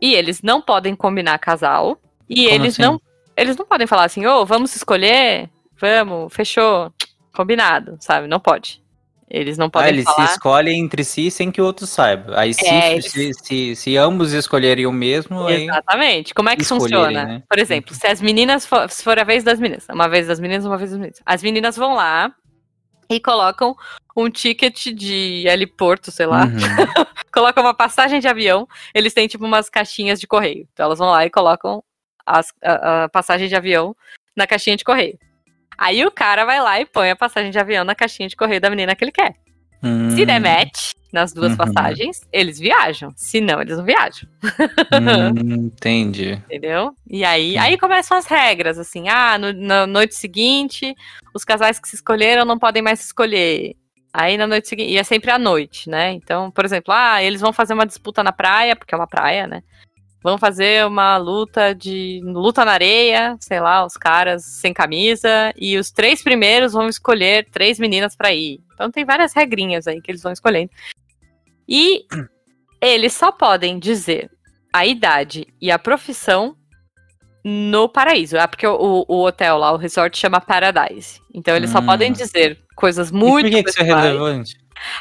E 0.00 0.14
eles 0.14 0.40
não 0.42 0.62
podem 0.62 0.94
combinar 0.96 1.38
casal. 1.38 2.00
E 2.28 2.44
Como 2.44 2.54
eles 2.54 2.74
assim? 2.74 2.82
não. 2.82 3.00
Eles 3.36 3.56
não 3.56 3.66
podem 3.66 3.86
falar 3.86 4.04
assim, 4.04 4.26
ô, 4.26 4.44
vamos 4.46 4.74
escolher? 4.74 5.50
Vamos, 5.78 6.32
fechou. 6.32 6.92
Combinado, 7.34 7.96
sabe? 8.00 8.26
Não 8.26 8.40
pode. 8.40 8.82
Eles 9.28 9.56
não 9.56 9.66
Ah, 9.66 9.70
podem 9.70 9.88
eles 9.90 10.04
se 10.08 10.12
falar. 10.14 10.30
escolhem 10.30 10.80
entre 10.80 11.04
si 11.04 11.30
sem 11.30 11.50
que 11.52 11.60
o 11.60 11.64
outro 11.64 11.86
saiba. 11.86 12.38
Aí 12.38 12.52
se, 12.52 12.66
É, 12.66 12.92
eles- 12.94 13.10
se, 13.10 13.30
se, 13.34 13.76
se 13.76 13.96
ambos 13.96 14.32
escolherem 14.32 14.86
o 14.86 14.92
mesmo. 14.92 15.48
Exatamente. 15.48 16.34
Como 16.34 16.48
é 16.48 16.56
que 16.56 16.64
funciona? 16.64 17.24
né? 17.24 17.42
Por 17.48 17.58
exemplo, 17.58 17.94
se 17.94 18.06
as 18.08 18.20
meninas 18.20 18.66
for, 18.66 18.90
se 18.90 19.04
for 19.04 19.18
a 19.18 19.24
vez 19.24 19.44
das 19.44 19.60
meninas, 19.60 19.86
uma 19.88 20.08
vez 20.08 20.26
das 20.26 20.40
meninas, 20.40 20.64
uma 20.64 20.76
vez 20.76 20.90
das 20.90 20.98
meninas. 20.98 21.20
As 21.24 21.42
meninas 21.42 21.76
vão 21.76 21.94
lá 21.94 22.32
e 23.08 23.20
colocam 23.20 23.76
um 24.16 24.28
ticket 24.28 24.86
de 24.92 25.44
heliporto, 25.46 26.10
sei 26.10 26.26
lá. 26.26 26.44
Uhum. 26.46 26.50
colocam 27.40 27.64
uma 27.64 27.72
passagem 27.74 28.20
de 28.20 28.28
avião. 28.28 28.68
Eles 28.94 29.14
têm 29.14 29.26
tipo 29.26 29.44
umas 29.46 29.70
caixinhas 29.70 30.20
de 30.20 30.26
correio. 30.26 30.68
Então 30.74 30.84
elas 30.84 30.98
vão 30.98 31.08
lá 31.08 31.24
e 31.24 31.30
colocam 31.30 31.82
as- 32.26 32.52
a, 32.62 33.04
a 33.04 33.08
passagem 33.08 33.48
de 33.48 33.56
avião 33.56 33.96
na 34.36 34.46
caixinha 34.46 34.76
de 34.76 34.84
correio. 34.84 35.18
Aí 35.78 36.04
o 36.04 36.10
cara 36.10 36.44
vai 36.44 36.60
lá 36.60 36.78
e 36.78 36.84
põe 36.84 37.10
a 37.10 37.16
passagem 37.16 37.50
de 37.50 37.58
avião 37.58 37.82
na 37.82 37.94
caixinha 37.94 38.28
de 38.28 38.36
correio 38.36 38.60
da 38.60 38.68
menina 38.68 38.94
que 38.94 39.02
ele 39.02 39.10
quer. 39.12 39.34
Se 40.10 40.26
der 40.26 40.38
Hum, 40.38 40.42
match 40.44 40.90
nas 41.10 41.32
duas 41.32 41.52
Uhum. 41.52 41.56
passagens, 41.56 42.20
eles 42.30 42.58
viajam. 42.58 43.10
Se 43.16 43.40
não, 43.40 43.62
eles 43.62 43.78
não 43.78 43.84
viajam. 43.84 44.28
hum, 44.92 44.92
entendi. 45.66 46.32
Entendeu? 46.44 46.94
E 47.08 47.24
aí, 47.24 47.56
Hum. 47.56 47.60
aí 47.60 47.78
começam 47.78 48.18
as 48.18 48.26
regras, 48.26 48.78
assim, 48.78 49.08
ah, 49.08 49.38
no- 49.38 49.54
na 49.54 49.86
noite 49.86 50.14
seguinte, 50.14 50.94
os 51.34 51.42
casais 51.44 51.78
que 51.80 51.88
se 51.88 51.94
escolheram 51.96 52.44
não 52.44 52.58
podem 52.58 52.82
mais 52.82 52.98
se 53.00 53.06
escolher. 53.06 53.74
Aí 54.12 54.36
na 54.36 54.46
noite 54.46 54.68
seguinte, 54.68 54.90
e 54.90 54.98
é 54.98 55.04
sempre 55.04 55.30
à 55.30 55.38
noite, 55.38 55.88
né? 55.88 56.12
Então, 56.12 56.50
por 56.50 56.64
exemplo, 56.64 56.92
ah, 56.92 57.22
eles 57.22 57.40
vão 57.40 57.52
fazer 57.52 57.74
uma 57.74 57.86
disputa 57.86 58.22
na 58.22 58.32
praia, 58.32 58.74
porque 58.74 58.94
é 58.94 58.98
uma 58.98 59.06
praia, 59.06 59.46
né? 59.46 59.62
Vão 60.22 60.36
fazer 60.36 60.84
uma 60.86 61.16
luta 61.16 61.74
de. 61.74 62.20
luta 62.22 62.64
na 62.64 62.72
areia, 62.72 63.36
sei 63.40 63.60
lá, 63.60 63.86
os 63.86 63.96
caras 63.96 64.44
sem 64.44 64.72
camisa, 64.74 65.52
e 65.56 65.78
os 65.78 65.90
três 65.90 66.22
primeiros 66.22 66.72
vão 66.72 66.88
escolher 66.88 67.48
três 67.50 67.78
meninas 67.78 68.14
pra 68.16 68.32
ir. 68.32 68.60
Então 68.74 68.90
tem 68.90 69.04
várias 69.04 69.32
regrinhas 69.32 69.86
aí 69.86 70.00
que 70.00 70.10
eles 70.10 70.22
vão 70.22 70.32
escolhendo. 70.32 70.70
E 71.68 72.04
eles 72.82 73.14
só 73.14 73.32
podem 73.32 73.78
dizer 73.78 74.30
a 74.72 74.84
idade 74.84 75.46
e 75.60 75.70
a 75.70 75.78
profissão 75.78 76.56
no 77.44 77.88
paraíso. 77.88 78.36
É 78.36 78.46
porque 78.46 78.66
o, 78.66 79.04
o 79.08 79.24
hotel 79.24 79.58
lá, 79.58 79.72
o 79.72 79.76
resort, 79.76 80.16
chama 80.18 80.40
Paradise. 80.40 81.20
Então 81.34 81.54
eles 81.56 81.70
só 81.70 81.78
Hum. 81.80 81.86
podem 81.86 82.12
dizer 82.12 82.58
coisas 82.76 83.10
E 83.10 83.14
muito. 83.14 83.44
por 83.46 83.50
que, 83.56 83.62
que 83.64 83.70
isso 83.70 83.80
é 83.80 83.84
relevante? 83.84 84.56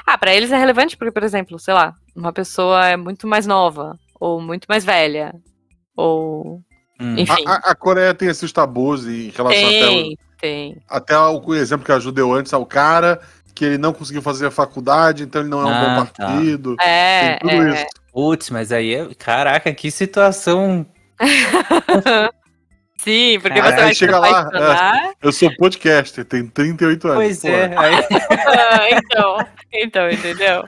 Ah, 0.05 0.17
pra 0.17 0.33
eles 0.33 0.51
é 0.51 0.57
relevante 0.57 0.97
porque, 0.97 1.11
por 1.11 1.23
exemplo, 1.23 1.57
sei 1.59 1.73
lá, 1.73 1.93
uma 2.15 2.33
pessoa 2.33 2.85
é 2.87 2.97
muito 2.97 3.25
mais 3.27 3.45
nova, 3.47 3.97
ou 4.19 4.41
muito 4.41 4.65
mais 4.67 4.83
velha, 4.83 5.33
ou. 5.95 6.61
Hum. 6.99 7.15
Enfim. 7.17 7.43
A, 7.47 7.51
a- 7.53 7.71
a 7.71 7.75
Coreia 7.75 8.13
tem 8.13 8.27
esses 8.27 8.51
tabus 8.51 9.05
em 9.07 9.29
relação 9.29 9.67
até, 9.67 9.85
o, 9.85 9.89
Tem, 9.89 10.17
tem. 10.41 10.77
até 10.89 11.17
o 11.17 11.55
exemplo 11.55 11.85
que 11.85 11.91
a 11.93 11.99
Ju 11.99 12.11
deu 12.11 12.33
antes, 12.33 12.53
ao 12.53 12.65
cara 12.65 13.21
que 13.55 13.65
ele 13.65 13.77
não 13.77 13.91
conseguiu 13.91 14.21
fazer 14.21 14.45
a 14.47 14.51
faculdade, 14.51 15.23
então 15.23 15.41
ele 15.41 15.49
não 15.49 15.61
é 15.61 15.65
um 15.65 15.69
Ah, 15.69 15.95
bom 15.99 16.05
tá. 16.05 16.25
partido. 16.25 16.75
É, 16.79 17.37
tem 17.37 17.39
tudo 17.39 17.67
é. 17.67 17.73
isso. 17.73 17.85
Putz, 18.13 18.49
mas 18.49 18.71
aí, 18.71 18.93
é- 18.95 19.13
caraca, 19.15 19.73
que 19.73 19.89
situação. 19.91 20.85
Sim, 22.99 23.39
porque 23.41 23.61
Caraca, 23.61 23.71
você 23.71 23.75
vai 23.77 23.87
aí 23.87 23.93
se 23.93 23.99
chega 23.99 24.19
lá, 24.19 24.49
é. 25.07 25.13
Eu 25.25 25.31
sou 25.31 25.49
podcaster, 25.55 26.25
tenho 26.25 26.49
38 26.51 27.07
anos. 27.07 27.17
Pois 27.17 27.45
é, 27.45 27.73
aí, 27.77 27.95
Ah, 27.95 28.89
então, 28.91 29.37
então, 29.71 30.09
entendeu? 30.09 30.65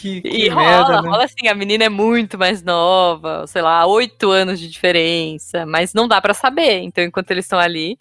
que, 0.00 0.20
que 0.20 0.28
E 0.28 0.48
rola, 0.48 0.66
merda, 0.66 1.02
né? 1.02 1.08
rola 1.08 1.24
assim, 1.24 1.46
a 1.46 1.54
menina 1.54 1.84
é 1.84 1.88
muito 1.88 2.36
mais 2.36 2.64
nova, 2.64 3.46
sei 3.46 3.62
lá, 3.62 3.86
oito 3.86 4.28
anos 4.28 4.58
de 4.58 4.68
diferença, 4.68 5.64
mas 5.66 5.94
não 5.94 6.08
dá 6.08 6.20
pra 6.20 6.34
saber, 6.34 6.80
então, 6.80 7.04
enquanto 7.04 7.30
eles 7.30 7.44
estão 7.44 7.60
ali. 7.60 7.96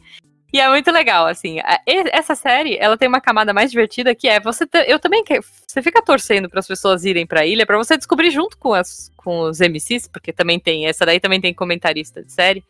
E 0.57 0.59
é 0.59 0.67
muito 0.69 0.91
legal, 0.91 1.27
assim, 1.27 1.59
a- 1.59 1.79
essa 1.85 2.33
série, 2.33 2.77
ela 2.79 2.97
tem 2.97 3.07
uma 3.07 3.21
camada 3.21 3.53
mais 3.53 3.69
divertida 3.69 4.15
que 4.15 4.27
é, 4.27 4.39
você, 4.39 4.67
eu 4.87 4.97
também, 4.99 5.23
que, 5.23 5.39
você 5.67 5.83
fica 5.83 6.01
torcendo 6.01 6.49
para 6.49 6.59
as 6.59 6.65
pessoas 6.67 7.05
irem 7.05 7.27
pra 7.27 7.45
ilha, 7.45 7.63
pra 7.63 7.77
você 7.77 7.95
descobrir 7.95 8.31
junto 8.31 8.57
com, 8.57 8.73
as, 8.73 9.11
com 9.15 9.41
os 9.41 9.61
MCs, 9.61 10.07
porque 10.07 10.33
também 10.33 10.59
tem, 10.59 10.87
essa 10.87 11.05
daí 11.05 11.19
também 11.19 11.39
tem 11.39 11.53
comentarista 11.53 12.23
de 12.23 12.31
série, 12.33 12.63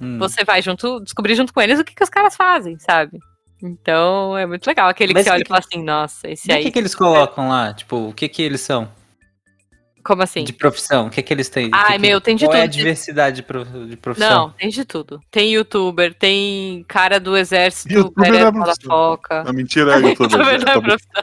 Hum. 0.00 0.18
você 0.18 0.42
vai 0.44 0.60
junto, 0.60 0.98
descobrir 1.04 1.36
junto 1.36 1.52
com 1.54 1.60
eles 1.60 1.78
o 1.78 1.84
que, 1.84 1.94
que 1.94 2.02
os 2.02 2.10
caras 2.10 2.34
fazem, 2.34 2.76
sabe? 2.80 3.18
Então, 3.62 4.36
é 4.36 4.44
muito 4.44 4.66
legal, 4.66 4.88
aquele 4.88 5.12
Mas 5.12 5.22
que 5.22 5.28
você 5.28 5.34
olha 5.34 5.44
que- 5.44 5.46
e 5.46 5.48
fala 5.48 5.60
assim, 5.60 5.84
nossa, 5.84 6.28
esse 6.28 6.50
E 6.50 6.54
o 6.54 6.56
aí, 6.56 6.62
que, 6.64 6.70
que 6.72 6.78
eles 6.80 6.94
colocam 6.96 7.48
lá? 7.48 7.72
Tipo, 7.72 8.08
o 8.08 8.12
que 8.12 8.28
que 8.28 8.42
eles 8.42 8.60
são? 8.62 8.90
Como 10.04 10.22
assim? 10.22 10.44
De 10.44 10.52
profissão? 10.52 11.06
O 11.06 11.10
que 11.10 11.22
que 11.22 11.32
eles 11.32 11.48
têm? 11.48 11.70
Ai, 11.72 11.84
Que 11.86 11.92
que- 11.92 11.98
meu, 11.98 12.20
tem 12.20 12.36
de 12.36 12.44
qual 12.46 12.56
é 12.56 12.60
a 12.60 12.62
tudo. 12.64 12.72
diversidade 12.72 13.36
de 13.36 13.42
prof- 13.42 13.68
de 13.88 13.96
profissão? 13.96 14.30
Não, 14.48 14.50
tem 14.50 14.68
de 14.68 14.84
tudo. 14.84 15.20
Tem 15.30 15.52
youtuber, 15.52 16.14
tem 16.14 16.84
cara 16.88 17.18
do 17.20 17.36
exército, 17.36 17.92
Youtuber 17.92 18.24
Pereira 18.24 18.50
não 18.52 18.60
é 18.60 18.64
profissão. 18.64 18.90
foca. 18.90 19.44
Não, 19.44 19.52
mentira, 19.52 19.92
eu 20.00 20.14
tô, 20.16 20.24
Youtuber 20.24 20.64
não 20.64 20.72
é 20.72 20.80
profissão. 20.80 21.22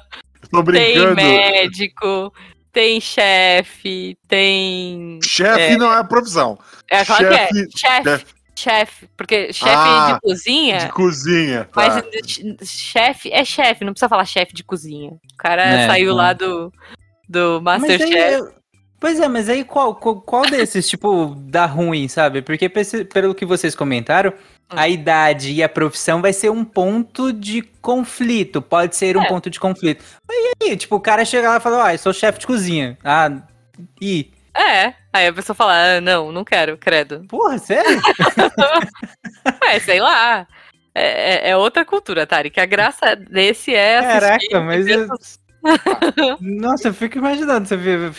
tô 0.52 0.64
Tem 0.64 0.64
brincando. 0.64 1.16
médico, 1.16 2.34
tem 2.72 3.02
chefe, 3.02 4.18
tem. 4.28 5.20
Chefe 5.24 5.74
É. 5.74 5.78
não 5.78 5.92
é 5.92 6.04
profissão. 6.04 6.58
É 6.90 7.04
claro 7.04 7.28
que 7.30 7.34
é. 7.34 7.48
Chefe- 7.48 7.70
Chefe, 7.78 8.26
chefe. 8.56 9.10
Porque 9.18 9.52
chefe 9.54 9.72
Ah, 9.76 10.14
de 10.14 10.20
cozinha. 10.22 10.78
De 10.80 10.90
cozinha. 10.92 11.70
Mas 11.76 11.94
Tá. 11.96 12.02
de- 12.02 12.66
chefe 12.66 13.32
é 13.32 13.44
chefe, 13.44 13.84
não 13.86 13.94
precisa 13.94 14.10
falar 14.10 14.26
chefe 14.26 14.54
de 14.54 14.64
cozinha. 14.64 15.12
O 15.12 15.38
cara 15.38 15.64
É, 15.64 15.88
saiu 15.88 16.10
não. 16.10 16.16
lá 16.18 16.34
do, 16.34 16.72
do 17.28 17.60
Mas 17.62 17.84
aí, 17.84 17.90
Masterchef. 17.98 18.57
Pois 19.00 19.20
é, 19.20 19.28
mas 19.28 19.48
aí 19.48 19.64
qual, 19.64 19.94
qual, 19.96 20.20
qual 20.22 20.44
desses, 20.50 20.88
tipo, 20.90 21.36
dá 21.38 21.66
ruim, 21.66 22.08
sabe? 22.08 22.42
Porque 22.42 22.68
pelo 22.70 23.36
que 23.36 23.46
vocês 23.46 23.76
comentaram, 23.76 24.34
Hum. 24.70 24.76
a 24.76 24.90
idade 24.90 25.54
e 25.54 25.64
a 25.64 25.70
profissão 25.70 26.22
vai 26.22 26.34
ser 26.34 26.50
um 26.50 26.66
ponto 26.66 27.32
de 27.32 27.62
conflito. 27.82 28.62
Pode 28.62 28.98
ser 28.98 29.16
um 29.16 29.22
É. 29.24 29.28
ponto 29.30 29.50
de 29.50 29.62
conflito. 29.62 30.04
Mas 30.28 30.38
e 30.38 30.72
aí? 30.72 30.76
Tipo, 30.76 30.98
o 30.98 31.00
cara 31.00 31.24
chega 31.24 31.50
lá 31.50 31.56
e 31.56 31.62
fala, 31.62 31.86
ah, 31.88 31.94
eu 31.94 31.98
sou 31.98 32.12
chefe 32.12 32.40
de 32.40 32.48
cozinha. 32.48 32.98
Ah, 33.02 33.32
e. 34.02 34.30
É. 34.54 34.94
Aí 35.14 35.28
a 35.28 35.32
pessoa 35.34 35.56
fala, 35.56 35.72
ah, 35.74 36.02
não, 36.02 36.34
não 36.34 36.44
quero, 36.44 36.78
credo. 36.78 37.24
Porra, 37.30 37.58
sério? 37.60 38.02
É, 39.64 39.80
sei 39.80 40.00
lá. 40.02 40.46
É, 40.94 41.48
é- 41.48 41.50
é 41.52 41.58
outra 41.58 41.86
cultura, 41.86 42.28
Tari, 42.28 42.50
que 42.50 42.60
a 42.60 42.66
graça 42.66 43.16
desse 43.16 43.74
é 43.74 44.02
Caraca, 44.02 44.60
mas. 44.62 44.86
eu- 44.88 45.08
Nossa, 46.42 46.90
eu 46.90 46.94
fico 46.94 47.18
imaginando, 47.18 47.68
você 47.68 47.78
vê. 47.78 48.12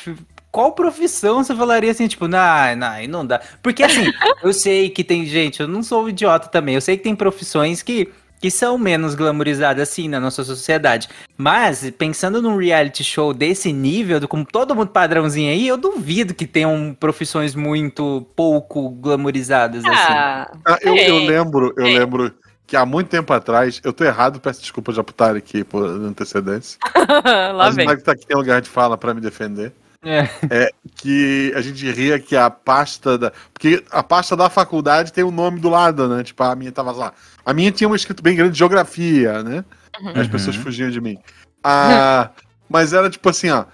Qual 0.51 0.73
profissão 0.73 1.43
você 1.45 1.55
falaria 1.55 1.91
assim, 1.91 2.09
tipo, 2.09 2.27
não, 2.27 2.75
não, 2.77 3.07
não 3.09 3.27
dá. 3.27 3.41
Porque 3.63 3.83
assim, 3.83 4.05
eu 4.43 4.53
sei 4.53 4.89
que 4.91 5.05
tem 5.05 5.27
gente, 5.27 5.61
eu 5.61 5.69
não 5.69 5.83
sou 5.83 6.05
um 6.05 6.09
idiota 6.09 6.49
também, 6.49 6.75
eu 6.75 6.81
sei 6.81 6.97
que 6.97 7.03
tem 7.05 7.15
profissões 7.15 7.83
que, 7.83 8.09
que 8.41 8.51
são 8.51 8.79
menos 8.79 9.15
glamorizadas 9.15 9.89
assim 9.89 10.09
na 10.09 10.19
nossa 10.19 10.43
sociedade. 10.43 11.09
Mas, 11.37 11.91
pensando 11.99 12.41
num 12.41 12.57
reality 12.57 13.05
show 13.05 13.35
desse 13.35 13.73
nível, 13.73 14.19
do- 14.21 14.27
com 14.29 14.43
todo 14.43 14.75
mundo 14.75 14.89
padrãozinho 14.89 15.51
aí, 15.53 15.69
eu 15.69 15.77
duvido 15.77 16.35
que 16.35 16.47
tenham 16.47 16.97
profissões 16.99 17.55
muito 17.55 18.27
pouco 18.35 18.89
glamorizadas 18.91 19.85
assim. 19.85 19.97
Ah, 19.97 20.51
Ah, 20.65 20.79
eu, 20.81 20.97
eu 20.97 21.05
Tem, 21.05 21.27
lembro, 21.29 21.67
eu 21.77 21.85
tem. 21.85 21.99
lembro 21.99 22.35
que 22.67 22.77
há 22.77 22.85
muito 22.85 23.09
tempo 23.09 23.33
atrás, 23.33 23.81
eu 23.83 23.93
tô 23.93 24.05
errado, 24.05 24.41
peço 24.41 24.61
desculpa 24.61 24.93
já 24.93 25.03
pro 25.03 25.15
aqui 25.39 25.65
por 25.65 25.85
antecedência. 25.85 26.79
lá 27.55 27.67
mas 27.67 27.75
vem. 27.77 27.89
o 27.89 28.03
tá 28.03 28.13
aqui 28.13 28.27
tem 28.27 28.37
lugar 28.37 28.61
de 28.61 28.69
fala 28.69 28.97
pra 28.99 29.15
me 29.15 29.21
defender. 29.21 29.73
É. 30.05 30.71
Que 30.97 31.53
a 31.57 31.61
gente 31.61 31.91
ria 31.91 32.19
que 32.21 32.37
a 32.37 32.49
pasta 32.49 33.19
da. 33.19 33.33
Porque 33.53 33.85
a 33.91 34.03
pasta 34.03 34.37
da 34.37 34.49
faculdade 34.49 35.13
tem 35.13 35.25
o 35.25 35.31
nome 35.31 35.59
do 35.61 35.69
lado, 35.69 36.09
né? 36.09 36.23
Tipo, 36.23 36.45
a 36.45 36.55
minha 36.55 36.71
tava 36.71 36.93
lá. 36.93 37.13
A 37.45 37.53
minha 37.53 37.73
tinha 37.73 37.89
um 37.89 37.95
escrito 37.95 38.23
bem 38.23 38.37
grande, 38.37 38.57
geografia, 38.59 39.43
né? 39.43 39.65
Uhum. 40.01 40.11
As 40.11 40.17
Uhum. 40.19 40.29
pessoas 40.29 40.57
fugiam 40.57 40.91
de 40.91 41.01
mim. 41.01 41.19
Ah, 41.65 42.31
mas 42.71 42.93
era 42.93 43.11
tipo 43.11 43.29
assim, 43.29 43.51
ó. 43.51 43.65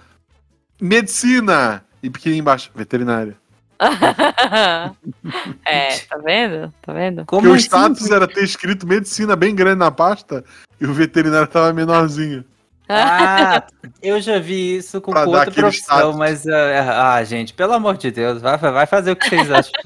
Medicina! 0.81 1.83
E 2.01 2.09
pequenininho 2.09 2.41
embaixo, 2.41 2.71
veterinária. 2.75 3.35
é, 5.65 5.97
tá 5.99 6.17
vendo? 6.17 6.73
Tá 6.81 6.93
vendo? 6.93 7.25
Como 7.25 7.41
Porque 7.41 7.53
o 7.53 7.55
assim? 7.55 7.65
status 7.65 8.09
era 8.11 8.27
ter 8.27 8.43
escrito 8.43 8.87
medicina 8.87 9.35
bem 9.35 9.53
grande 9.55 9.79
na 9.79 9.91
pasta 9.91 10.43
e 10.79 10.85
o 10.85 10.93
veterinário 10.93 11.47
tava 11.47 11.73
menorzinho. 11.73 12.43
Ah, 12.87 13.65
eu 14.01 14.21
já 14.21 14.37
vi 14.39 14.77
isso 14.77 15.01
com 15.01 15.11
Pra 15.11 15.25
outra 15.25 15.51
profissão, 15.51 15.97
status. 15.97 16.15
mas 16.17 16.47
ah, 16.47 17.15
ah, 17.15 17.23
gente, 17.23 17.53
pelo 17.53 17.73
amor 17.73 17.97
de 17.97 18.11
Deus, 18.11 18.41
vai, 18.41 18.57
vai 18.57 18.85
fazer 18.85 19.11
o 19.11 19.15
que 19.15 19.27
vocês 19.27 19.49
acham. 19.51 19.71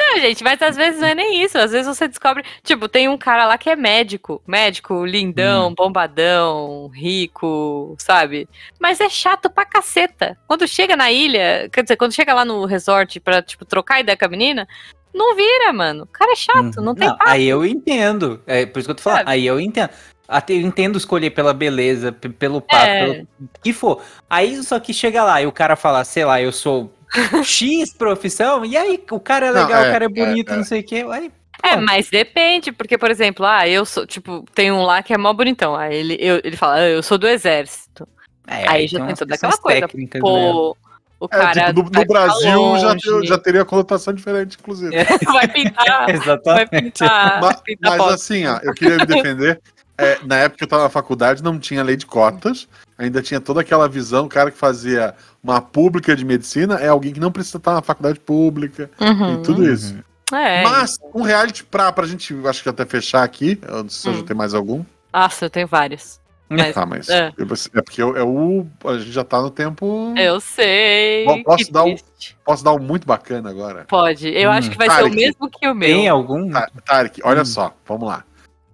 Não, 0.00 0.20
gente, 0.20 0.42
mas 0.42 0.60
às 0.60 0.76
vezes 0.76 1.00
não 1.00 1.08
é 1.08 1.14
nem 1.14 1.42
isso. 1.42 1.56
Às 1.56 1.70
vezes 1.72 1.86
você 1.86 2.06
descobre. 2.08 2.44
Tipo, 2.62 2.88
tem 2.88 3.08
um 3.08 3.16
cara 3.16 3.46
lá 3.46 3.56
que 3.56 3.70
é 3.70 3.76
médico. 3.76 4.42
Médico, 4.46 5.04
lindão, 5.04 5.68
Hum. 5.68 5.74
bombadão, 5.74 6.88
rico, 6.94 7.94
sabe? 7.98 8.48
Mas 8.80 9.00
é 9.00 9.08
chato 9.08 9.48
pra 9.48 9.64
caceta. 9.64 10.36
Quando 10.46 10.66
chega 10.66 10.96
na 10.96 11.10
ilha, 11.10 11.68
quer 11.72 11.82
dizer, 11.82 11.96
quando 11.96 12.12
chega 12.12 12.34
lá 12.34 12.44
no 12.44 12.64
resort 12.64 13.20
pra, 13.20 13.40
tipo, 13.42 13.64
trocar 13.64 14.00
ideia 14.00 14.16
com 14.16 14.24
a 14.24 14.28
menina, 14.28 14.66
não 15.14 15.34
vira, 15.36 15.72
mano. 15.72 16.04
O 16.04 16.06
cara 16.06 16.32
é 16.32 16.36
chato, 16.36 16.80
não 16.80 16.94
tem 16.94 17.08
Não, 17.08 17.16
papo. 17.16 17.30
aí 17.30 17.46
eu 17.46 17.64
entendo. 17.64 18.42
É 18.46 18.66
por 18.66 18.78
isso 18.80 18.86
que 18.88 18.90
eu 18.92 18.94
tô 18.96 19.02
falando. 19.02 19.18
Sabe? 19.20 19.30
Aí 19.30 19.46
eu 19.46 19.60
entendo. 19.60 19.90
Até 20.32 20.54
eu 20.54 20.60
entendo 20.60 20.96
escolher 20.98 21.30
pela 21.30 21.52
beleza, 21.52 22.10
pelo 22.12 22.60
papo, 22.60 22.84
É. 22.86 23.04
pelo 23.06 23.28
que 23.62 23.72
for. 23.72 24.02
Aí 24.28 24.62
só 24.62 24.78
que 24.80 24.92
chega 24.94 25.22
lá 25.22 25.40
e 25.42 25.46
o 25.46 25.52
cara 25.52 25.76
fala, 25.76 26.02
sei 26.04 26.24
lá, 26.24 26.40
eu 26.40 26.50
sou 26.52 26.92
X 27.44 27.92
profissão, 27.92 28.64
e 28.64 28.76
aí 28.76 29.02
o 29.10 29.20
cara 29.20 29.46
é 29.46 29.52
Não, 29.52 29.62
legal, 29.62 29.84
é, 29.84 29.88
o 29.88 29.92
cara 29.92 30.04
é 30.06 30.08
bonito, 30.08 30.50
é, 30.50 30.54
é. 30.54 30.56
não 30.56 30.64
sei 30.64 30.80
o 30.80 30.84
quê. 30.84 31.04
Aí, 31.10 31.30
É, 31.62 31.76
mas 31.76 32.08
depende, 32.10 32.72
porque, 32.72 32.96
por 32.98 33.10
exemplo, 33.10 33.44
ah, 33.46 33.68
eu 33.68 33.84
sou, 33.84 34.06
tipo, 34.06 34.44
tem 34.54 34.72
um 34.72 34.82
lá 34.82 35.02
que 35.02 35.12
é 35.12 35.18
mó 35.18 35.32
bonitão. 35.32 35.76
Aí 35.76 35.94
ele, 35.94 36.16
eu- 36.18 36.40
ele 36.42 36.56
fala, 36.56 36.76
ah, 36.76 36.88
eu 36.88 37.02
sou 37.02 37.18
do 37.18 37.28
exército. 37.28 38.08
é, 38.48 38.68
aí 38.68 38.86
já 38.88 38.98
tem 38.98 39.06
tem 39.08 39.16
toda 39.16 39.34
aquela 39.34 39.56
coisa, 39.56 39.86
mesmo. 39.94 40.08
Pô, 40.20 40.76
o 41.20 41.24
É, 41.26 41.28
cara. 41.28 41.66
tipo, 41.72 41.82
no, 41.84 41.90
vai 41.90 42.02
no 42.02 42.08
Brasil 42.08 42.78
já, 42.78 42.96
já 43.24 43.38
teria 43.38 43.64
conotação 43.64 44.12
diferente, 44.12 44.56
inclusive. 44.60 44.90
vai 45.32 45.46
pintar. 45.46 46.06
Vai 46.06 46.14
Exatamente. 46.16 46.70
pintar. 46.82 47.40
Ma- 47.40 47.54
pintar 47.54 47.98
Mas 47.98 48.12
assim, 48.14 48.46
ó, 48.46 48.58
eu 48.62 48.72
queria 48.74 48.96
me 48.96 49.06
defender. 49.06 49.60
É, 49.98 50.18
na 50.24 50.36
época 50.36 50.58
que 50.58 50.64
eu 50.64 50.68
tava 50.68 50.84
na 50.84 50.88
faculdade, 50.88 51.42
não 51.42 51.58
tinha 51.58 51.82
lei 51.82 51.96
de 51.96 52.06
cotas. 52.06 52.66
Ainda 52.98 53.20
tinha 53.22 53.40
toda 53.40 53.60
aquela 53.60 53.88
visão, 53.88 54.26
o 54.26 54.28
cara 54.28 54.50
que 54.50 54.56
fazia 54.58 55.14
uma 55.42 55.60
pública 55.60 56.14
de 56.16 56.24
medicina 56.24 56.76
é 56.76 56.88
alguém 56.88 57.12
que 57.12 57.20
não 57.20 57.32
precisa 57.32 57.58
estar 57.58 57.74
na 57.74 57.82
faculdade 57.82 58.20
pública 58.20 58.90
Uhum. 59.00 59.34
e 59.34 59.42
tudo 59.42 59.70
isso. 59.70 59.96
É. 60.32 60.62
Mas 60.62 60.96
um 61.14 61.22
reality 61.22 61.62
pra, 61.64 61.92
pra 61.92 62.06
gente, 62.06 62.34
acho 62.46 62.62
que 62.62 62.68
até 62.68 62.86
fechar 62.86 63.22
aqui, 63.22 63.58
eu 63.62 63.82
não 63.82 63.90
sei 63.90 64.00
se 64.00 64.08
eu 64.08 64.14
já 64.14 64.20
Hum. 64.20 64.24
tenho 64.24 64.38
mais 64.38 64.54
algum. 64.54 64.84
Nossa, 65.12 65.44
eu 65.46 65.50
tenho 65.50 65.66
vários. 65.66 66.20
Mas, 66.48 66.74
Tá, 66.74 66.84
mas 66.84 67.08
é. 67.08 67.32
eu- 67.38 67.46
é 67.74 67.82
porque 67.82 68.02
eu- 68.02 68.14
é 68.16 68.22
o, 68.22 68.66
a 68.84 68.98
gente 68.98 69.10
já 69.10 69.24
tá 69.24 69.40
no 69.40 69.50
tempo. 69.50 70.12
eu 70.18 70.38
sei. 70.40 71.24
Bom, 71.24 71.42
posso 71.42 71.64
que 71.66 71.72
dar 71.72 71.84
um-. 71.84 71.96
Posso 72.44 72.62
dar 72.62 72.72
um 72.74 72.78
muito 72.78 73.06
bacana 73.06 73.48
agora? 73.50 73.84
Pode. 73.88 74.28
Eu 74.28 74.50
Hum. 74.50 74.52
acho 74.52 74.70
que 74.70 74.76
vai 74.76 74.88
ser 74.88 74.96
o 74.96 74.98
Tarek, 75.04 75.16
mesmo 75.16 75.50
que 75.50 75.66
o 75.66 75.74
meu. 75.74 75.88
Tem 75.88 76.08
algum? 76.08 76.50
Tá, 76.50 76.68
Tarek, 76.84 77.20
olha 77.24 77.42
Hum. 77.42 77.46
só, 77.46 77.74
vamos 77.86 78.06
lá. 78.06 78.22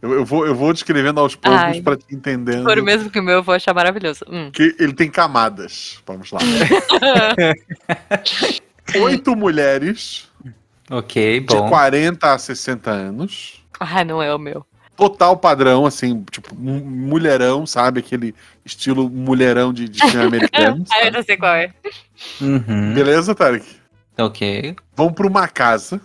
Eu, 0.00 0.12
eu 0.12 0.24
vou, 0.24 0.46
eu 0.46 0.54
vou 0.54 0.72
descrevendo 0.72 1.18
aos 1.20 1.34
poucos 1.34 1.80
pra 1.80 1.96
te 1.96 2.14
entendendo. 2.14 2.58
Se 2.58 2.64
for 2.64 2.78
o 2.78 2.84
mesmo 2.84 3.10
que 3.10 3.18
o 3.18 3.22
meu, 3.22 3.36
eu 3.36 3.42
vou 3.42 3.54
achar 3.54 3.74
maravilhoso. 3.74 4.24
Hum. 4.30 4.50
Que 4.52 4.74
ele 4.78 4.92
tem 4.92 5.10
camadas. 5.10 5.98
Vamos 6.06 6.30
lá. 6.30 6.38
Oito 9.02 9.36
mulheres 9.36 10.28
Ok, 10.90 11.40
de 11.40 11.46
bom. 11.54 11.68
40 11.68 12.32
a 12.32 12.38
60 12.38 12.90
anos. 12.90 13.62
ah, 13.78 14.04
não 14.04 14.22
é 14.22 14.34
o 14.34 14.38
meu. 14.38 14.64
Total 14.96 15.36
padrão, 15.36 15.86
assim, 15.86 16.24
tipo, 16.30 16.54
mu- 16.56 16.84
mulherão, 16.84 17.66
sabe? 17.66 18.00
Aquele 18.00 18.34
estilo 18.64 19.08
mulherão 19.08 19.72
de, 19.72 19.88
de 19.88 20.00
filme 20.10 20.26
americano. 20.26 20.84
Ah, 20.90 21.06
eu 21.06 21.12
já 21.12 21.22
sei 21.22 21.36
qual 21.36 21.54
é. 21.54 21.70
Uhum. 22.40 22.94
Beleza, 22.94 23.34
Tarek? 23.34 23.64
Ok. 24.18 24.74
Vão 24.96 25.12
pra 25.12 25.26
uma 25.26 25.46
casa 25.46 26.00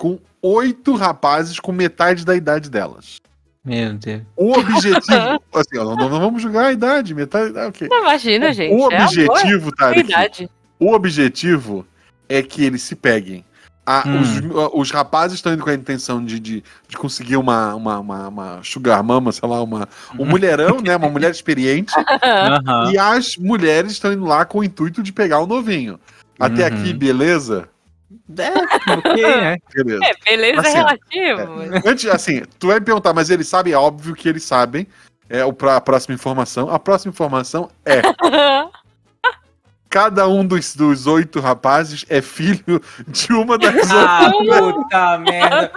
com 0.00 0.18
oito 0.40 0.94
rapazes 0.96 1.60
com 1.60 1.72
metade 1.72 2.24
da 2.24 2.34
idade 2.34 2.70
delas. 2.70 3.20
Meu 3.62 3.92
Deus. 3.92 4.22
O 4.34 4.52
objetivo. 4.58 5.42
assim, 5.52 5.76
ó, 5.76 5.84
não, 5.94 6.08
não 6.08 6.18
vamos 6.18 6.40
julgar 6.40 6.64
a 6.68 6.72
idade, 6.72 7.14
metade. 7.14 7.52
ah, 7.58 7.68
ok. 7.68 7.86
Não, 7.86 7.98
imagina, 8.00 8.50
gente. 8.50 8.72
o 8.74 8.90
é 8.90 9.04
objetivo, 9.04 9.68
é 9.68 9.72
Tarek, 9.76 10.10
idade. 10.10 10.50
O 10.78 10.94
objetivo 10.94 11.86
é 12.30 12.42
que 12.42 12.64
eles 12.64 12.80
se 12.80 12.96
peguem. 12.96 13.44
Ah, 13.84 14.04
Hum. 14.06 14.20
os, 14.22 14.72
os 14.72 14.90
rapazes 14.90 15.36
estão 15.36 15.52
indo 15.52 15.62
com 15.64 15.68
a 15.68 15.74
intenção 15.74 16.24
de, 16.24 16.40
de, 16.40 16.64
de 16.88 16.96
conseguir 16.96 17.36
uma, 17.36 17.74
uma, 17.74 17.98
uma, 17.98 18.28
uma 18.28 18.60
sugar 18.62 19.02
mama, 19.02 19.32
sei 19.32 19.46
lá, 19.46 19.62
uma, 19.62 19.86
um 20.18 20.24
mulherão, 20.24 20.80
né? 20.80 20.96
Uma 20.96 21.10
mulher 21.10 21.30
experiente. 21.30 21.92
E 22.90 22.96
as 22.96 23.36
mulheres 23.36 23.92
estão 23.92 24.10
indo 24.14 24.24
lá 24.24 24.46
com 24.46 24.60
o 24.60 24.64
intuito 24.64 25.02
de 25.02 25.12
pegar 25.12 25.40
o 25.40 25.46
novinho. 25.46 26.00
Até 26.38 26.62
Uhum. 26.70 26.78
aqui, 26.78 26.94
beleza? 26.94 27.68
É, 28.36 28.92
ok, 28.92 29.22
né? 29.40 29.56
Beleza. 29.74 30.04
É, 30.04 30.14
beleza 30.30 30.60
Assim, 30.60 30.68
é 30.70 30.74
relativo. 30.74 31.56
mas- 31.56 31.86
Antes, 31.86 32.06
assim, 32.06 32.42
tu 32.58 32.66
vai 32.68 32.78
me 32.80 32.84
perguntar, 32.84 33.12
mas 33.12 33.30
eles 33.30 33.46
sabem? 33.48 33.72
É 33.72 33.76
óbvio 33.78 34.14
que 34.14 34.28
eles 34.28 34.42
sabem. 34.44 34.86
É 35.28 35.44
o 35.44 35.52
pra, 35.52 35.76
a 35.76 35.80
próxima 35.80 36.14
informação. 36.14 36.68
A 36.70 36.78
próxima 36.78 37.10
informação 37.12 37.70
é: 37.84 38.02
cada 39.88 40.28
um 40.28 40.44
dos, 40.44 40.74
dos 40.74 41.06
oito 41.06 41.40
rapazes 41.40 42.04
é 42.08 42.20
filho 42.20 42.80
de 43.06 43.32
uma 43.32 43.56
das 43.58 43.74
outras. 43.74 43.90
Ah, 43.92 44.30
puta 44.32 45.18
merda. 45.18 45.72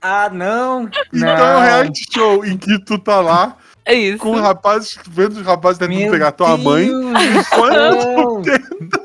Ah, 0.00 0.30
não. 0.32 0.88
Então 1.12 1.28
é 1.28 1.56
um 1.56 1.60
reality 1.60 2.06
show 2.12 2.44
em 2.44 2.56
que 2.56 2.78
tu 2.84 2.98
tá 2.98 3.20
lá 3.20 3.56
É 3.84 3.94
isso. 3.94 4.18
com 4.18 4.36
rapazes, 4.36 4.96
vendo 5.08 5.38
os 5.40 5.46
rapazes 5.46 5.78
tentando 5.78 5.98
Meu 5.98 6.10
pegar 6.10 6.30
tua 6.32 6.56
mãe, 6.56 6.86
Deus 6.86 7.12
do 7.12 7.18
enquanto 7.40 8.14
tu 8.14 8.42
tenta 8.42 8.97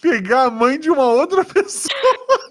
pegar 0.00 0.44
a 0.44 0.50
mãe 0.50 0.78
de 0.78 0.90
uma 0.90 1.04
outra 1.04 1.44
pessoa. 1.46 2.50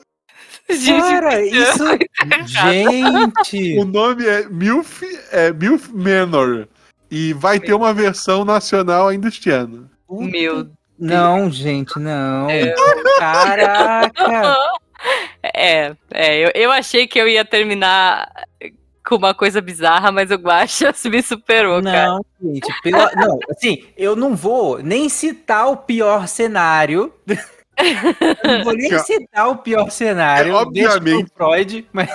Gente, 0.69 1.01
Cara, 1.01 1.41
isso. 1.43 1.83
Gente. 2.45 3.79
O 3.79 3.85
nome 3.85 4.25
é 4.25 4.47
Milf, 4.47 5.01
é 5.31 5.51
Milf 5.51 5.89
Manor. 5.91 6.67
E 7.09 7.33
vai 7.33 7.59
ter 7.59 7.73
uma 7.73 7.91
versão 7.91 8.45
nacional 8.45 9.07
ainda 9.07 9.29
este 9.29 9.49
ano. 9.49 9.89
Meu 10.09 10.69
Não, 10.97 11.49
gente, 11.49 11.97
não. 11.97 12.47
Deus. 12.47 12.79
Caraca. 13.17 14.55
É, 15.41 15.95
é 16.11 16.45
eu, 16.45 16.51
eu 16.53 16.71
achei 16.73 17.07
que 17.07 17.17
eu 17.17 17.25
ia 17.25 17.45
terminar 17.45 18.29
com 19.09 19.15
uma 19.15 19.33
coisa 19.33 19.59
bizarra, 19.59 20.11
mas 20.11 20.29
o 20.29 20.35
Guaxa 20.35 20.93
me 21.09 21.23
superou, 21.23 21.81
cara. 21.81 22.05
Não, 22.05 22.25
gente, 22.41 22.81
pela... 22.83 23.11
não, 23.15 23.39
assim, 23.49 23.83
eu 23.97 24.15
não 24.15 24.35
vou 24.35 24.77
nem 24.77 25.09
citar 25.09 25.67
o 25.67 25.77
pior 25.77 26.27
cenário. 26.27 27.11
Eu 28.43 28.57
não 28.57 28.63
vou 28.65 28.73
nem 28.73 28.89
Cara, 28.89 29.03
citar 29.03 29.47
o 29.47 29.55
pior 29.59 29.89
cenário. 29.89 30.51
é, 30.51 30.53
obviamente. 30.53 31.31
Freud, 31.33 31.87
mas 31.93 32.09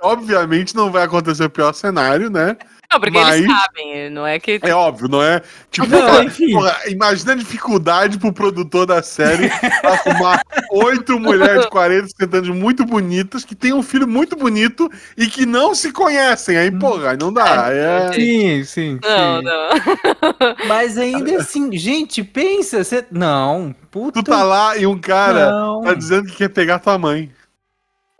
Obviamente 0.00 0.74
não 0.74 0.90
vai 0.90 1.02
acontecer 1.02 1.44
o 1.44 1.50
pior 1.50 1.74
cenário, 1.74 2.30
né? 2.30 2.56
Não, 2.92 2.98
porque 2.98 3.16
eles 3.16 3.46
Mas- 3.46 3.60
sabem, 3.60 4.10
não 4.10 4.26
é 4.26 4.38
que. 4.40 4.58
É 4.62 4.74
óbvio, 4.74 5.08
não 5.08 5.22
é? 5.22 5.40
Tipo, 5.70 5.86
Não, 5.86 6.28
porra, 6.52 6.76
imagina 6.88 7.32
a 7.32 7.36
dificuldade 7.36 8.18
pro 8.18 8.32
produtor 8.32 8.84
da 8.84 9.00
série 9.00 9.48
arrumar 9.84 10.42
oito 10.72 11.18
mulheres 11.20 11.62
de 11.62 11.70
40, 11.70 12.08
50 12.08 12.36
anos 12.38 12.48
muito 12.50 12.84
bonitas, 12.84 13.44
que 13.44 13.54
tem 13.54 13.72
um 13.72 13.82
filho 13.82 14.08
muito 14.08 14.34
bonito 14.34 14.90
e 15.16 15.28
que 15.28 15.46
não 15.46 15.72
se 15.72 15.92
conhecem. 15.92 16.56
Aí, 16.56 16.70
porra, 16.70 17.10
aí 17.12 17.16
não 17.16 17.32
dá. 17.32 17.68
É... 17.72 18.12
sim, 18.12 18.64
sim, 18.64 18.98
Não, 19.02 19.38
sim. 19.38 19.44
não. 19.44 20.66
Mas 20.66 20.98
ainda 20.98 21.36
assim, 21.38 21.70
gente, 21.78 22.24
pensa, 22.24 22.82
você 22.82 23.04
não, 23.10 23.72
puta. 23.90 24.20
Tu 24.20 24.28
tá 24.28 24.42
lá 24.42 24.76
e 24.76 24.84
um 24.86 24.98
cara 24.98 25.50
não. 25.50 25.82
tá 25.82 25.94
dizendo 25.94 26.26
que 26.28 26.36
quer 26.38 26.48
pegar 26.48 26.80
tua 26.80 26.98
mãe. 26.98 27.30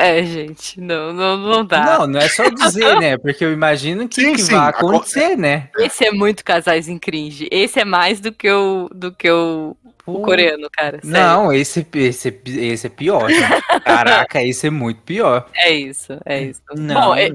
É, 0.03 0.23
gente, 0.25 0.81
não, 0.81 1.13
não, 1.13 1.37
não 1.37 1.65
dá. 1.65 1.85
Não, 1.99 2.07
não 2.07 2.21
é 2.21 2.29
só 2.29 2.49
dizer, 2.49 2.99
né? 2.99 3.19
Porque 3.19 3.45
eu 3.45 3.53
imagino 3.53 4.09
que, 4.09 4.21
Sim, 4.23 4.33
que 4.33 4.43
sim, 4.43 4.55
vai 4.55 4.69
aco- 4.71 4.89
acontecer, 4.89 5.37
né? 5.37 5.69
Esse 5.79 6.07
é 6.07 6.11
muito 6.11 6.43
casais 6.43 6.89
em 6.89 6.99
cringe. 6.99 7.47
Esse 7.51 7.81
é 7.81 7.85
mais 7.85 8.19
do 8.19 8.33
que 8.33 8.51
o, 8.51 8.89
do 8.95 9.13
que 9.13 9.31
o, 9.31 9.77
o 10.07 10.23
coreano, 10.23 10.69
cara. 10.73 11.01
sério. 11.03 11.11
Não, 11.11 11.53
esse, 11.53 11.87
esse, 11.95 12.41
esse 12.47 12.87
é 12.87 12.91
pior, 12.91 13.29
gente. 13.31 13.63
Caraca, 13.85 14.43
esse 14.43 14.67
é 14.69 14.71
muito 14.71 15.03
pior. 15.03 15.47
É 15.55 15.71
isso, 15.71 16.19
é 16.25 16.45
isso. 16.45 16.63
Não, 16.75 17.09
Bom, 17.09 17.15
é- 17.17 17.31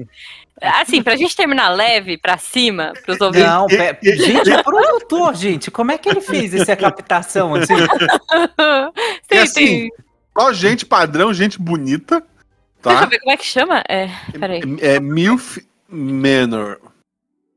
assim, 0.60 1.02
pra 1.04 1.14
gente 1.16 1.36
terminar 1.36 1.68
leve, 1.68 2.18
pra 2.18 2.36
cima, 2.36 2.92
pros 3.04 3.20
ouvintes. 3.20 3.46
não, 3.48 3.66
pe- 3.68 3.96
gente, 4.02 4.50
é 4.50 4.60
produtor, 4.62 5.36
gente. 5.36 5.70
Como 5.70 5.92
é 5.92 5.98
que 5.98 6.08
ele 6.08 6.20
fez 6.20 6.52
essa 6.52 6.74
captação 6.74 7.54
assim? 7.54 7.74
Sim, 9.30 9.38
assim, 9.38 9.54
tem- 9.54 9.90
Só 10.36 10.52
gente 10.52 10.84
padrão, 10.84 11.32
gente 11.32 11.60
bonita, 11.60 12.22
tá? 12.94 13.06
ver 13.06 13.18
como 13.20 13.32
é 13.32 13.36
que 13.36 13.46
chama. 13.46 13.82
É, 13.88 14.08
peraí. 14.38 14.60
É 14.80 15.00
Milf 15.00 15.58
Manor. 15.88 16.78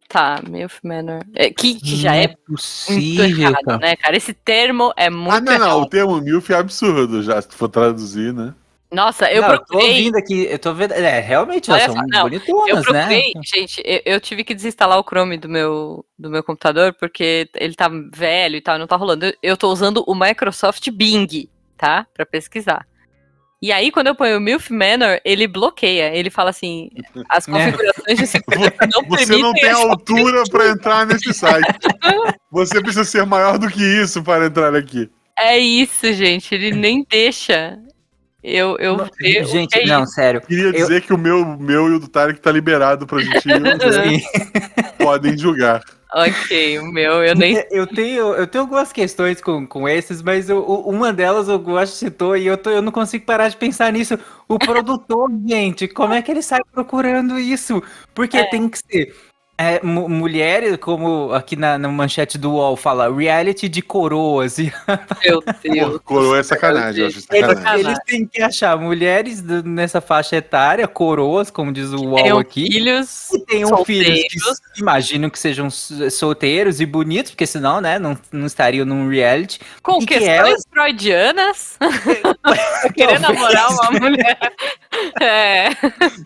Tá, 0.08 0.42
Milf 0.48 0.80
Manor. 0.84 1.22
É, 1.36 1.52
que, 1.52 1.80
que 1.80 1.96
já 1.96 2.16
é 2.16 2.28
Não 2.28 2.36
muito 2.48 2.62
possível, 2.62 3.26
errado, 3.50 3.64
cara. 3.64 3.78
né, 3.78 3.96
cara? 3.96 4.18
Esse 4.18 4.34
termo 4.34 4.92
é 4.98 5.10
muito 5.10 5.34
Ah, 5.36 5.40
não, 5.40 5.54
não. 5.60 5.66
errado. 5.66 5.82
O 5.82 5.90
termo 5.90 6.20
Milf 6.20 6.50
é 6.50 6.56
absurdo 6.56 7.22
já, 7.22 7.40
se 7.42 7.48
tu 7.48 7.56
for 7.56 7.70
traduzir, 7.70 8.34
né? 8.34 8.54
Nossa, 8.92 9.32
eu 9.32 9.44
Não, 9.44 9.50
tô 9.50 9.58
procurei. 9.58 9.88
ouvindo 9.90 10.18
aqui, 10.18 10.48
eu 10.50 10.58
tô 10.58 10.74
vendo. 10.74 10.94
É, 10.94 11.20
realmente, 11.20 11.70
elas 11.70 11.84
são 11.84 11.94
não, 12.08 12.24
bonitonas, 12.24 12.68
Eu 12.68 12.76
né? 12.78 12.82
procurei, 12.82 13.34
gente, 13.46 13.84
eu, 13.86 14.02
eu 14.04 14.20
tive 14.20 14.44
que 14.44 14.56
desinstalar 14.56 14.98
o 15.00 15.04
Chrome 15.04 15.38
do 15.38 15.48
meu, 15.48 16.04
do 16.18 16.28
meu 16.28 16.44
computador, 16.44 16.92
porque 17.00 17.48
ele 17.54 17.76
tá 17.76 17.88
velho 18.12 18.56
e 18.56 18.62
tal, 18.62 18.80
não 18.80 18.88
tá 18.88 18.96
rolando. 18.96 19.28
Eu, 19.28 19.34
eu 19.44 19.56
tô 19.58 19.72
usando 19.72 20.04
o 20.08 20.16
Microsoft 20.16 20.90
Bing, 20.90 21.48
tá? 21.78 22.08
Pra 22.16 22.26
pesquisar. 22.26 22.88
E 23.62 23.74
aí, 23.74 23.92
quando 23.92 24.08
eu 24.08 24.16
ponho 24.16 24.38
o 24.38 24.40
Milf 24.40 24.70
Manor, 24.72 25.20
ele 25.26 25.46
bloqueia. 25.48 26.16
Ele 26.16 26.30
fala 26.30 26.50
assim: 26.50 26.90
as 27.28 27.46
É. 27.48 27.52
configurações 27.52 28.18
de 28.20 28.26
segurança 28.28 28.88
não 28.94 29.04
Você 29.10 29.26
permitem. 29.26 29.42
não 29.42 29.54
tem 29.54 29.70
essa- 29.70 29.82
altura 29.88 30.44
pra 30.50 30.68
entrar 30.70 31.06
nesse 31.06 31.34
site. 31.34 31.68
Você 32.52 32.80
precisa 32.82 33.04
ser 33.04 33.26
maior 33.26 33.58
do 33.58 33.68
que 33.70 33.84
isso 33.84 34.24
para 34.24 34.46
entrar 34.46 34.74
aqui. 34.76 35.10
É 35.38 35.58
isso, 35.60 36.12
gente. 36.14 36.56
Ele 36.56 36.72
nem 36.72 37.06
deixa 37.10 37.78
eu, 38.42 38.78
eu 38.80 38.98
que 39.10 39.44
Gente, 39.44 39.78
é 39.78 39.86
não, 39.86 40.06
sério. 40.06 40.40
Queria 40.42 40.66
Eu- 40.68 40.72
dizer 40.72 41.02
que 41.02 41.14
o 41.14 41.18
meu, 41.18 41.46
meu 41.58 41.90
e 41.90 41.96
o 41.96 42.00
do 42.00 42.08
Tarek 42.08 42.40
tá 42.40 42.52
liberado 42.52 43.06
pra 43.06 43.20
gente 43.20 43.44
podem 44.98 45.38
julgar. 45.38 45.82
Ok, 46.12 46.80
o 46.80 46.92
meu, 46.92 47.24
eu 47.24 47.36
nem. 47.36 47.64
Eu 47.70 47.86
tenho, 47.86 48.34
eu 48.34 48.48
tenho 48.48 48.64
algumas 48.64 48.92
questões 48.92 49.40
com, 49.42 49.68
com 49.68 49.88
esses, 49.88 50.24
mas 50.24 50.50
eu- 50.50 50.64
uma 50.64 51.14
delas 51.14 51.48
o 51.48 51.60
Gosto 51.60 51.94
citou 51.96 52.36
e 52.36 52.48
eu, 52.48 52.58
tô, 52.58 52.72
eu 52.72 52.82
não 52.82 52.92
consigo 52.92 53.26
parar 53.26 53.48
de 53.48 53.56
pensar 53.58 53.94
nisso. 53.94 54.18
O 54.48 54.58
produtor, 54.58 55.30
gente, 55.48 55.88
como 55.88 56.14
é 56.14 56.22
que 56.24 56.32
ele 56.32 56.42
sai 56.42 56.62
procurando 56.72 57.38
isso? 57.38 57.84
Porque 58.16 58.38
É. 58.38 58.46
tem 58.50 58.68
que 58.68 58.80
ser 58.80 59.16
É, 59.62 59.82
mu- 59.84 60.08
mulher, 60.08 60.78
como 60.78 61.34
aqui 61.34 61.58
na, 61.58 61.78
na 61.78 61.90
manchete 61.90 62.38
do 62.38 62.52
UOL 62.54 62.78
fala, 62.78 63.14
reality 63.14 63.68
de 63.68 63.82
coroas. 63.82 64.58
E 64.58 64.72
Meu 65.22 65.44
Deus. 65.62 66.00
coroa 66.06 66.40
é 66.40 66.44
sacanagem, 66.44 67.02
eu 67.02 67.08
acho 67.10 67.20
sacanagem. 67.20 67.80
Eles 67.86 68.00
têm 68.06 68.26
que 68.26 68.42
achar 68.42 68.78
mulheres 68.78 69.42
do- 69.42 69.62
nessa 69.62 70.00
faixa 70.00 70.38
etária, 70.38 70.88
coroas, 70.88 71.52
como 71.52 71.74
diz 71.74 71.90
o 71.92 71.98
UOL 72.06 72.16
Tenham 72.24 72.40
aqui. 72.40 72.72
filhos. 72.72 73.28
que 73.32 73.40
tenham 73.40 73.68
solteiros. 73.68 74.08
filhos 74.32 74.60
que 74.74 74.80
imagino 74.80 75.30
que 75.30 75.38
sejam 75.38 75.70
solteiros 75.70 76.80
e 76.80 76.86
bonitos, 76.86 77.32
porque 77.32 77.46
senão, 77.46 77.82
né, 77.82 78.00
não, 78.00 78.18
não 78.32 78.46
estariam 78.46 78.86
num 78.86 79.10
reality. 79.10 79.60
Com 79.84 80.02
E 80.02 80.06
que 80.06 80.20
questões 80.20 80.64
freudianas. 80.72 81.78
Querer 82.96 83.20
Talvez. 83.20 83.22
namorar 83.22 83.70
uma 83.72 83.92
mulher. 84.00 84.40
É. 85.22 85.70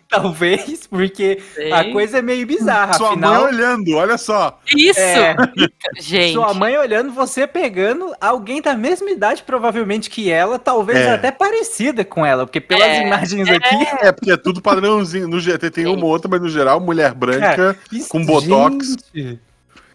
Talvez, 0.09 0.87
porque 0.87 1.39
a 1.71 1.83
sei. 1.83 1.91
coisa 1.91 2.19
é 2.19 2.21
meio 2.21 2.45
bizarra. 2.47 2.93
Sua 2.93 3.09
afinal, 3.11 3.22
mãe 3.29 3.43
olhando, 3.45 3.95
olha 3.95 4.17
só. 4.17 4.59
Isso! 4.75 4.99
É. 4.99 5.35
Gente. 5.99 6.33
sua 6.33 6.53
mãe 6.53 6.77
olhando, 6.77 7.11
você 7.11 7.45
pegando 7.47 8.13
alguém 8.19 8.61
da 8.61 8.75
mesma 8.75 9.09
idade, 9.11 9.43
provavelmente 9.43 10.09
que 10.09 10.31
ela, 10.31 10.57
talvez 10.59 10.99
É. 10.99 11.13
até 11.13 11.31
parecida 11.31 12.03
com 12.05 12.25
ela, 12.25 12.45
porque 12.45 12.61
pelas 12.61 12.83
É. 12.87 13.05
imagens 13.07 13.49
aqui. 13.49 13.75
É, 14.01 14.11
porque 14.11 14.31
é 14.31 14.37
tudo 14.37 14.61
padrãozinho. 14.61 15.27
No, 15.27 15.39
ge- 15.39 15.57
tem 15.57 15.85
uma 15.85 16.03
ou 16.05 16.11
outra, 16.11 16.29
mas 16.29 16.41
no 16.41 16.49
geral, 16.49 16.79
mulher 16.79 17.13
branca. 17.13 17.77
isso- 17.91 18.09
com 18.09 18.25
botox. 18.25 18.95
gente. 19.13 19.39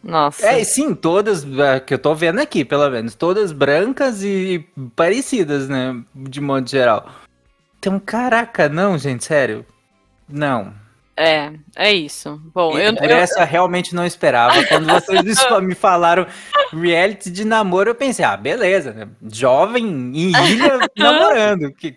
Nossa. 0.02 0.46
É, 0.46 0.62
sim, 0.62 0.94
todas 0.94 1.44
é, 1.58 1.80
que 1.80 1.92
eu 1.92 1.98
tô 1.98 2.14
vendo 2.14 2.38
aqui, 2.40 2.64
pelo 2.64 2.88
menos, 2.88 3.14
todas 3.16 3.50
brancas 3.50 4.22
e 4.22 4.64
parecidas, 4.94 5.68
né, 5.68 5.96
de 6.14 6.40
modo 6.40 6.68
geral. 6.70 7.08
Então, 7.78 7.98
caraca, 7.98 8.68
não, 8.68 8.96
gente, 8.96 9.24
sério. 9.24 9.66
Não. 10.28 10.72
É, 11.20 11.52
é 11.74 11.92
isso. 11.92 12.40
Bom, 12.54 12.78
eu, 12.78 12.94
Por 12.94 13.10
eu- 13.10 13.16
essa 13.16 13.40
eu 13.40 13.46
realmente 13.46 13.92
não 13.92 14.06
esperava. 14.06 14.64
Quando 14.66 14.86
vocês 14.86 15.20
me 15.60 15.74
falaram 15.74 16.24
reality 16.72 17.28
de 17.28 17.44
namoro, 17.44 17.90
eu 17.90 17.94
pensei, 17.96 18.24
ah, 18.24 18.36
beleza, 18.36 18.92
né? 18.92 19.08
Jovem 19.32 19.84
em 19.84 20.30
ilha 20.30 20.78
namorando. 20.96 21.72
Que... 21.72 21.96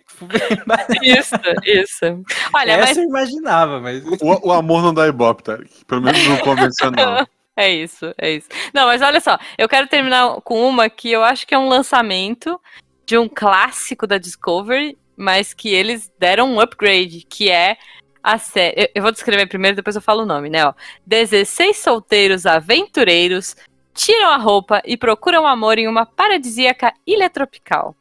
Isso, 1.02 1.36
isso. 1.64 2.24
Olha, 2.52 2.72
Essa 2.72 2.82
mas 2.86 2.96
eu 2.96 3.04
imaginava, 3.04 3.80
mas. 3.80 4.02
O, 4.20 4.48
o 4.48 4.52
amor 4.52 4.82
não 4.82 4.92
dá 4.92 5.06
ibope, 5.06 5.44
Tarek. 5.44 5.70
Pelo 5.86 6.02
menos 6.02 6.26
no 6.26 6.38
convencional. 6.40 7.24
é 7.56 7.70
isso, 7.70 8.12
é 8.18 8.32
isso. 8.32 8.48
Não, 8.74 8.86
mas 8.86 9.02
olha 9.02 9.20
só, 9.20 9.38
eu 9.56 9.68
quero 9.68 9.86
terminar 9.86 10.40
com 10.40 10.68
uma 10.68 10.90
que 10.90 11.12
eu 11.12 11.22
acho 11.22 11.46
que 11.46 11.54
é 11.54 11.58
um 11.58 11.68
lançamento 11.68 12.60
de 13.06 13.16
um 13.16 13.28
clássico 13.28 14.04
da 14.04 14.18
Discovery, 14.18 14.98
mas 15.16 15.54
que 15.54 15.72
eles 15.72 16.10
deram 16.18 16.52
um 16.52 16.58
upgrade, 16.60 17.24
que 17.30 17.48
é 17.48 17.76
a 18.22 18.38
série. 18.38 18.90
Eu, 18.94 19.02
vou 19.02 19.10
descrever 19.12 19.46
primeiro, 19.46 19.76
depois 19.76 19.96
eu 19.96 20.02
falo 20.02 20.22
o 20.22 20.26
nome, 20.26 20.48
né? 20.48 20.64
Ó. 20.66 20.72
16 21.06 21.76
solteiros 21.76 22.46
aventureiros 22.46 23.56
tiram 23.94 24.28
a 24.30 24.36
roupa 24.36 24.80
e 24.84 24.96
procuram 24.96 25.46
amor 25.46 25.78
em 25.78 25.86
uma 25.88 26.06
paradisíaca 26.06 26.92
ilha 27.06 27.28
tropical. 27.28 27.94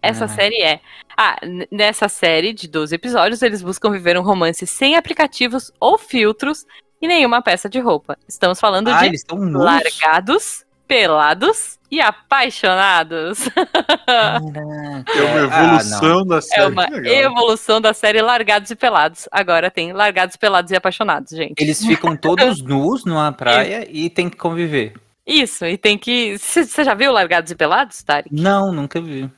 Essa 0.00 0.26
Ah. 0.26 0.28
série 0.28 0.62
é. 0.62 0.80
Ah, 1.16 1.36
nessa 1.70 2.08
série 2.08 2.52
de 2.52 2.68
12 2.68 2.94
episódios, 2.94 3.42
eles 3.42 3.60
buscam 3.62 3.90
viver 3.90 4.16
um 4.16 4.22
romance 4.22 4.64
sem 4.66 4.94
aplicativos 4.96 5.72
ou 5.80 5.98
filtros 5.98 6.64
e 7.02 7.08
nenhuma 7.08 7.42
peça 7.42 7.68
de 7.68 7.80
roupa. 7.80 8.16
Estamos 8.28 8.60
falando 8.60 8.88
Ah, 8.88 9.00
de 9.00 9.06
eles 9.06 9.20
estão 9.20 9.38
nus. 9.38 9.62
largados, 9.62 10.64
pelados 10.88 11.78
e 11.90 12.00
apaixonados. 12.00 13.46
É 14.06 15.22
uma 15.22 15.54
Ah, 15.54 15.66
evolução 15.68 16.26
da 16.26 16.40
série. 16.40 16.62
É 16.62 16.66
uma 16.66 16.86
evolução 17.08 17.80
da 17.80 17.92
série 17.94 18.20
Largados 18.22 18.70
e 18.70 18.76
Pelados. 18.76 19.28
Agora 19.30 19.70
tem 19.70 19.92
Largados, 19.92 20.36
Pelados 20.36 20.70
e 20.72 20.76
Apaixonados, 20.76 21.30
gente. 21.30 21.54
Eles 21.62 21.84
ficam 21.84 22.16
todos 22.16 22.62
nus 22.62 23.04
numa 23.04 23.30
praia 23.32 23.86
e 23.90 24.10
tem 24.10 24.28
que 24.28 24.36
conviver. 24.36 24.94
Isso, 25.26 25.66
e 25.66 25.76
tem 25.76 25.98
que. 25.98 26.38
Você 26.38 26.82
já 26.82 26.94
viu 26.94 27.12
Largados 27.12 27.50
e 27.52 27.54
Pelados, 27.54 28.02
Tari? 28.02 28.28
Não, 28.32 28.72
nunca 28.72 29.00
vi. 29.00 29.30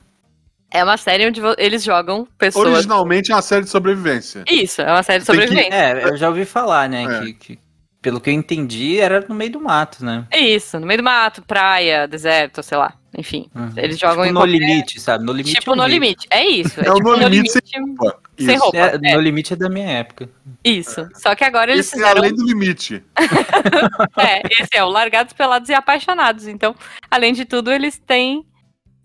É 0.73 0.81
uma 0.85 0.95
série 0.95 1.27
onde 1.27 1.41
eles 1.57 1.83
jogam 1.83 2.25
pessoas. 2.37 2.65
Originalmente 2.65 3.29
é 3.29 3.35
uma 3.35 3.41
série 3.41 3.65
de 3.65 3.69
sobrevivência. 3.69 4.45
Isso, 4.49 4.81
é 4.81 4.89
uma 4.89 5.03
série 5.03 5.19
de 5.19 5.25
Tem 5.25 5.35
que- 5.35 5.41
sobrevivência. 5.41 5.75
É, 5.77 6.03
eu 6.05 6.15
já 6.15 6.29
ouvi 6.29 6.45
falar, 6.45 6.87
né, 6.87 7.03
É. 7.03 7.19
que, 7.19 7.33
que 7.33 7.59
pelo 8.01 8.19
que 8.19 8.29
eu 8.29 8.33
entendi 8.33 8.99
era 8.99 9.23
no 9.27 9.35
meio 9.35 9.51
do 9.51 9.59
mato, 9.61 10.03
né? 10.03 10.25
É 10.31 10.39
isso, 10.39 10.79
no 10.79 10.87
meio 10.87 10.97
do 10.99 11.03
mato, 11.03 11.41
praia, 11.43 12.07
deserto, 12.07 12.63
sei 12.63 12.77
lá. 12.77 12.93
Enfim. 13.17 13.47
Uhum. 13.53 13.73
Eles 13.75 13.99
jogam 13.99 14.23
tipo 14.23 14.29
em 14.29 14.31
no 14.31 14.39
qualquer- 14.39 14.57
limite, 14.57 14.99
sabe? 15.01 15.25
No 15.25 15.33
limite. 15.33 15.55
Tipo 15.59 15.71
eu 15.71 15.75
no 15.75 15.83
vi. 15.85 15.91
limite. 15.91 16.27
É 16.29 16.45
isso. 16.47 16.79
É, 16.79 16.87
É 16.87 16.91
o 16.91 16.95
tipo 16.95 17.09
No 17.09 17.17
no 17.17 17.27
Limite 17.27 17.59
limite. 17.75 18.15
Sem 18.39 18.55
isso. 18.55 18.63
roupa. 18.63 18.77
É, 18.77 18.99
É. 19.03 19.13
no 19.15 19.19
limite 19.21 19.53
é 19.53 19.55
da 19.57 19.69
minha 19.69 19.89
época. 19.89 20.29
Isso. 20.63 21.09
Só 21.15 21.35
que 21.35 21.43
agora 21.43 21.71
eles 21.73 21.87
Esse 21.87 21.95
é 21.95 21.97
fizeram. 21.99 22.21
além 22.21 22.33
do 22.33 22.45
limite. 22.45 23.03
É, 24.17 24.41
esse 24.61 24.69
é 24.73 24.83
o 24.83 24.87
Largados, 24.89 25.33
Pelados 25.33 25.67
e 25.69 25.73
Apaixonados. 25.73 26.47
Então, 26.47 26.73
além 27.09 27.33
de 27.33 27.43
tudo, 27.45 27.69
eles 27.71 27.97
têm 27.99 28.45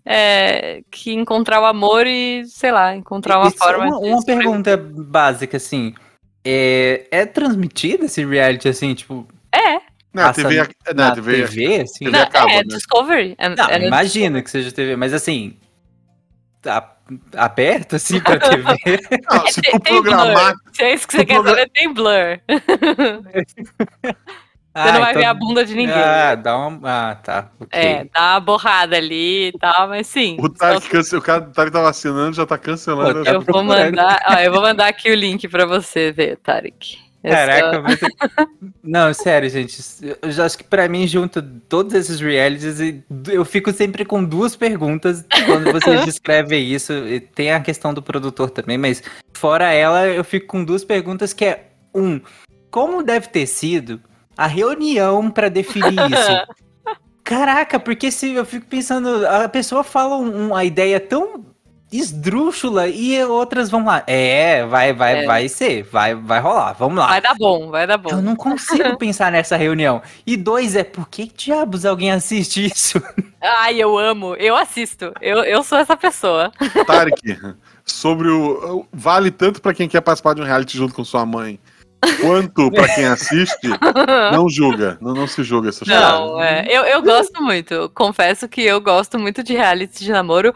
é, 0.05 0.81
que 0.89 1.11
encontrar 1.13 1.59
o 1.61 1.65
amor 1.65 2.07
e, 2.07 2.45
sei 2.45 2.71
lá, 2.71 2.95
encontrar 2.95 3.39
uma 3.39 3.49
Isso, 3.49 3.57
forma. 3.57 3.85
Uma, 3.87 4.01
de 4.01 4.07
uma 4.09 4.23
pergunta 4.25 4.77
básica, 4.77 5.57
assim. 5.57 5.93
É, 6.49 7.07
é 7.11 7.25
transmitido 7.25 8.05
esse 8.05 8.23
reality, 8.25 8.69
assim, 8.69 8.93
tipo, 8.93 9.27
É, 9.53 9.73
Não, 10.13 10.23
a 10.23 10.27
Passa 10.27 10.43
TV, 10.43 10.59
é- 10.59 10.93
não, 10.93 11.03
na 11.03 11.07
a 11.09 11.15
TV, 11.15 11.31
TV, 11.43 11.81
assim? 11.81 12.05
TV 12.05 12.11
não, 12.11 12.21
acaba, 12.23 12.49
é 12.51 12.55
né? 12.55 12.63
Discovery. 12.63 13.35
É, 13.37 13.49
Não, 13.49 13.65
é 13.65 13.79
que 14.41 14.49
seja 14.49 14.71
TV, 14.71 14.95
mas 14.95 15.13
assim. 15.13 15.57
Tá 16.61 16.95
aberto 17.35 17.97
assim 17.97 18.19
pra 18.21 18.39
TV? 18.39 18.63
Não, 19.29 19.47
se 19.47 19.61
tem 19.61 19.77
programar. 19.79 20.55
Se 20.73 20.83
é 20.83 20.93
isso 20.93 21.05
que 21.07 21.15
você 21.17 21.25
quer 21.25 21.43
saber, 21.43 21.69
tem 21.69 21.93
blur. 21.93 22.39
Você 24.77 24.89
Ah, 24.89 24.91
não 24.93 24.99
vai 25.01 25.09
então- 25.11 25.21
ver 25.21 25.27
a 25.27 25.33
bunda 25.33 25.65
de 25.65 25.73
ninguém. 25.75 25.95
Ah, 25.95 26.35
dá 26.35 26.55
uma. 26.55 26.79
Ah, 26.83 27.15
tá. 27.15 27.49
ok. 27.59 27.79
É, 27.81 28.05
dá 28.13 28.33
uma 28.33 28.39
borrada 28.39 28.95
ali 28.95 29.47
e 29.47 29.51
tal, 29.53 29.87
mas 29.89 30.05
sim. 30.07 30.37
O 30.39 30.47
Tarek, 30.49 30.87
cance... 30.89 31.15
o 31.15 31.21
cara 31.21 31.43
o 31.43 31.51
Tarek 31.51 31.73
tá 31.73 31.81
vacinando, 31.81 32.35
já 32.35 32.45
tá 32.45 32.57
cancelando. 32.57 33.15
Pô, 33.15 33.19
a- 33.21 33.23
tá 33.25 33.31
Eu 33.33 33.41
vou 33.41 33.63
mandar, 33.63 34.19
ó, 34.29 34.33
eu 34.35 34.51
vou 34.51 34.61
mandar 34.61 34.87
aqui 34.87 35.09
o 35.09 35.15
link 35.15 35.47
pra 35.47 35.65
você 35.65 36.11
ver, 36.11 36.37
Tarek. 36.37 36.99
Caraca, 37.23 37.75
é- 37.77 37.79
mas... 37.81 37.99
Não, 38.83 39.13
sério, 39.13 39.49
gente. 39.49 39.81
Eu 40.21 40.31
já 40.31 40.45
acho 40.45 40.57
que 40.57 40.63
pra 40.63 40.87
mim, 40.87 41.07
junto 41.07 41.41
todos 41.41 41.93
esses 41.93 42.21
realities, 42.21 42.77
eu 43.29 43.43
fico 43.43 43.73
sempre 43.73 44.05
com 44.05 44.23
duas 44.23 44.55
perguntas 44.55 45.25
quando 45.45 45.71
vocês 45.73 46.05
descrevem 46.05 46.63
isso. 46.71 46.93
E 46.93 47.19
tem 47.19 47.51
a 47.51 47.59
questão 47.59 47.93
do 47.93 48.01
produtor 48.01 48.49
também, 48.51 48.77
mas 48.77 49.01
fora 49.33 49.73
ela, 49.73 50.05
eu 50.07 50.23
fico 50.23 50.47
com 50.47 50.63
duas 50.63 50.85
perguntas 50.85 51.33
que 51.33 51.43
é 51.45 51.63
um, 51.93 52.21
como 52.71 53.03
deve 53.03 53.27
ter 53.27 53.45
sido 53.47 53.99
a 54.37 54.47
reunião 54.47 55.29
pra 55.31 55.49
definir 55.49 55.93
isso? 56.11 56.57
Caraca, 57.23 57.77
porque 57.79 58.09
se 58.11 58.33
eu 58.33 58.45
fico 58.45 58.65
pensando, 58.67 59.27
a 59.27 59.49
pessoa 59.49 59.83
fala 59.83 60.15
um- 60.17 60.47
uma 60.47 60.63
ideia 60.63 60.99
tão 60.99 61.45
esdrúxula 61.91 62.87
e 62.87 63.21
outras 63.23 63.69
vão 63.69 63.85
lá. 63.85 64.03
É, 64.07 64.65
vai, 64.65 64.93
vai, 64.93 65.23
É. 65.23 65.25
vai 65.25 65.49
ser, 65.49 65.83
vai, 65.83 66.13
vai 66.15 66.39
rolar, 66.39 66.73
vamos 66.73 66.97
lá. 66.97 67.07
Vai 67.07 67.21
dar 67.21 67.35
bom, 67.35 67.69
vai 67.69 67.87
dar 67.87 67.97
bom. 67.97 68.09
Eu 68.11 68.21
não 68.21 68.35
consigo 68.35 68.95
pensar 68.99 69.31
nessa 69.31 69.55
reunião. 69.57 70.01
E 70.25 70.35
dois 70.37 70.75
é, 70.75 70.83
por 70.83 71.07
que 71.09 71.25
diabos 71.35 71.85
alguém 71.85 72.11
assiste 72.11 72.65
isso? 72.65 73.01
Ai, 73.41 73.81
eu 73.81 73.97
amo, 73.97 74.35
eu 74.35 74.55
assisto. 74.55 75.11
Eu, 75.21 75.43
eu 75.43 75.63
sou 75.63 75.77
essa 75.77 75.95
pessoa. 75.97 76.51
Tarek, 76.85 77.37
sobre 77.85 78.29
o. 78.29 78.85
Vale 78.91 79.31
tanto 79.31 79.61
pra 79.61 79.73
quem 79.73 79.87
quer 79.87 80.01
participar 80.01 80.33
de 80.35 80.41
um 80.41 80.45
reality 80.45 80.77
junto 80.77 80.93
com 80.93 81.03
sua 81.05 81.25
mãe, 81.25 81.57
quanto 82.21 82.71
pra 82.71 82.87
quem 82.93 83.05
assiste, 83.07 83.67
não 84.31 84.49
julga. 84.49 84.97
Não, 85.01 85.13
não 85.13 85.27
se 85.27 85.43
julga 85.43 85.69
essa. 85.69 85.85
Não, 85.85 86.41
é. 86.41 86.65
Eu, 86.69 86.83
eu 86.83 87.01
gosto 87.01 87.41
muito. 87.41 87.91
Confesso 87.93 88.47
que 88.47 88.61
eu 88.61 88.79
gosto 88.81 89.17
muito 89.19 89.43
de 89.43 89.53
reality 89.53 90.03
de 90.03 90.11
namoro. 90.11 90.53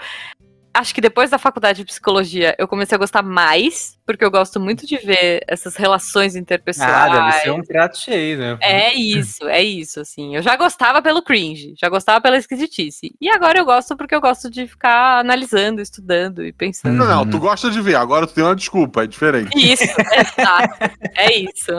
Acho 0.73 0.95
que 0.95 1.01
depois 1.01 1.29
da 1.29 1.37
faculdade 1.37 1.79
de 1.79 1.85
psicologia 1.85 2.55
eu 2.57 2.67
comecei 2.67 2.95
a 2.95 2.99
gostar 2.99 3.21
mais, 3.21 3.97
porque 4.05 4.23
eu 4.23 4.31
gosto 4.31 4.59
muito 4.59 4.85
de 4.87 4.97
ver 4.97 5.43
essas 5.47 5.75
relações 5.75 6.35
interpessoais. 6.35 7.11
Ah, 7.11 7.25
deve 7.25 7.39
ser 7.39 7.51
um 7.51 7.61
prato 7.61 7.97
cheio, 7.97 8.37
né? 8.37 8.57
É 8.61 8.93
isso, 8.93 9.47
é 9.47 9.61
isso, 9.61 9.99
assim. 9.99 10.35
Eu 10.35 10.41
já 10.41 10.55
gostava 10.55 11.01
pelo 11.01 11.21
cringe, 11.21 11.73
já 11.77 11.89
gostava 11.89 12.21
pela 12.21 12.37
esquisitice. 12.37 13.13
E 13.19 13.29
agora 13.29 13.59
eu 13.59 13.65
gosto 13.65 13.97
porque 13.97 14.15
eu 14.15 14.21
gosto 14.21 14.49
de 14.49 14.65
ficar 14.65 15.19
analisando, 15.19 15.81
estudando 15.81 16.43
e 16.45 16.53
pensando. 16.53 16.95
Não, 16.95 17.05
não, 17.05 17.29
tu 17.29 17.37
gosta 17.37 17.69
de 17.69 17.81
ver, 17.81 17.95
agora 17.95 18.25
tu 18.25 18.33
tem 18.33 18.43
uma 18.43 18.55
desculpa, 18.55 19.03
é 19.03 19.07
diferente. 19.07 19.51
Isso, 19.57 19.83
exato. 19.83 20.97
É 21.15 21.33
isso. 21.33 21.71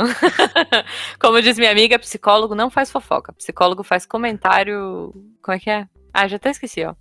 Como 1.19 1.41
diz 1.41 1.59
minha 1.59 1.71
amiga, 1.71 1.99
psicólogo 1.99 2.55
não 2.55 2.71
faz 2.71 2.91
fofoca. 2.91 3.33
Psicólogo 3.33 3.83
faz 3.83 4.05
comentário. 4.05 5.13
Como 5.43 5.57
é 5.57 5.59
que 5.59 5.71
é? 5.71 5.87
Ah, 6.13 6.29
já 6.29 6.37
até 6.37 6.51
esqueci, 6.51 6.85
ó. 6.85 6.95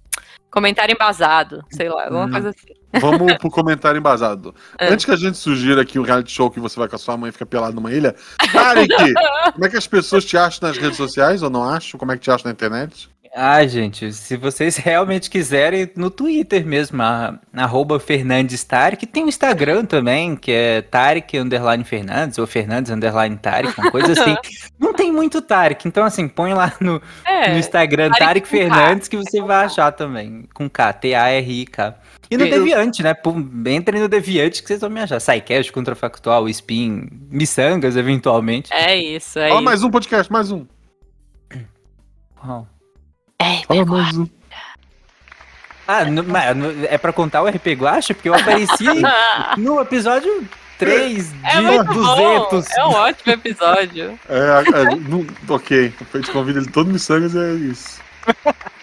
Comentário 0.50 0.94
embasado, 0.94 1.64
sei 1.70 1.90
lá, 1.90 2.06
alguma 2.06 2.26
Hum. 2.26 2.32
coisa 2.32 2.50
assim. 2.50 2.74
Vamos 3.00 3.38
pro 3.38 3.50
comentário 3.50 3.98
embasado. 3.98 4.54
É. 4.78 4.88
Antes 4.92 5.06
que 5.06 5.12
a 5.12 5.16
gente 5.16 5.38
sugira 5.38 5.82
aqui 5.82 5.98
um 5.98 6.04
reality 6.04 6.32
show 6.32 6.52
que 6.52 6.60
você 6.60 6.78
vai 6.78 6.90
com 6.90 6.96
a 6.96 7.00
sua 7.00 7.16
mãe 7.16 7.30
e 7.30 7.32
fica 7.32 7.46
pelado 7.46 7.74
numa 7.74 7.92
ilha, 7.92 8.14
Tarek, 8.52 8.90
como 9.54 9.66
é 9.66 9.70
que 9.70 9.78
as 9.78 9.88
pessoas 9.88 10.26
te 10.26 10.38
acham 10.38 10.68
nas 10.68 10.78
redes 10.78 10.98
sociais 10.98 11.42
ou 11.42 11.50
não 11.50 11.64
acham? 11.64 11.98
Como 11.98 12.12
é 12.12 12.16
que 12.18 12.22
te 12.24 12.30
acham 12.32 12.46
na 12.46 12.52
internet? 12.52 13.10
Ah, 13.34 13.66
gente, 13.66 14.12
se 14.12 14.36
vocês 14.36 14.76
realmente 14.78 15.30
quiserem, 15.30 15.90
no 15.96 16.10
Twitter 16.10 16.66
mesmo, 16.66 17.02
a, 17.02 17.40
arroba 17.54 17.98
Fernandes 17.98 18.62
Tarek, 18.66 19.06
tem 19.06 19.24
o 19.24 19.30
Instagram 19.30 19.86
também, 19.86 20.36
que 20.36 20.52
é 20.52 20.82
Tarek 20.82 21.38
Underline 21.38 21.86
Fernandes, 21.86 22.38
ou 22.38 22.46
Fernandes 22.46 22.92
Underline 22.92 23.38
Tarek, 23.38 23.80
uma 23.80 23.90
coisa 23.90 24.12
assim. 24.12 24.36
Não 24.78 24.94
tem 24.94 25.14
muito 25.14 25.42
Tarek, 25.42 25.88
então 25.88 26.04
assim, 26.04 26.28
põe 26.28 26.54
lá 26.54 26.74
no, 26.82 27.02
É, 27.26 27.54
no 27.54 27.58
Instagram 27.60 28.10
Tarek 28.10 28.26
Tarek 28.26 28.42
K. 28.42 28.58
Fernandes 28.58 29.08
que 29.08 29.16
você 29.16 29.42
vai 29.42 29.64
achar 29.66 29.92
também. 29.94 30.46
Com 30.54 30.70
K, 30.70 30.92
T-A-R-I-K. 30.92 31.96
E 32.30 32.36
no 32.38 32.46
Eu- 32.46 32.50
Deviante, 32.50 33.02
né? 33.02 33.16
Entrem 33.74 34.02
no 34.02 34.10
Deviante 34.10 34.62
que 34.62 34.68
vocês 34.68 34.82
vão 34.82 34.90
me 34.90 35.00
achar. 35.00 35.20
Sidecast, 35.22 35.72
Contrafactual, 35.72 36.50
Spin, 36.50 37.08
Missangas, 37.30 37.96
eventualmente. 37.96 38.74
é 38.74 38.96
isso, 38.98 39.40
é 39.40 39.48
Fala 39.48 39.56
isso. 39.62 39.64
mais 39.64 39.84
um 39.84 39.90
podcast, 39.90 40.30
mais 40.32 40.52
um. 40.52 40.66
Uau. 42.46 42.68
É, 43.42 43.64
Fala 43.66 43.86
mais 43.86 44.18
um. 44.18 44.28
Ah, 45.88 46.06
no- 46.06 46.24
mas 46.24 46.56
no- 46.56 46.86
é 46.86 46.98
pra 46.98 47.12
contar 47.12 47.42
o 47.42 47.48
RP 47.48 47.74
Guacha? 47.76 48.14
Porque 48.14 48.30
eu 48.30 48.36
apareci 48.36 48.86
no 49.58 49.82
episódio 49.82 50.48
3 50.78 51.32
de 51.32 51.38
É 51.44 51.60
muito 51.62 51.94
200. 51.94 52.66
bom. 52.66 52.74
É 52.78 52.86
um 52.86 52.92
ótimo 52.92 53.34
episódio. 53.34 54.20
É, 54.30 54.82
é, 54.94 54.96
não- 54.96 55.26
ok. 55.50 55.94
A 56.14 56.18
gente 56.18 56.32
convida 56.32 56.60
ele 56.60 56.70
todo 56.70 56.92
Missangas 56.92 57.34
e 57.34 57.40
é 57.40 57.54
isso. 57.54 58.00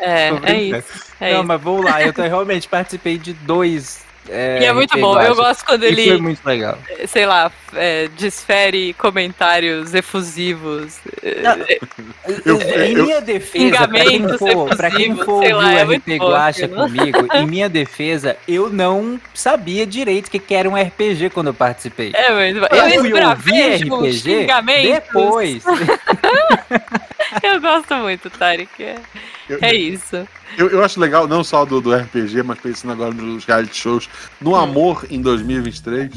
É, 0.00 0.28
é 0.52 0.60
isso. 0.62 1.04
É 1.20 1.32
Não, 1.32 1.38
isso. 1.40 1.46
mas 1.48 1.60
vamos 1.62 1.84
lá, 1.84 2.02
eu 2.02 2.12
realmente 2.12 2.68
participei 2.68 3.16
de 3.18 3.32
dois. 3.32 4.04
E 4.30 4.64
é 4.64 4.72
muito 4.72 4.98
bom. 4.98 5.20
Eu 5.20 5.34
gosto 5.34 5.64
quando 5.64 5.84
E 5.84 5.92
foi 5.94 6.02
ele, 6.02 6.20
muito 6.20 6.44
legal. 6.44 6.78
sei 7.06 7.24
lá, 7.26 7.50
é, 7.74 8.08
desfere 8.16 8.92
comentários 8.94 9.94
efusivos. 9.94 10.98
É, 11.22 11.78
Eu- 12.44 12.60
em 12.60 12.92
eu- 12.92 13.04
minha 13.04 13.20
defesa, 13.20 13.88
pra 13.88 14.04
quem 14.04 14.28
for, 14.38 14.76
pra 14.76 14.90
quem 14.90 15.16
for 15.16 15.42
sei 15.42 15.52
lá, 15.54 15.64
ouvir 15.64 15.76
é 15.78 15.82
o 15.84 15.86
muito 15.86 16.10
RP 16.10 16.18
Guacha 16.18 16.68
comigo, 16.68 17.26
em 17.34 17.46
minha 17.48 17.68
defesa, 17.68 18.36
eu 18.46 18.68
não 18.70 19.20
sabia 19.34 19.86
direito 19.86 20.26
o 20.26 20.30
que 20.30 20.38
que 20.38 20.54
era 20.54 20.68
um 20.68 20.76
RPG 20.76 21.30
quando 21.30 21.48
eu 21.48 21.54
participei. 21.54 22.12
É 22.14 22.30
muito 22.32 22.60
bom. 22.60 22.66
Eu 22.70 22.76
Eu 22.88 23.00
fui 23.00 23.12
ouvir 23.12 23.14
esbravejo 23.14 24.04
RPG 24.04 24.92
depois. 24.92 25.64
Eu 27.42 27.60
gosto 27.60 27.94
muito, 27.96 28.30
Tarek. 28.30 28.82
É, 28.82 28.94
Eu, 29.48 29.58
é 29.62 29.74
isso. 29.74 30.16
eu, 30.56 30.68
eu 30.68 30.84
acho 30.84 31.00
legal, 31.00 31.26
não 31.26 31.42
só 31.42 31.64
do, 31.64 31.80
do 31.80 31.94
RPG, 31.94 32.42
mas 32.42 32.58
pensando 32.60 32.92
agora 32.92 33.12
nos 33.12 33.44
reality 33.44 33.76
shows. 33.76 34.08
No 34.40 34.54
Amor 34.54 35.06
em 35.10 35.20
2023, 35.22 36.12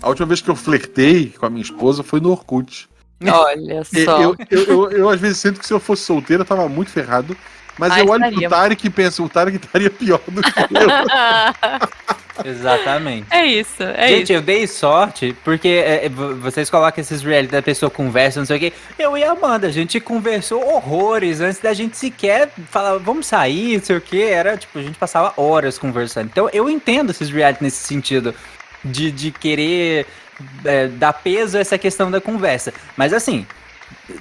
a 0.00 0.08
última 0.08 0.26
vez 0.26 0.40
que 0.40 0.48
eu 0.48 0.56
flertei 0.56 1.30
com 1.38 1.46
a 1.46 1.50
minha 1.50 1.62
esposa 1.62 2.02
foi 2.02 2.20
no 2.20 2.30
Orkut. 2.30 2.88
Olha 3.22 3.82
só. 4.04 4.22
Eu, 4.22 4.36
eu, 4.50 4.90
eu, 4.92 5.08
às 5.08 5.20
vezes 5.20 5.38
sinto 5.38 5.58
que 5.58 5.66
se 5.66 5.72
eu 5.72 5.80
fosse 5.80 6.02
solteiro 6.04 6.42
eu 6.42 6.46
tava 6.46 6.68
muito 6.68 6.90
ferrado. 6.90 7.36
Mas 7.78 7.92
Ah, 7.92 8.00
eu 8.00 8.08
olho 8.08 8.24
estaria. 8.24 8.48
pro 8.48 8.58
Tarek 8.58 8.86
e 8.86 8.90
penso, 8.90 9.24
o 9.24 9.28
Tarek 9.28 9.56
estaria 9.56 9.88
pior 9.90 10.20
do 10.28 10.42
que 10.42 10.48
eu. 10.48 10.66
Exatamente. 12.44 13.26
é 13.30 13.44
isso, 13.44 13.82
é 13.82 14.08
Gente, 14.08 14.22
isso. 14.24 14.32
eu 14.32 14.42
dei 14.42 14.66
sorte, 14.66 15.36
porque 15.44 15.68
é, 15.68 16.06
é, 16.06 16.08
vocês 16.08 16.70
colocam 16.70 17.00
esses 17.00 17.22
reality 17.22 17.52
da 17.52 17.62
pessoa 17.62 17.90
conversa, 17.90 18.40
não 18.40 18.46
sei 18.46 18.56
o 18.56 18.60
quê. 18.60 18.72
Eu 18.98 19.16
e 19.16 19.24
a 19.24 19.32
Amanda, 19.32 19.66
a 19.66 19.70
gente 19.70 20.00
conversou 20.00 20.66
horrores 20.66 21.40
antes 21.40 21.60
da 21.60 21.72
gente 21.72 21.96
sequer 21.96 22.50
falar, 22.70 22.98
vamos 22.98 23.26
sair, 23.26 23.78
não 23.78 23.84
sei 23.84 23.96
o 23.96 24.00
quê. 24.00 24.28
Era 24.30 24.56
tipo, 24.56 24.78
a 24.78 24.82
gente 24.82 24.98
passava 24.98 25.32
horas 25.36 25.78
conversando. 25.78 26.26
Então 26.26 26.48
eu 26.52 26.68
entendo 26.68 27.10
esses 27.10 27.30
reality 27.30 27.62
nesse 27.62 27.86
sentido, 27.86 28.34
de, 28.84 29.10
de 29.10 29.30
querer 29.30 30.06
é, 30.64 30.86
dar 30.88 31.12
peso 31.12 31.56
a 31.56 31.60
essa 31.60 31.76
questão 31.78 32.10
da 32.10 32.20
conversa. 32.20 32.72
Mas 32.96 33.12
assim. 33.12 33.46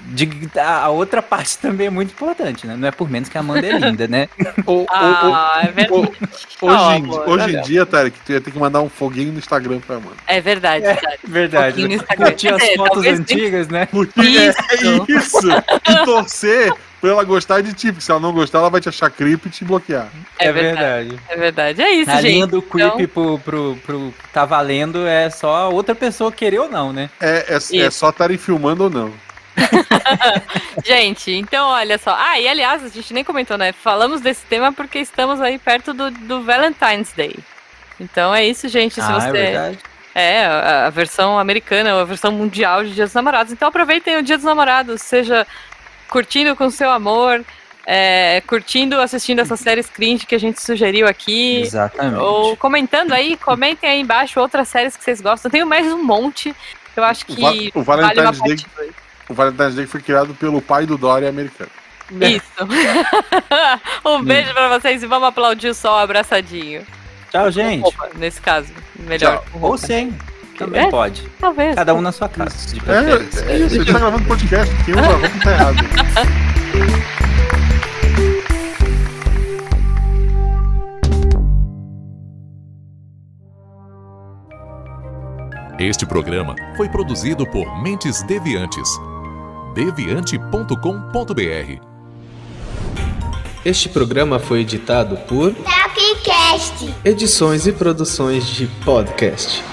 De- 0.08 0.50
a, 0.60 0.84
a 0.86 0.90
outra 0.90 1.22
parte 1.22 1.58
também 1.60 1.88
é 1.88 1.90
muito 1.90 2.12
importante, 2.12 2.66
né? 2.68 2.76
Não 2.78 2.88
é 2.88 2.92
por 2.92 3.10
menos 3.10 3.30
que 3.30 3.38
a 3.38 3.42
Amanda 3.42 3.66
é 3.66 3.78
linda, 3.78 4.08
né? 4.08 4.28
O- 4.66 4.72
o- 4.74 4.84
o- 4.84 5.60
é 5.62 5.72
verdade. 5.72 5.94
o- 5.94 6.14
Oh, 6.60 6.66
hoje 6.68 6.84
em, 6.98 7.04
amor, 7.04 7.30
hoje 7.30 7.52
em 7.52 7.54
olha. 7.58 7.62
dia, 7.62 7.86
Tarek, 7.86 8.18
tu 8.26 8.32
ia 8.32 8.42
ter 8.42 8.50
que 8.52 8.58
mandar 8.58 8.82
um 8.82 8.90
foguinho 8.90 9.32
no 9.32 9.38
Instagram 9.38 9.80
pra 9.80 9.98
Amanda. 9.98 10.16
É 10.26 10.42
verdade, 10.42 10.84
verdade. 10.86 11.18
Verdade. 11.24 11.88
no 11.88 11.94
Instagram. 11.94 12.26
Curtir 12.26 12.48
as 12.50 12.62
É, 12.64 12.76
fotos 12.76 13.04
nem- 13.04 13.14
antigas, 13.14 13.68
né? 13.68 13.86
Porque 13.92 14.22
Isso. 14.22 14.58
é 14.72 15.12
isso! 15.14 15.48
E 15.88 16.06
torcer 16.06 16.74
pra 17.00 17.12
ela 17.12 17.24
gostar 17.24 17.62
de 17.62 17.74
ti, 17.74 17.92
porque 17.92 18.04
se 18.04 18.10
ela 18.10 18.20
não 18.20 18.34
gostar, 18.34 18.58
ela 18.58 18.72
vai 18.72 18.82
te 18.82 18.90
achar 18.90 19.10
creep 19.12 19.46
e 19.46 19.50
te 19.52 19.64
bloquear. 19.64 20.08
É 20.40 20.52
verdade. 20.52 21.20
É 21.30 21.36
verdade. 21.38 21.80
É 21.82 21.92
isso, 21.92 22.10
A 22.10 22.22
linha 22.22 22.42
gente. 22.46 22.50
do 22.52 22.62
creep 22.64 22.94
Então- 22.96 23.08
pro, 23.08 23.38
pro, 23.40 23.78
pro 23.86 24.14
tá 24.34 24.44
valendo 24.46 25.06
é 25.06 25.30
só 25.30 25.56
a 25.56 25.70
outra 25.70 25.94
pessoa 25.94 26.32
querer 26.32 26.58
ou 26.60 26.70
não, 26.72 26.92
né? 26.92 27.08
É, 27.22 27.56
é, 27.56 27.78
é 27.78 27.92
só 27.92 28.10
estarem 28.10 28.38
filmando 28.38 28.86
ou 28.86 28.90
não. 28.90 29.14
Gente, 30.86 31.32
então 31.32 31.68
olha 31.70 31.98
só. 31.98 32.16
Ah, 32.18 32.40
e 32.40 32.48
aliás, 32.48 32.84
a 32.84 32.90
gente 32.90 33.14
nem 33.14 33.24
comentou, 33.24 33.58
né? 33.58 33.72
Falamos 33.72 34.22
desse 34.22 34.46
tema 34.46 34.72
porque 34.72 35.00
estamos 35.00 35.42
aí 35.42 35.58
perto 35.58 35.94
do, 35.94 36.12
do 36.12 36.44
Valentine's 36.44 37.12
Day. 37.14 37.36
Então 38.00 38.34
é 38.34 38.46
isso, 38.46 38.68
gente. 38.70 38.96
Se 38.96 39.02
ah, 39.02 39.20
você. 39.20 39.28
é 39.28 39.32
verdade. 39.32 39.80
É, 40.14 40.46
a, 40.46 40.88
a 40.88 40.90
versão 40.90 41.38
americana, 41.38 42.00
a 42.00 42.04
versão 42.04 42.32
mundial 42.32 42.84
de 42.84 42.94
Dia 42.94 43.06
dos 43.06 43.14
Namorados. 43.14 43.52
Então 43.54 43.68
aproveitem 43.68 44.18
o 44.18 44.24
Dia 44.24 44.38
dos 44.38 44.46
Namorados, 44.46 45.02
seja 45.02 45.46
curtindo 46.10 46.56
com 46.56 46.70
seu 46.70 46.90
amor, 46.90 47.44
é, 47.86 48.42
curtindo, 48.48 49.00
assistindo 49.00 49.40
essas 49.40 49.60
séries 49.60 49.88
cringe 49.90 50.26
que 50.26 50.34
a 50.36 50.40
gente 50.40 50.62
sugeriu 50.62 51.08
aqui. 51.08 51.62
Exatamente. 51.62 52.20
Ou 52.20 52.58
comentando 52.58 53.14
aí, 53.14 53.38
comentem 53.38 53.90
aí 53.90 54.02
embaixo 54.02 54.40
outras 54.40 54.68
séries 54.68 54.96
que 54.98 55.04
vocês 55.04 55.22
gostam. 55.22 55.52
Tenho 55.52 55.68
mais 55.68 55.86
um 55.92 56.04
monte. 56.04 56.56
Eu 56.96 57.04
acho 57.04 57.24
O 57.24 57.26
que 57.28 57.42
Va- 57.42 57.80
o 57.80 57.84
vale 57.84 58.02
uma 58.02 58.32
Valentine's 58.32 58.40
Day- 58.40 58.48
parte 58.50 58.68
dois. 58.76 59.07
O 59.30 59.34
Valentine's 59.34 59.76
Day 59.76 59.86
foi 59.86 60.02
criado 60.02 60.34
pelo 60.36 60.62
pai 60.62 60.86
do 60.86 60.98
Dory 60.98 61.28
americano. 61.28 61.70
Isso. 62.22 62.46
um 64.06 64.24
beijo 64.24 64.54
pra 64.54 64.80
vocês 64.80 65.04
e 65.04 65.08
vamos 65.08 65.28
aplaudir 65.28 65.68
o 65.70 65.74
sol 65.74 65.98
abraçadinho. 65.98 66.86
Tchau, 67.32 67.52
gente. 67.52 67.86
Opa, 67.86 68.10
nesse 68.16 68.40
caso, 68.40 68.72
melhor. 69.00 69.44
Ou 69.54 69.78
sem. 69.78 70.18
Também 70.58 70.88
É? 70.88 70.90
pode. 70.90 71.22
Talvez. 71.40 71.76
Cada 71.76 71.94
um 71.94 72.02
na 72.02 72.12
sua 72.12 72.30
casa. 72.30 72.74
de 72.74 72.80
preferência. 72.82 73.42
É, 73.42 73.52
é 73.52 73.58
isso, 73.58 73.66
a 73.76 73.78
gente 73.84 73.94
tá 73.94 74.00
gravando 74.00 74.26
podcast, 74.26 74.74
quem 74.86 74.94
usa 74.96 75.08
roupa 75.08 75.40
tá 75.44 75.52
errado. 75.52 75.78
Este 85.80 86.06
programa 86.06 86.56
foi 86.76 86.90
produzido 86.90 87.46
por 87.46 87.82
Mentes 87.82 88.24
Deviantes. 88.24 88.90
deviante.com.br 89.78 91.80
Este 93.64 93.88
programa 93.88 94.40
foi 94.40 94.62
editado 94.62 95.16
por 95.28 95.54
Tapcast. 95.54 96.92
Edições 97.06 97.68
e 97.68 97.72
Produções 97.72 98.48
de 98.48 98.66
Podcast. 98.84 99.64